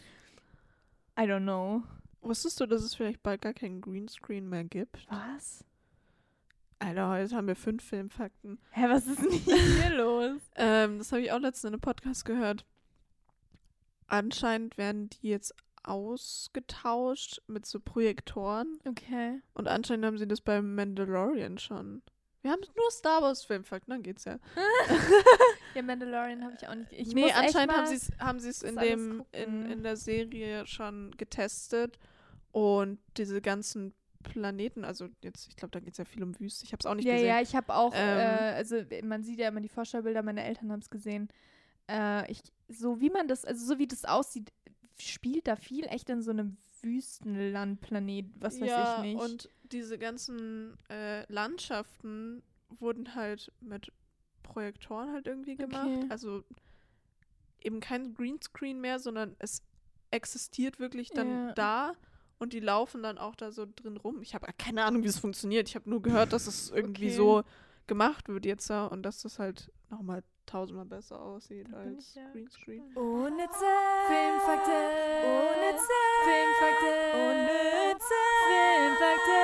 I 1.19 1.23
don't 1.23 1.43
know. 1.43 1.83
Wusstest 2.23 2.61
du, 2.61 2.67
dass 2.67 2.83
es 2.83 2.95
vielleicht 2.95 3.23
bald 3.23 3.43
gar 3.43 3.53
keinen 3.53 3.81
Greenscreen 3.81 4.49
mehr 4.49 4.65
gibt? 4.65 5.07
Was? 5.11 5.65
Alter, 6.79 7.09
heute 7.09 7.35
haben 7.35 7.47
wir 7.49 7.57
fünf 7.57 7.83
Filmfakten. 7.83 8.59
Hä, 8.71 8.85
was 8.89 9.07
ist 9.07 9.23
denn 9.23 9.31
hier 9.31 9.91
los? 9.97 10.41
Ähm, 10.55 10.99
das 10.99 11.11
habe 11.13 11.23
ich 11.23 11.33
auch 11.33 11.39
letztens 11.39 11.65
in 11.65 11.75
einem 11.75 11.81
Podcast 11.81 12.25
gehört. 12.25 12.65
Anscheinend 14.07 14.79
werden 14.79 15.11
die 15.11 15.29
jetzt 15.29 15.55
ausgetauscht 15.83 17.43
mit 17.47 17.67
so 17.67 17.79
Projektoren. 17.81 18.79
Okay. 18.87 19.41
Und 19.55 19.69
anscheinend 19.69 20.07
haben 20.07 20.19
sie 20.19 20.27
das 20.27 20.41
beim 20.41 20.75
Mandalorian 20.75 21.59
schon. 21.59 22.03
Wir 22.43 22.51
haben 22.51 22.61
nur 22.77 22.91
Star 22.91 23.23
Wars 23.23 23.45
Filmfakten, 23.45 23.91
dann 23.91 24.03
geht's 24.03 24.25
ja. 24.25 24.39
Ja, 25.75 25.83
Mandalorian 25.83 26.45
habe 26.45 26.55
ich 26.61 26.69
auch 26.69 26.75
nicht. 26.75 26.93
Ich 26.93 27.15
nee, 27.15 27.33
anscheinend 27.33 27.75
haben 27.75 27.87
sie 27.87 27.97
es 27.97 28.13
haben 28.19 28.39
sie's 28.39 28.63
in 28.63 28.77
dem 28.77 29.25
in, 29.33 29.71
in 29.71 29.83
der 29.83 29.97
Serie 29.97 30.67
schon 30.67 31.11
getestet 31.17 31.99
und 32.53 32.99
diese 33.17 33.41
ganzen 33.41 33.95
Planeten, 34.23 34.85
also 34.85 35.09
jetzt, 35.23 35.49
ich 35.49 35.57
glaube, 35.57 35.73
da 35.73 35.81
geht 35.81 35.93
es 35.93 35.99
ja 35.99 36.05
viel 36.05 36.23
um 36.23 36.39
Wüste. 36.39 36.65
Ich 36.65 36.73
habe 36.73 36.81
es 36.81 36.87
auch 36.87 36.95
nicht 36.95 37.07
ja, 37.07 37.15
gesehen. 37.15 37.29
ja, 37.29 37.41
ich 37.41 37.55
habe 37.55 37.75
auch, 37.75 37.93
Ähm, 37.95 38.19
äh, 38.19 38.55
also 38.57 38.77
man 39.03 39.23
sieht 39.23 39.39
ja 39.39 39.49
immer 39.49 39.61
die 39.61 39.69
Vorstellbilder, 39.69 40.23
meine 40.23 40.45
Eltern 40.45 40.73
haben 40.73 40.81
es 40.81 40.91
gesehen. 40.91 41.29
Äh, 41.89 42.31
ich, 42.31 42.41
so 42.69 43.01
wie 43.01 43.11
man 43.11 43.29
das, 43.29 43.45
also 43.45 43.65
so 43.65 43.79
wie 43.79 43.87
das 43.87 44.05
aussieht, 44.05 44.53
spielt 44.99 45.47
da 45.47 45.57
viel 45.57 45.85
echt 45.87 46.09
in 46.09 46.23
so 46.23 46.31
einem 46.31 46.57
Wüstenlandplanet, 46.83 48.27
was 48.41 48.61
weiß 48.61 48.69
ja, 48.71 48.97
ich 48.97 49.03
nicht. 49.15 49.21
Und 49.21 49.49
diese 49.65 49.99
ganzen 49.99 50.77
äh, 50.89 51.31
Landschaften 51.33 52.43
wurden 52.79 53.15
halt 53.15 53.51
mit 53.61 53.91
Projektoren 54.43 55.13
halt 55.13 55.27
irgendwie 55.27 55.57
gemacht. 55.57 55.87
Okay. 55.87 56.07
Also 56.11 56.45
eben 57.63 57.81
kein 57.81 58.15
Greenscreen 58.15 58.81
mehr, 58.81 58.99
sondern 58.99 59.35
es 59.39 59.63
existiert 60.11 60.79
wirklich 60.79 61.11
dann 61.11 61.29
Ja. 61.29 61.53
da 61.55 61.93
und 62.39 62.53
die 62.53 62.61
laufen 62.61 63.03
dann 63.03 63.19
auch 63.19 63.35
da 63.37 63.51
so 63.51 63.67
drin 63.67 63.97
rum. 63.97 64.21
Ich 64.23 64.35
habe 64.35 64.47
keine 64.59 64.85
Ahnung, 64.85 65.03
wie 65.03 65.09
es 65.09 65.19
funktioniert. 65.19 65.69
Ich 65.69 65.75
habe 65.75 65.89
nur 65.89 66.03
gehört, 66.03 66.33
dass 66.33 66.47
es 66.47 66.71
irgendwie 66.71 67.07
Okay. 67.09 67.17
so 67.17 67.43
gemacht 67.87 68.29
wird 68.29 68.45
jetzt 68.47 68.69
da 68.71 68.87
und 68.87 69.03
dass 69.03 69.23
das 69.23 69.39
halt 69.39 69.73
nochmal 69.91 70.23
tausendmal 70.47 70.87
besser 70.87 71.21
aussieht 71.21 71.69
Da 71.71 71.77
als 71.79 72.09
ich 72.11 72.15
ja 72.15 72.31
Greenscreen. 72.33 72.85
gespannt. 72.87 73.07
Unnütze 73.07 73.65
Filmfakten. 74.07 74.73
Unnütze 75.25 75.93
Filmfakten. 76.25 77.21
Unnütze 77.21 78.15
Filmfakten. 78.49 79.43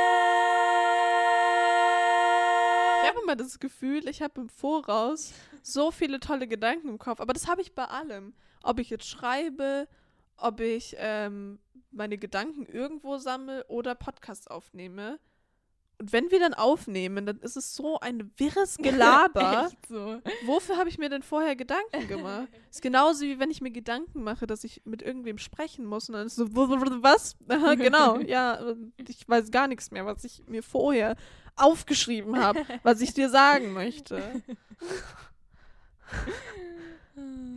Ich 3.02 3.08
habe 3.08 3.20
immer 3.22 3.36
das 3.36 3.58
Gefühl, 3.58 4.08
ich 4.08 4.22
habe 4.22 4.40
im 4.40 4.48
Voraus 4.48 5.32
so 5.62 5.90
viele 5.90 6.20
tolle 6.20 6.46
Gedanken 6.46 6.88
im 6.88 6.98
Kopf. 6.98 7.20
Aber 7.20 7.32
das 7.32 7.48
habe 7.48 7.62
ich 7.62 7.74
bei 7.74 7.84
allem. 7.84 8.34
Ob 8.62 8.78
ich 8.78 8.90
jetzt 8.90 9.08
schreibe, 9.08 9.88
ob 10.36 10.60
ich 10.60 10.94
ähm, 10.98 11.58
meine 11.90 12.18
Gedanken 12.18 12.66
irgendwo 12.66 13.16
sammle 13.18 13.66
oder 13.68 13.94
Podcast 13.94 14.50
aufnehme. 14.50 15.18
Und 16.00 16.14
wenn 16.14 16.30
wir 16.30 16.40
dann 16.40 16.54
aufnehmen, 16.54 17.26
dann 17.26 17.38
ist 17.40 17.58
es 17.58 17.76
so 17.76 18.00
ein 18.00 18.30
wirres 18.38 18.76
Gelaber. 18.78 19.66
Echt 19.66 19.86
so. 19.86 20.18
Wofür 20.46 20.78
habe 20.78 20.88
ich 20.88 20.96
mir 20.96 21.10
denn 21.10 21.22
vorher 21.22 21.54
Gedanken 21.56 22.08
gemacht? 22.08 22.48
ist 22.70 22.80
genauso 22.80 23.26
wie 23.26 23.38
wenn 23.38 23.50
ich 23.50 23.60
mir 23.60 23.70
Gedanken 23.70 24.22
mache, 24.22 24.46
dass 24.46 24.64
ich 24.64 24.80
mit 24.86 25.02
irgendwem 25.02 25.36
sprechen 25.36 25.84
muss 25.84 26.08
und 26.08 26.14
dann 26.14 26.26
ist 26.26 26.36
so, 26.36 26.46
was? 26.54 27.36
Aha, 27.48 27.74
genau, 27.74 28.18
ja, 28.18 28.74
ich 28.96 29.28
weiß 29.28 29.50
gar 29.50 29.68
nichts 29.68 29.90
mehr, 29.90 30.06
was 30.06 30.24
ich 30.24 30.42
mir 30.46 30.62
vorher 30.62 31.16
aufgeschrieben 31.56 32.38
habe, 32.38 32.64
was 32.82 33.02
ich 33.02 33.12
dir 33.12 33.28
sagen 33.28 33.74
möchte. 33.74 34.22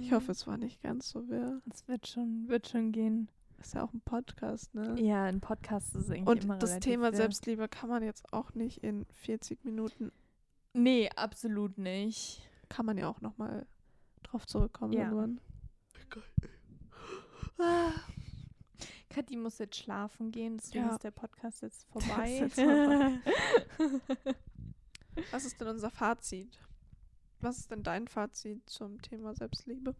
Ich 0.01 0.11
hoffe, 0.11 0.33
es 0.33 0.45
war 0.45 0.57
nicht 0.57 0.81
ganz 0.83 1.11
so 1.11 1.29
wirr. 1.29 1.61
Es 1.71 1.87
wird 1.87 2.07
schon, 2.07 2.49
wird 2.49 2.67
schon 2.67 2.91
gehen. 2.91 3.29
Ist 3.63 3.75
ja 3.75 3.83
auch 3.85 3.93
ein 3.93 4.01
Podcast, 4.01 4.75
ne? 4.75 4.99
Ja, 5.01 5.23
ein 5.23 5.39
Podcast 5.39 5.95
ist 5.95 6.09
irgendwie 6.09 6.29
Und 6.29 6.43
immer 6.43 6.57
das 6.57 6.79
Thema 6.81 7.11
wirr. 7.11 7.15
Selbstliebe 7.17 7.69
kann 7.69 7.89
man 7.89 8.03
jetzt 8.03 8.31
auch 8.33 8.53
nicht 8.53 8.83
in 8.83 9.05
40 9.13 9.63
Minuten, 9.63 10.11
Nee, 10.73 11.09
absolut 11.15 11.77
nicht. 11.77 12.41
kann 12.67 12.85
man 12.85 12.97
ja 12.97 13.07
auch 13.07 13.21
nochmal 13.21 13.65
drauf 14.23 14.45
zurückkommen 14.45 14.91
Ja. 14.93 15.03
irgendwann. 15.05 15.39
Kathi 19.09 19.37
muss 19.37 19.59
jetzt 19.59 19.77
schlafen 19.77 20.31
gehen, 20.31 20.57
deswegen 20.57 20.85
Ja. 20.87 20.93
ist 20.95 21.03
der 21.03 21.11
Podcast 21.11 21.61
jetzt 21.61 21.85
vorbei. 21.91 22.39
jetzt 22.39 22.55
vorbei. 22.55 23.19
Was 25.31 25.45
ist 25.45 25.61
denn 25.61 25.67
unser 25.67 25.91
Fazit? 25.91 26.59
Was 27.39 27.59
ist 27.59 27.71
denn 27.71 27.83
dein 27.83 28.07
Fazit 28.07 28.67
zum 28.69 29.01
Thema 29.01 29.33
Selbstliebe? 29.35 29.95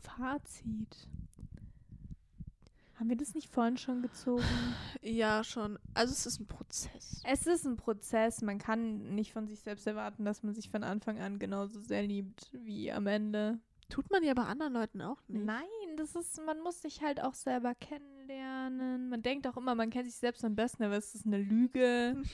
Fazit. 0.00 1.08
Haben 2.98 3.10
wir 3.10 3.16
das 3.16 3.34
nicht 3.34 3.50
vorhin 3.50 3.76
schon 3.76 4.00
gezogen? 4.00 4.44
Ja, 5.02 5.44
schon. 5.44 5.78
Also 5.92 6.12
es 6.12 6.24
ist 6.24 6.40
ein 6.40 6.46
Prozess. 6.46 7.22
Es 7.26 7.46
ist 7.46 7.66
ein 7.66 7.76
Prozess. 7.76 8.40
Man 8.40 8.58
kann 8.58 9.14
nicht 9.14 9.32
von 9.32 9.46
sich 9.46 9.60
selbst 9.60 9.86
erwarten, 9.86 10.24
dass 10.24 10.42
man 10.42 10.54
sich 10.54 10.70
von 10.70 10.82
Anfang 10.82 11.20
an 11.20 11.38
genauso 11.38 11.80
sehr 11.80 12.02
liebt 12.02 12.48
wie 12.52 12.90
am 12.90 13.06
Ende. 13.06 13.60
Tut 13.90 14.10
man 14.10 14.24
ja 14.24 14.34
bei 14.34 14.44
anderen 14.44 14.72
Leuten 14.72 15.02
auch 15.02 15.20
nicht. 15.28 15.44
Nein, 15.44 15.62
das 15.96 16.16
ist, 16.16 16.40
man 16.44 16.60
muss 16.60 16.82
sich 16.82 17.02
halt 17.02 17.22
auch 17.22 17.34
selber 17.34 17.74
kennenlernen. 17.74 19.10
Man 19.10 19.22
denkt 19.22 19.46
auch 19.46 19.56
immer, 19.56 19.74
man 19.74 19.90
kennt 19.90 20.06
sich 20.06 20.16
selbst 20.16 20.44
am 20.44 20.56
besten, 20.56 20.82
aber 20.82 20.96
es 20.96 21.14
ist 21.14 21.26
eine 21.26 21.38
Lüge. 21.38 22.22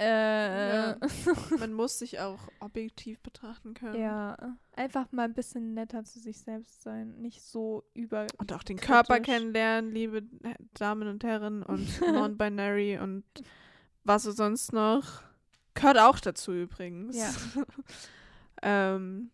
äh, 0.00 0.90
Ja. 0.90 0.96
Man 1.58 1.72
muss 1.72 1.98
sich 1.98 2.20
auch 2.20 2.40
objektiv 2.60 3.20
betrachten 3.20 3.74
können. 3.74 4.00
ja, 4.00 4.36
einfach 4.74 5.12
mal 5.12 5.24
ein 5.24 5.34
bisschen 5.34 5.74
netter 5.74 6.04
zu 6.04 6.18
sich 6.18 6.38
selbst 6.38 6.82
sein. 6.82 7.20
Nicht 7.20 7.42
so 7.42 7.84
über. 7.94 8.26
Und 8.38 8.52
auch 8.52 8.62
den 8.62 8.78
Körper 8.78 9.20
kennenlernen, 9.20 9.92
liebe 9.92 10.22
Damen 10.74 11.08
und 11.08 11.22
Herren 11.24 11.62
und 11.62 12.00
Non-Binary 12.00 12.98
und 12.98 13.24
was 14.04 14.24
sonst 14.24 14.72
noch. 14.72 15.22
Gehört 15.74 15.98
auch 15.98 16.18
dazu 16.18 16.52
übrigens. 16.52 17.16
Ja. 17.16 17.32
ähm, 18.62 19.30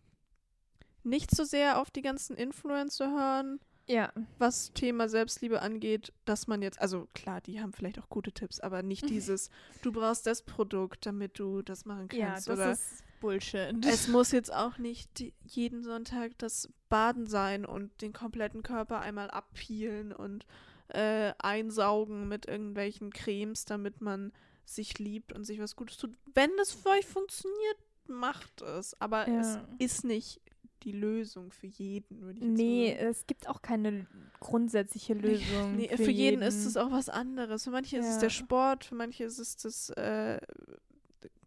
nicht 1.03 1.35
so 1.35 1.43
sehr 1.45 1.79
auf 1.79 1.89
die 1.89 2.01
ganzen 2.01 2.35
Influencer 2.35 3.09
hören, 3.09 3.59
Ja, 3.87 4.11
was 4.37 4.73
Thema 4.73 5.07
Selbstliebe 5.07 5.61
angeht, 5.61 6.11
dass 6.25 6.47
man 6.47 6.61
jetzt, 6.61 6.79
also 6.81 7.07
klar, 7.13 7.39
die 7.41 7.61
haben 7.61 7.71
vielleicht 7.71 7.99
auch 7.99 8.09
gute 8.09 8.33
Tipps, 8.33 8.59
aber 8.59 8.83
nicht 8.83 9.09
dieses, 9.09 9.49
du 9.81 9.91
brauchst 9.93 10.27
das 10.27 10.41
Produkt, 10.41 11.05
damit 11.05 11.39
du 11.39 11.61
das 11.61 11.85
machen 11.85 12.09
ja, 12.11 12.31
kannst. 12.31 12.49
das 12.49 12.57
oder 12.59 12.71
ist 12.73 13.03
Bullshit. 13.21 13.85
es 13.85 14.07
muss 14.09 14.31
jetzt 14.31 14.53
auch 14.53 14.77
nicht 14.77 15.23
jeden 15.45 15.83
Sonntag 15.83 16.37
das 16.37 16.69
Baden 16.89 17.27
sein 17.27 17.65
und 17.65 18.01
den 18.01 18.11
kompletten 18.13 18.61
Körper 18.61 18.99
einmal 18.99 19.29
abpeelen 19.31 20.11
und 20.11 20.45
äh, 20.89 21.33
einsaugen 21.39 22.27
mit 22.27 22.45
irgendwelchen 22.45 23.11
Cremes, 23.11 23.65
damit 23.65 24.01
man 24.01 24.31
sich 24.65 24.99
liebt 24.99 25.31
und 25.31 25.45
sich 25.45 25.59
was 25.59 25.75
Gutes 25.77 25.97
tut. 25.97 26.15
Wenn 26.33 26.49
das 26.57 26.71
für 26.73 26.89
euch 26.89 27.05
funktioniert, 27.05 27.77
macht 28.07 28.61
es. 28.61 28.99
Aber 29.01 29.27
es 29.27 29.55
Ja. 29.55 29.67
ist 29.79 30.03
nicht 30.03 30.41
die 30.87 30.97
Lösung 30.97 31.51
für 31.51 31.67
jeden, 31.67 32.21
würde 32.21 32.39
ich 32.39 32.45
jetzt 32.45 32.57
Nee, 32.57 32.95
sagen. 32.97 33.09
es 33.09 33.27
gibt 33.27 33.47
auch 33.49 33.61
keine 33.61 34.07
grundsätzliche 34.39 35.13
Lösung. 35.13 35.75
Nee, 35.75 35.89
für, 35.97 36.09
jeden, 36.11 36.41
ist 36.41 36.65
es 36.65 36.77
auch 36.77 36.91
was 36.91 37.09
anderes. 37.09 37.65
Für 37.65 37.71
manche 37.71 37.97
ist 37.97 38.07
es 38.07 38.15
Ja. 38.15 38.21
der 38.21 38.29
Sport, 38.29 38.85
für 38.85 38.95
manche 38.95 39.25
ist 39.25 39.37
es 39.37 39.57
das 39.57 39.89
äh, 39.91 40.39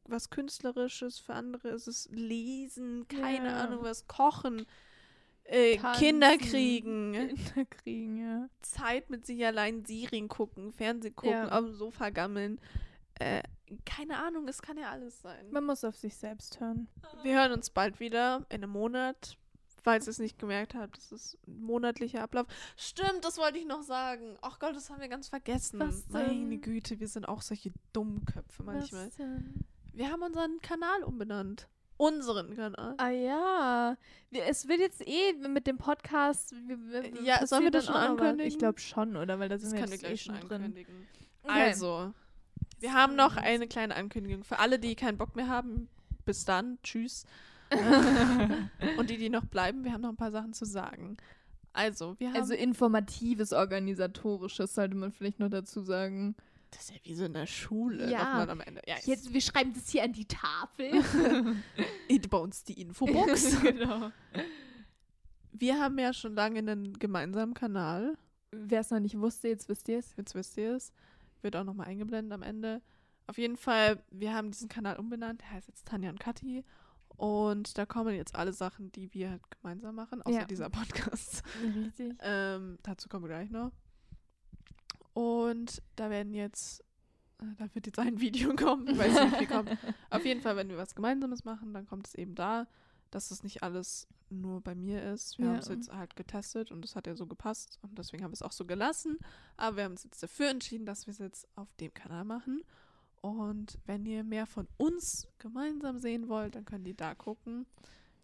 was 0.05 0.29
Künstlerisches, 0.31 1.19
für 1.19 1.35
andere 1.35 1.69
ist 1.69 1.87
es 1.87 2.09
Lesen, 2.13 3.07
keine 3.09 3.49
Ja. 3.49 3.65
Ahnung 3.65 3.83
was, 3.83 4.07
Kochen, 4.09 4.67
äh, 5.45 5.79
Kinder 5.99 6.37
kriegen, 6.37 7.13
Kinder 7.13 7.65
kriegen, 7.71 8.17
ja. 8.19 8.49
Zeit 8.61 9.09
mit 9.09 9.25
sich 9.25 9.45
allein 9.47 9.85
Serien 9.85 10.29
gucken, 10.29 10.73
Fernsehen 10.73 11.15
gucken, 11.17 11.33
Ja. 11.33 11.49
auf 11.59 11.65
dem 11.65 11.75
Sofa 11.75 12.11
gammeln. 12.11 12.61
Äh, 13.21 13.43
keine 13.85 14.19
Ahnung, 14.19 14.49
es 14.49 14.63
kann 14.63 14.77
ja 14.77 14.91
alles 14.91 15.21
sein. 15.23 15.51
Man 15.51 15.65
muss 15.65 15.85
auf 15.85 15.95
sich 15.95 16.17
selbst 16.17 16.59
hören. 16.59 16.89
Wir 17.23 17.39
hören 17.39 17.53
uns 17.53 17.71
bald 17.71 18.01
wieder 18.01 18.45
in 18.49 18.63
einem 18.65 18.71
Monat. 18.71 19.37
Falls 19.83 20.07
ihr 20.07 20.11
es 20.11 20.19
nicht 20.19 20.39
gemerkt 20.39 20.75
habt, 20.75 20.99
das 20.99 21.11
ist 21.13 21.39
ein 21.47 21.61
monatlicher 21.61 22.23
Ablauf. 22.23 22.47
Stimmt, 22.77 23.25
das 23.25 23.39
wollte 23.39 23.59
ich 23.59 23.67
noch 23.67 23.83
sagen. 23.83 24.37
Ach 24.43 24.59
Gott, 24.59 24.75
das 24.77 24.91
haben 24.91 25.01
wir 25.01 25.09
ganz 25.09 25.29
vergessen. 25.29 25.79
Meine? 26.09 26.59
Güte, 26.59 27.01
wir 27.01 27.09
sind 27.09 27.27
auch 27.27 27.41
solche 27.41 27.73
Dummköpfe 27.93 28.63
manchmal. 28.63 29.07
Was 29.07 29.17
denn? 29.17 29.65
Wir 29.95 30.11
haben 30.11 30.23
unseren 30.23 30.61
Kanal 30.61 31.03
umbenannt. 31.03 31.69
Unseren 31.97 32.55
Kanal. 32.55 32.95
Ah 32.97 33.11
ja, 33.11 33.97
wir, 34.31 34.45
es 34.47 34.69
wird 34.69 34.81
jetzt 34.81 35.07
eh 35.07 35.35
mit 35.35 35.67
dem 35.67 35.77
Podcast. 35.79 36.55
Wir, 36.67 36.79
wir, 36.91 37.23
Ja, 37.23 37.47
sollen 37.47 37.65
wir 37.65 37.71
das 37.71 37.87
schon 37.87 37.95
ankündigen? 37.95 38.47
Ich 38.47 38.59
glaube 38.59 38.81
schon, 38.81 39.17
oder? 39.17 39.39
Weil 39.39 39.49
da 39.49 39.57
Das 39.57 39.63
sind 39.63 39.73
wir 39.73 39.81
können 39.81 39.93
wir 39.93 39.97
jetzt 39.97 40.05
eh 40.05 40.09
gleich 40.09 40.23
schon 40.23 40.37
schon 40.37 40.49
drin. 40.49 40.87
Okay. 41.43 41.53
Also, 41.53 42.13
wir 42.81 42.95
haben 42.95 43.15
noch 43.15 43.37
eine 43.37 43.69
kleine 43.69 43.95
Ankündigung. 43.95 44.45
Für 44.45 44.59
alle, 44.59 44.79
die 44.79 44.95
keinen 44.95 45.19
Bock 45.19 45.37
mehr 45.37 45.49
haben, 45.49 45.89
bis 46.25 46.45
dann. 46.45 46.79
Tschüss. 46.83 47.25
Und 48.99 49.11
die, 49.11 49.17
die 49.17 49.29
noch 49.29 49.45
bleiben, 49.45 49.85
wir 49.85 49.93
haben 49.93 50.01
noch 50.01 50.09
ein 50.11 50.17
paar 50.17 50.33
Sachen 50.33 50.53
zu 50.53 50.65
sagen. 50.65 51.17
Also, 51.73 52.19
wir 52.19 52.29
haben. 52.29 52.37
Also 52.37 52.55
informatives, 52.55 53.53
organisatorisches 53.53 54.75
sollte 54.75 54.97
man 54.97 55.13
vielleicht 55.13 55.39
noch 55.39 55.51
dazu 55.51 55.83
sagen. 55.83 56.35
das 56.71 56.83
ist 56.83 56.91
ja 56.91 56.97
wie 57.05 57.15
so 57.15 57.25
in 57.25 57.35
der 57.35 57.47
Schule. 57.47 58.11
Ja. 58.11 58.25
nochmal 58.25 58.51
am 58.51 58.61
Ende. 58.61 58.83
Ja, 58.87 58.97
Jetzt, 59.05 59.33
wir 59.33 59.41
schreiben 59.41 59.73
das 59.73 59.89
hier 59.89 60.03
an 60.03 60.13
die 60.13 60.27
Tafel. 60.27 61.05
bei 62.31 62.39
uns 62.39 62.65
die 62.65 62.81
Infobox. 62.81 63.61
genau. 63.63 64.11
wir 65.53 65.79
haben 65.79 65.99
ja 65.99 66.13
schon 66.13 66.35
lange 66.35 66.59
einen 66.59 66.99
gemeinsamen 66.99 67.55
Kanal. 67.55 68.17
Wer 68.51 68.81
es 68.81 68.91
noch 68.91 68.99
nicht 68.99 69.19
wusste, 69.19 69.47
jetzt 69.47 69.69
wisst 69.69 69.89
ihr 69.89 69.99
es. 69.99 70.17
Jetzt 70.17 70.35
wisst 70.35 70.57
ihr 70.57 70.75
es. 70.75 70.93
Wird 71.43 71.57
auch 71.57 71.65
nochmal 71.65 71.89
eingeblendet 71.89 72.33
am 72.33 72.43
Ende. 72.43 72.83
Auf 73.27 73.39
jeden 73.39 73.57
Fall, 73.57 74.03
wir 74.11 74.35
haben 74.35 74.51
diesen 74.51 74.69
Kanal 74.69 74.97
umbenannt. 74.99 75.41
Der 75.43 75.51
heißt 75.53 75.69
jetzt 75.69 75.87
Tanja 75.87 76.11
und 76.11 76.19
Kathi. 76.21 76.65
Und 77.17 77.77
da 77.77 77.85
kommen 77.87 78.15
jetzt 78.15 78.35
alle 78.35 78.53
Sachen, 78.53 78.91
die 78.93 79.13
wir 79.13 79.31
halt 79.31 79.43
gemeinsam 79.51 79.95
machen, 79.95 80.23
außer 80.23 80.41
Ja. 80.41 80.45
dieser 80.47 80.71
Podcast. 80.71 81.43
Richtig. 81.63 82.15
Ähm, 82.23 82.79
dazu 82.83 83.09
kommen 83.09 83.25
wir 83.25 83.29
gleich 83.29 83.51
noch. 83.51 83.73
Und 85.13 85.83
da 85.97 86.09
werden 86.11 86.35
jetzt, 86.35 86.81
äh, 87.41 87.45
da 87.59 87.73
wird 87.75 87.87
jetzt 87.87 87.99
ein 87.99 88.21
Video 88.21 88.55
kommen, 88.55 88.87
ich 88.89 88.99
weiß 88.99 89.13
nicht, 89.13 89.33
wie 89.35 89.39
viel 89.39 89.47
kommt. 89.49 89.71
Auf 90.11 90.25
jeden 90.25 90.41
Fall, 90.41 90.57
wenn 90.57 90.69
wir 90.69 90.77
was 90.79 90.95
Gemeinsames 90.95 91.45
machen, 91.45 91.75
dann 91.75 91.87
kommt 91.87 92.07
es 92.07 92.15
eben 92.15 92.35
da. 92.35 92.67
Dass 93.11 93.31
es 93.31 93.43
nicht 93.43 93.63
alles 93.63 94.07
nur 94.29 94.61
bei 94.61 94.75
mir 94.75 95.03
ist. 95.13 95.39
Wir 95.39 95.47
Ja. 95.47 95.53
haben 95.53 95.59
es 95.59 95.69
jetzt 95.69 95.93
halt 95.93 96.15
getestet 96.17 96.71
und 96.71 96.85
es 96.85 96.95
hat 96.97 97.07
ja 97.07 97.15
so 97.17 97.27
gepasst 97.27 97.79
und 97.83 97.99
deswegen 97.99 98.23
haben 98.23 98.31
wir 98.31 98.35
es 98.35 98.43
auch 98.43 98.53
so 98.53 98.65
gelassen. 98.65 99.19
Aber 99.57 99.77
wir 99.77 99.85
haben 99.85 99.93
uns 99.93 100.05
jetzt 100.05 100.23
dafür 100.23 100.49
entschieden, 100.51 100.87
dass 100.87 101.07
wir 101.07 101.13
es 101.13 101.19
jetzt 101.19 101.49
auf 101.57 101.73
dem 101.81 101.93
Kanal 101.93 102.25
machen. 102.25 102.63
Und 103.23 103.79
wenn 103.87 104.07
ihr 104.07 104.25
mehr 104.25 104.47
von 104.47 104.67
uns 104.79 105.27
gemeinsam 105.39 105.99
sehen 105.99 106.29
wollt, 106.29 106.55
dann 106.55 106.65
könnt 106.65 106.87
ihr 106.87 106.95
da 106.95 107.15
gucken. 107.15 107.67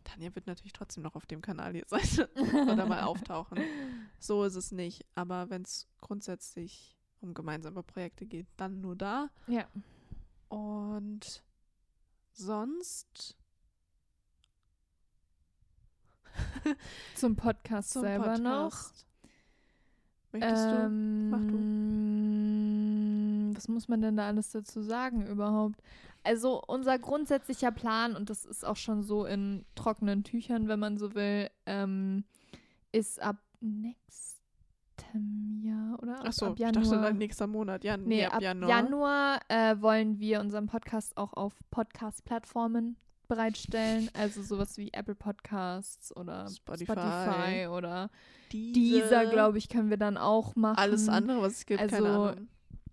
Tanja 0.05 0.35
wird 0.35 0.47
natürlich 0.47 0.73
trotzdem 0.73 1.03
noch 1.03 1.17
auf 1.17 1.27
dem 1.27 1.43
Kanal 1.43 1.73
hier 1.73 1.85
sein 1.89 2.27
oder 2.71 2.87
mal 2.87 3.03
auftauchen. 3.03 3.59
So 4.21 4.45
ist 4.45 4.55
es 4.55 4.71
nicht. 4.73 5.05
Aber 5.17 5.51
wenn 5.51 5.63
es 5.63 5.89
grundsätzlich 6.01 6.97
um 7.21 7.35
gemeinsame 7.35 7.83
Projekte 7.83 8.25
geht, 8.25 8.47
dann 8.57 8.81
nur 8.81 8.95
da. 8.95 9.29
Ja. 9.49 9.67
Und 10.49 11.43
sonst 12.33 13.37
Zum 17.15 17.37
Podcast 17.37 17.91
zum 17.91 18.03
selber 18.03 18.39
noch. 18.39 18.71
Podcast. 18.71 19.07
Möchtest 20.33 20.65
du? 20.65 20.77
ähm, 20.77 21.31
Mach 21.31 21.41
Was 23.57 23.69
muss 23.69 23.89
man 23.89 24.01
denn 24.03 24.17
da 24.17 24.27
alles 24.27 24.51
dazu 24.51 24.83
sagen 24.83 25.27
überhaupt? 25.27 25.81
Also 26.25 26.61
unser 26.67 26.99
grundsätzlicher 26.99 27.71
Plan, 27.71 28.17
und 28.17 28.29
das 28.31 28.45
ist 28.45 28.65
auch 28.67 28.77
schon 28.77 29.03
so 29.03 29.25
in 29.25 29.65
trockenen 29.77 30.25
Tüchern, 30.25 30.67
wenn 30.69 30.81
man 30.81 30.99
so 30.99 31.15
will, 31.15 31.49
ähm, 31.67 32.25
ist 32.93 33.23
ab 33.23 33.37
nächstem 33.61 35.61
Jahr 35.63 35.99
oder 36.03 36.19
ab, 36.19 36.27
Achso, 36.27 36.47
ab 36.47 36.53
ich 36.55 36.59
Januar. 36.61 36.83
dachte 36.83 37.01
dann 37.01 37.19
nächster 37.19 37.47
Monat. 37.47 37.85
Ja, 37.85 37.97
Nee, 37.97 38.05
nee, 38.07 38.27
ab 38.27 38.43
Januar, 38.43 39.41
äh, 39.49 39.81
wollen 39.81 40.19
wir 40.19 40.41
unseren 40.41 40.67
Podcast 40.67 41.17
auch 41.17 41.33
auf 41.35 41.55
Podcast-Plattformen 41.71 42.97
bereitstellen. 43.27 44.09
Also 44.15 44.43
sowas 44.43 44.79
wie 44.79 44.93
Apple 44.93 45.15
Podcasts 45.15 46.15
oder 46.17 46.49
Spotify. 46.49 46.93
Spotify, 46.93 47.67
oder 47.69 48.11
Diese, 48.53 48.73
Deezer, 49.01 49.27
glaube 49.27 49.59
ich, 49.59 49.69
können 49.69 49.91
wir 49.91 49.97
dann 49.97 50.17
auch 50.17 50.57
machen. 50.57 50.79
Alles 50.79 51.09
andere, 51.09 51.43
was 51.43 51.53
es 51.55 51.67
gibt, 51.67 51.81
Also. 51.81 52.33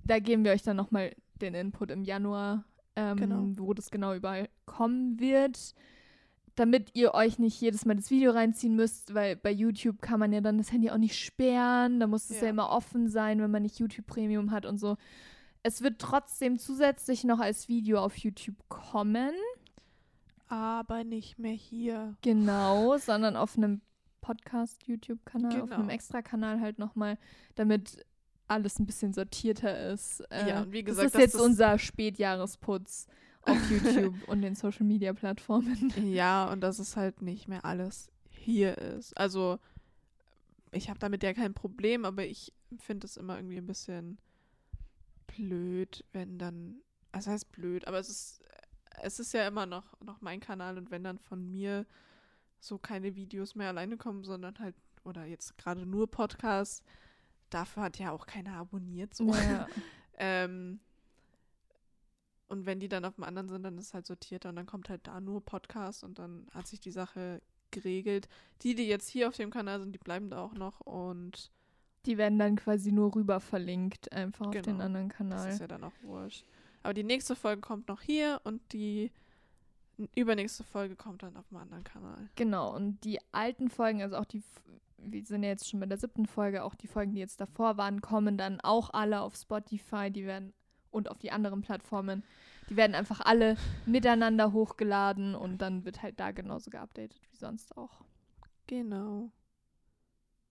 Da 0.05 0.19
geben 0.19 0.43
wir 0.43 0.51
euch 0.51 0.63
dann 0.63 0.75
nochmal 0.75 1.15
den 1.39 1.53
Input 1.53 1.89
im 1.89 2.03
Januar, 2.03 2.65
ähm, 2.95 3.15
Genau. 3.17 3.43
wo 3.55 3.73
das 3.73 3.89
genau 3.89 4.13
überall 4.13 4.49
kommen 4.65 5.19
wird. 5.19 5.73
Damit 6.55 6.91
ihr 6.93 7.13
euch 7.15 7.39
nicht 7.39 7.59
jedes 7.61 7.86
Mal 7.86 7.95
das 7.95 8.11
Video 8.11 8.31
reinziehen 8.31 8.75
müsst, 8.75 9.13
weil 9.15 9.36
bei 9.36 9.49
YouTube 9.49 10.01
kann 10.01 10.19
man 10.19 10.31
ja 10.34 10.41
dann 10.41 10.57
das 10.59 10.71
Handy 10.71 10.91
auch 10.91 10.97
nicht 10.97 11.17
sperren. 11.17 11.99
Da 11.99 12.05
muss 12.07 12.29
es 12.29 12.38
ja. 12.38 12.43
Ja. 12.43 12.49
immer 12.49 12.69
offen 12.69 13.07
sein, 13.07 13.41
wenn 13.41 13.49
man 13.49 13.63
nicht 13.63 13.79
YouTube 13.79 14.05
Premium 14.05 14.51
hat 14.51 14.65
und 14.65 14.77
so. 14.77 14.97
Es 15.63 15.81
wird 15.81 15.99
trotzdem 15.99 16.59
zusätzlich 16.59 17.23
noch 17.23 17.39
als 17.39 17.69
Video 17.69 17.99
auf 17.99 18.17
YouTube 18.17 18.57
kommen. 18.67 19.31
Aber 20.54 21.04
nicht 21.04 21.39
mehr 21.39 21.54
hier. 21.54 22.16
Genau, 22.22 22.95
sondern 22.99 23.36
auf 23.36 23.58
einem 23.58 23.82
Podcast-YouTube-Kanal, 24.22 25.62
auf 25.62 25.72
einem 25.72 25.82
Genau. 25.82 25.93
Extra-Kanal 25.93 26.62
halt 26.62 26.78
nochmal, 26.78 27.18
damit 27.56 28.06
alles 28.47 28.78
ein 28.80 28.86
bisschen 28.86 29.14
sortierter 29.14 29.91
ist. 29.91 30.20
Äh, 30.30 30.49
Ja, 30.49 30.62
und 30.62 30.72
wie 30.72 30.84
das 30.84 30.91
gesagt, 30.91 31.06
ist 31.08 31.16
dass 31.16 31.22
jetzt 31.22 31.34
das- 31.36 31.41
unser 31.41 31.80
Spätjahresputz 31.80 33.08
auf 33.41 33.58
YouTube 33.72 34.16
und 34.28 34.41
den 34.41 34.54
Social-Media-Plattformen. 34.56 35.91
Ja, 36.06 36.51
und 36.51 36.62
dass 36.62 36.78
es 36.78 36.95
halt 36.95 37.22
nicht 37.24 37.47
mehr 37.47 37.66
alles 37.66 38.10
hier 38.30 38.78
ist. 38.78 39.18
Also, 39.18 39.58
ich 40.72 40.89
habe 40.89 40.99
damit 40.99 41.24
ja 41.24 41.34
kein 41.34 41.54
Problem, 41.56 42.06
aber 42.06 42.26
ich 42.26 42.54
finde 42.78 43.06
es 43.08 43.18
immer 43.18 43.38
irgendwie 43.38 43.58
ein 43.58 43.66
bisschen 43.68 44.20
blöd, 45.28 46.04
wenn 46.14 46.38
dann. 46.38 46.76
Also 47.12 47.32
heißt 47.32 47.51
blöd, 47.51 47.88
aber 47.88 47.99
es 47.99 48.10
ist, 48.10 48.43
es 49.02 49.20
ist 49.20 49.34
ja 49.34 49.48
immer 49.48 49.66
noch, 49.66 50.00
noch 50.02 50.22
mein 50.22 50.39
Kanal 50.39 50.78
und 50.78 50.91
wenn 50.91 51.04
dann 51.04 51.20
von 51.20 51.50
mir 51.50 51.86
so 52.60 52.78
keine 52.78 53.16
Videos 53.16 53.56
mehr 53.56 53.70
alleine 53.70 53.98
kommen, 53.98 54.24
sondern 54.24 54.58
halt, 54.60 54.76
oder 55.04 55.26
jetzt 55.26 55.58
gerade 55.58 55.86
nur 55.86 56.10
Podcasts, 56.10 56.84
dafür 57.50 57.84
hat 57.84 58.00
ja 58.00 58.12
auch 58.12 58.26
keiner 58.26 58.54
abonniert. 58.56 59.14
So. 59.14 59.34
Ja. 59.34 59.68
Ähm, 60.20 60.80
und 62.48 62.68
wenn 62.68 62.80
die 62.80 62.88
dann 62.88 63.04
auf 63.04 63.16
dem 63.16 63.24
anderen 63.24 63.50
sind, 63.50 63.64
dann 63.64 63.80
ist 63.80 63.88
es 63.88 63.94
halt 63.96 64.06
sortierter 64.06 64.50
und 64.50 64.56
dann 64.58 64.68
kommt 64.68 64.89
halt 64.89 65.08
da 65.08 65.20
nur 65.20 65.44
Podcast 65.44 66.04
und 66.04 66.20
dann 66.20 66.46
hat 66.54 66.68
sich 66.68 66.80
die 66.80 66.91
Sache 66.91 67.41
geregelt. 67.72 68.30
Die, 68.62 68.76
die 68.76 68.88
jetzt 68.88 69.10
hier 69.10 69.28
auf 69.28 69.36
dem 69.36 69.50
Kanal 69.50 69.80
sind, 69.80 69.91
die 69.94 69.98
bleiben 70.00 70.30
da 70.30 70.39
auch 70.44 70.54
noch 70.54 70.82
und 70.82 71.52
Die 72.06 72.20
werden 72.20 72.38
dann 72.38 72.58
quasi 72.58 72.91
nur 72.91 73.16
rüber 73.16 73.39
verlinkt, 73.39 74.12
einfach 74.12 74.46
auf 74.46 74.52
den 74.52 74.62
Genau. 74.64 74.84
anderen 74.84 75.10
das 75.10 75.18
Kanal. 75.18 75.50
ist 75.50 75.60
ja 75.62 75.68
dann 75.68 75.84
auch 75.84 75.94
wurscht. 76.04 76.46
Aber 76.84 76.93
die 76.93 77.03
nächste 77.03 77.36
Folge 77.36 77.61
kommt 77.61 77.88
noch 77.88 78.01
hier 78.01 78.41
und 78.43 78.61
die 78.73 79.11
übernächste 80.15 80.63
Folge 80.63 80.95
kommt 80.95 81.23
dann 81.23 81.38
auf 81.38 81.47
dem 81.47 81.57
anderen 81.57 81.84
Kanal. 81.84 82.29
Genau, 82.36 82.75
und 82.75 83.03
die 83.03 83.19
alten 83.31 83.69
Folgen, 83.69 84.01
also 84.01 84.17
auch 84.17 84.25
die, 84.25 84.43
wir 84.97 85.25
sind 85.25 85.43
ja 85.43 85.49
jetzt 85.49 85.69
schon 85.69 85.79
bei 85.79 85.86
der 85.86 85.97
siebten 85.97 86.25
Folge, 86.25 86.63
auch 86.63 86.75
die 86.75 86.88
Folgen, 86.88 87.13
die 87.13 87.19
jetzt 87.19 87.39
davor 87.39 87.77
waren, 87.77 88.01
kommen 88.01 88.38
dann 88.38 88.59
auch 88.61 88.89
alle 88.91 89.21
auf 89.21 89.36
Spotify, 89.36 90.11
die 90.11 90.25
werden 90.25 90.53
und 90.91 91.09
auf 91.09 91.17
die 91.17 91.31
anderen 91.31 91.61
Plattformen. 91.61 92.23
Die 92.69 92.75
werden 92.77 92.95
einfach 92.95 93.19
alle 93.21 93.57
miteinander 93.86 94.53
hochgeladen 94.53 95.36
und 95.36 95.57
dann 95.57 95.86
wird 95.86 96.01
halt 96.01 96.19
da 96.19 96.31
genauso 96.31 96.69
geupdatet 96.69 97.19
wie 97.29 97.36
sonst 97.36 97.75
auch. 97.77 98.01
Genau. 98.67 99.31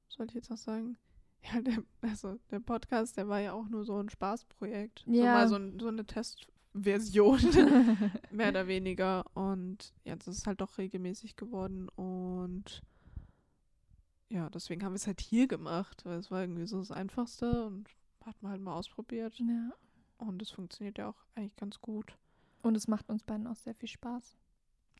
Sollte 0.08 0.32
ich 0.32 0.36
jetzt 0.36 0.50
noch 0.50 0.58
sagen? 0.58 0.98
Ja, 1.53 1.61
der, 1.61 1.82
also 2.03 2.38
der 2.51 2.61
Podcast, 2.61 3.16
der 3.16 3.28
war 3.28 3.40
ja 3.40 3.53
auch 3.53 3.68
nur 3.68 3.84
so 3.84 3.99
ein 3.99 4.09
Spaßprojekt. 4.09 5.03
So 5.07 5.12
Ja. 5.12 5.32
mal 5.32 5.49
so, 5.49 5.57
ein, 5.57 5.78
so 5.80 5.88
eine 5.88 6.05
Testversion. 6.05 7.40
mehr 8.30 8.51
oder 8.51 8.68
weniger. 8.68 9.24
Und 9.34 9.93
jetzt 10.05 10.28
ist 10.28 10.38
es 10.38 10.47
halt 10.47 10.61
doch 10.61 10.78
regelmäßig 10.78 11.34
geworden. 11.34 11.88
Und 11.97 12.80
ja, 14.28 14.49
deswegen 14.51 14.84
haben 14.84 14.93
wir 14.93 14.97
es 14.97 15.07
halt 15.09 15.20
hier 15.20 15.49
gemacht, 15.49 16.05
weil 16.05 16.18
es 16.18 16.30
war 16.30 16.43
irgendwie 16.43 16.66
so 16.66 16.78
das 16.78 16.93
Einfachste 16.93 17.66
und 17.66 17.88
hat 18.24 18.40
man 18.40 18.53
halt 18.53 18.62
mal 18.62 18.74
ausprobiert. 18.74 19.38
ja. 19.38 19.72
Und 20.18 20.40
es 20.40 20.53
funktioniert 20.53 20.99
ja 20.99 21.09
auch 21.09 21.24
eigentlich 21.34 21.57
ganz 21.57 21.80
gut. 21.80 22.16
Und 22.62 22.76
es 22.76 22.86
macht 22.86 23.09
uns 23.09 23.24
beiden 23.24 23.49
auch 23.49 23.57
sehr 23.57 23.74
viel 23.74 23.88
Spaß. 23.88 24.36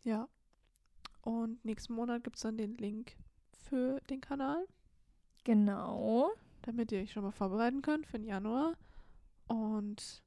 Ja. 0.03 0.29
Und 1.21 1.65
nächsten 1.65 1.95
Monat 1.95 2.25
gibt 2.25 2.35
es 2.37 2.43
dann 2.43 2.57
den 2.57 2.75
Link 2.75 3.17
für 3.53 4.01
den 4.11 4.21
Kanal, 4.21 4.67
Genau. 5.45 6.31
damit 6.63 6.93
ihr 6.93 7.01
euch 7.01 7.13
schon 7.13 7.25
mal 7.25 7.33
vorbereiten 7.33 7.83
könnt 7.83 8.07
für 8.07 8.19
den 8.19 8.27
Januar. 8.29 8.75
Und 9.49 10.23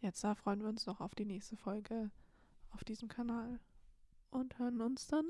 jetzt 0.00 0.22
da 0.22 0.34
freuen 0.34 0.60
wir 0.60 0.68
uns 0.68 0.86
noch 0.86 1.00
auf 1.00 1.14
die 1.14 1.24
nächste 1.24 1.56
Folge 1.56 2.10
auf 2.72 2.84
diesem 2.84 3.08
Kanal. 3.08 3.58
Und 4.30 4.58
hören 4.58 4.80
uns 4.80 5.06
dann 5.08 5.24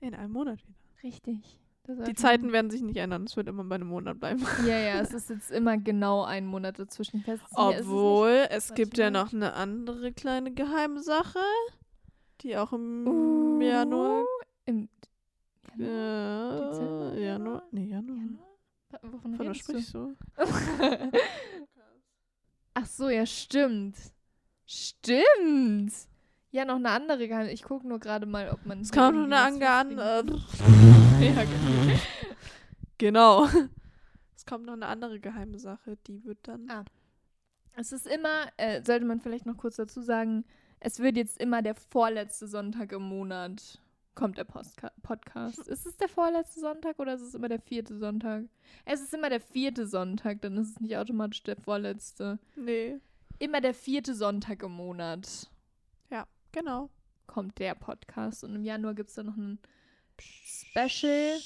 in 0.00 0.14
einem 0.14 0.32
Monat 0.32 0.58
wieder. 0.66 0.74
Richtig. 1.02 1.60
Die 2.06 2.14
Zeiten 2.14 2.50
werden 2.50 2.70
sich 2.70 2.80
nicht 2.80 2.96
ändern. 2.96 3.24
Es 3.24 3.36
wird 3.36 3.46
immer 3.46 3.62
bei 3.64 3.74
einem 3.74 3.88
Monat 3.88 4.18
bleiben. 4.18 4.42
Ja, 4.66 4.78
ja, 4.78 5.00
es 5.00 5.12
ist 5.12 5.28
jetzt 5.28 5.50
immer 5.50 5.76
genau 5.76 6.24
ein 6.24 6.46
Monat 6.46 6.78
dazwischen. 6.78 7.20
Es 7.26 7.40
nicht- 7.42 7.44
Obwohl, 7.54 8.46
es 8.48 8.70
warte 8.70 8.82
gibt 8.82 8.96
ja 8.96 9.10
noch 9.10 9.34
eine 9.34 9.52
andere 9.52 10.10
kleine 10.12 10.50
geheime 10.50 11.02
Sache, 11.02 11.40
die 12.40 12.56
auch 12.56 12.72
im 12.72 13.06
Uh, 13.06 13.60
Januar. 13.60 14.24
Im 14.64 14.88
Äh, 15.78 15.82
Januar? 15.82 16.70
Dezember? 16.70 17.18
Januar? 17.18 17.62
Nee, 17.70 17.84
Januar. 17.86 18.18
Januar? 18.18 18.54
Wovon 19.02 19.36
Von 19.36 19.46
redest 19.46 19.92
du? 19.92 20.14
du? 20.14 20.16
Ach 22.74 22.86
so, 22.86 23.08
ja, 23.08 23.26
stimmt. 23.26 23.96
Stimmt. 24.66 25.92
Ja, 26.50 26.64
noch 26.64 26.76
eine 26.76 26.90
andere 26.90 27.26
geheime. 27.26 27.52
Ich 27.52 27.62
gucke 27.64 27.86
nur 27.86 27.98
gerade 27.98 28.26
mal, 28.26 28.50
ob 28.50 28.64
man. 28.64 28.80
Es 28.80 28.92
kommt 28.92 29.28
noch 29.28 29.36
eine 29.36 29.56
äh, 29.56 29.60
ja, 31.24 31.44
genau. 32.98 33.46
genau. 33.46 33.48
Es 34.36 34.46
kommt 34.46 34.66
noch 34.66 34.74
eine 34.74 34.86
andere 34.86 35.20
geheime 35.20 35.58
Sache, 35.58 35.96
die 36.06 36.22
wird 36.24 36.38
dann. 36.42 36.68
Ah. 36.68 36.84
Es 37.76 37.92
ist 37.92 38.06
immer, 38.06 38.46
äh, 38.58 38.82
sollte 38.82 39.06
man 39.06 39.20
vielleicht 39.20 39.46
noch 39.46 39.56
kurz 39.56 39.76
dazu 39.76 40.02
sagen, 40.02 40.44
es 40.80 40.98
wird 40.98 41.16
jetzt 41.16 41.40
immer 41.40 41.62
der 41.62 41.74
vorletzte 41.74 42.46
Sonntag 42.46 42.92
im 42.92 43.02
Monat 43.02 43.80
kommt 44.14 44.38
der 44.38 44.44
Postka 44.44 44.90
Podcast. 45.02 45.58
Ist 45.68 45.86
es 45.86 45.96
der 45.96 46.08
vorletzte 46.08 46.60
Sonntag 46.60 46.98
oder 46.98 47.14
ist 47.14 47.22
es 47.22 47.34
immer 47.34 47.48
der 47.48 47.60
vierte 47.60 47.96
Sonntag? 47.98 48.44
Es 48.84 49.00
ist 49.00 49.12
immer 49.14 49.30
der 49.30 49.40
vierte 49.40 49.86
Sonntag, 49.86 50.40
dann 50.42 50.56
ist 50.56 50.70
es 50.70 50.80
nicht 50.80 50.96
automatisch 50.96 51.42
der 51.42 51.56
vorletzte. 51.56 52.38
Nee. 52.56 52.98
Immer 53.38 53.60
der 53.60 53.74
vierte 53.74 54.14
Sonntag 54.14 54.62
im 54.62 54.72
Monat 54.72 55.48
Genau. 56.54 56.88
kommt 57.26 57.58
der 57.58 57.74
Podcast. 57.74 58.44
Und 58.44 58.54
im 58.54 58.62
Januar 58.62 58.94
gibt 58.94 59.08
es 59.08 59.16
dann 59.16 59.26
noch 59.26 59.36
ein 59.36 59.58
Special, 60.20 61.36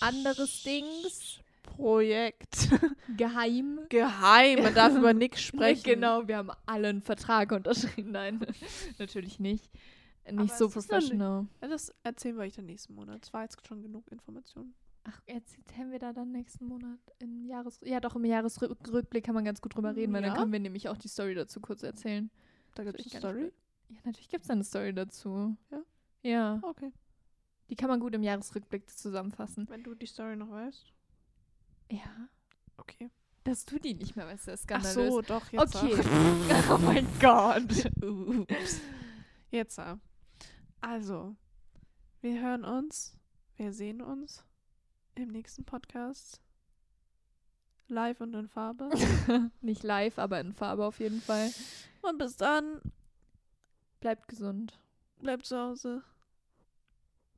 anderes 0.00 0.64
Dings, 0.64 1.38
Projekt. 1.62 2.68
geheim. 3.16 3.78
Geheim. 3.90 4.60
Man 4.64 4.74
darf 4.74 4.92
über 4.96 5.14
nichts 5.14 5.40
sprechen. 5.40 5.84
Genau, 5.84 6.26
wir 6.26 6.36
haben 6.38 6.50
alle 6.66 6.88
einen 6.88 7.00
Vertrag 7.00 7.52
unterschrieben. 7.52 8.10
Nein, 8.10 8.44
natürlich 8.98 9.38
nicht. 9.38 9.70
Nicht 10.26 10.38
Aber 10.38 10.48
so 10.48 10.64
nicht- 10.64 10.72
professional. 10.74 11.46
Ja, 11.60 11.68
das 11.68 11.92
erzählen 12.02 12.36
wir 12.36 12.42
euch 12.44 12.54
dann 12.54 12.66
nächsten 12.66 12.94
Monat. 12.94 13.24
Es 13.24 13.32
war 13.32 13.42
jetzt 13.42 13.66
schon 13.66 13.82
genug 13.82 14.10
Informationen. 14.10 14.74
Ach, 15.06 15.20
erzählen 15.26 15.90
wir 15.90 15.98
da 15.98 16.14
dann 16.14 16.32
nächsten 16.32 16.64
Monat 16.64 16.98
im 17.18 17.44
Jahres... 17.44 17.78
Ja, 17.82 18.00
doch, 18.00 18.16
im 18.16 18.24
Jahresrückblick 18.24 19.22
kann 19.24 19.34
man 19.34 19.44
ganz 19.44 19.60
gut 19.60 19.74
drüber 19.76 19.94
reden, 19.94 20.14
weil 20.14 20.22
dann 20.22 20.32
Ja. 20.32 20.38
können 20.38 20.50
wir 20.52 20.60
nämlich 20.60 20.88
auch 20.88 20.96
die 20.96 21.08
Story 21.08 21.34
dazu 21.34 21.60
kurz 21.60 21.82
erzählen. 21.82 22.30
Da 22.74 22.84
gibt 22.84 22.98
es 22.98 23.04
eine 23.04 23.12
nicht 23.12 23.18
Story. 23.18 23.52
Ja, 23.90 23.96
natürlich 24.04 24.28
gibt 24.30 24.44
es 24.44 24.50
eine 24.50 24.64
Story 24.64 24.94
dazu. 24.94 25.54
Ja, 26.22 26.58
Okay. 26.62 26.90
die 27.68 27.76
kann 27.76 27.90
man 27.90 28.00
gut 28.00 28.14
im 28.14 28.22
Jahresrückblick 28.22 28.88
zusammenfassen. 28.88 29.68
Wenn 29.68 29.82
du 29.84 29.94
die 29.94 30.06
Story 30.06 30.36
noch 30.36 30.50
weißt. 30.50 30.90
Ja. 31.90 32.28
Okay. 32.78 33.10
Dass 33.44 33.66
du 33.66 33.78
die 33.78 33.92
nicht 33.92 34.16
mehr 34.16 34.26
weißt, 34.26 34.48
das 34.48 34.60
ist 34.62 34.72
Ach 34.72 34.80
skandalös. 34.82 35.12
so, 35.12 35.20
doch, 35.20 35.52
jetzt. 35.52 35.76
Okay. 35.76 36.00
oh 36.70 36.78
mein 36.78 37.06
Gott. 37.20 37.62
Ups. 38.02 38.80
Jetzt. 39.50 39.78
Also, 40.86 41.34
wir 42.20 42.42
hören 42.42 42.62
uns, 42.62 43.16
wir 43.56 43.72
sehen 43.72 44.02
uns 44.02 44.44
im 45.14 45.28
nächsten 45.28 45.64
Podcast. 45.64 46.42
Live 47.88 48.20
und 48.20 48.34
in 48.34 48.48
Farbe. 48.48 48.90
Nicht 49.62 49.82
live, 49.82 50.18
aber 50.18 50.40
in 50.40 50.52
Farbe 50.52 50.84
auf 50.84 51.00
jeden 51.00 51.22
Fall. 51.22 51.50
Und 52.02 52.18
bis 52.18 52.36
dann, 52.36 52.82
Bleibt 54.00 54.28
gesund. 54.28 54.78
bleibt 55.20 55.46
zu 55.46 55.58
Hause. 55.58 56.02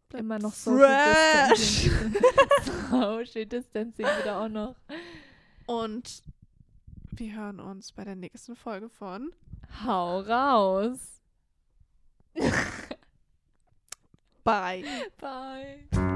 Bleibt 0.09 0.25
Immer 0.25 0.41
noch 0.41 0.53
fresh. 0.53 1.85
Social 1.85 1.87
Distancing. 1.87 2.91
Social 2.91 3.47
Distancing 3.47 4.07
wieder 4.07 4.41
auch 4.41 4.49
noch. 4.49 4.75
Und 5.67 6.25
wir 7.13 7.37
hören 7.37 7.61
uns 7.61 7.93
bei 7.93 8.03
der 8.03 8.17
nächsten 8.17 8.57
Folge 8.57 8.89
von 8.89 9.33
Hau 9.85 10.19
raus. 10.23 11.23
Bye. 14.47 14.85
Bye. 15.21 16.07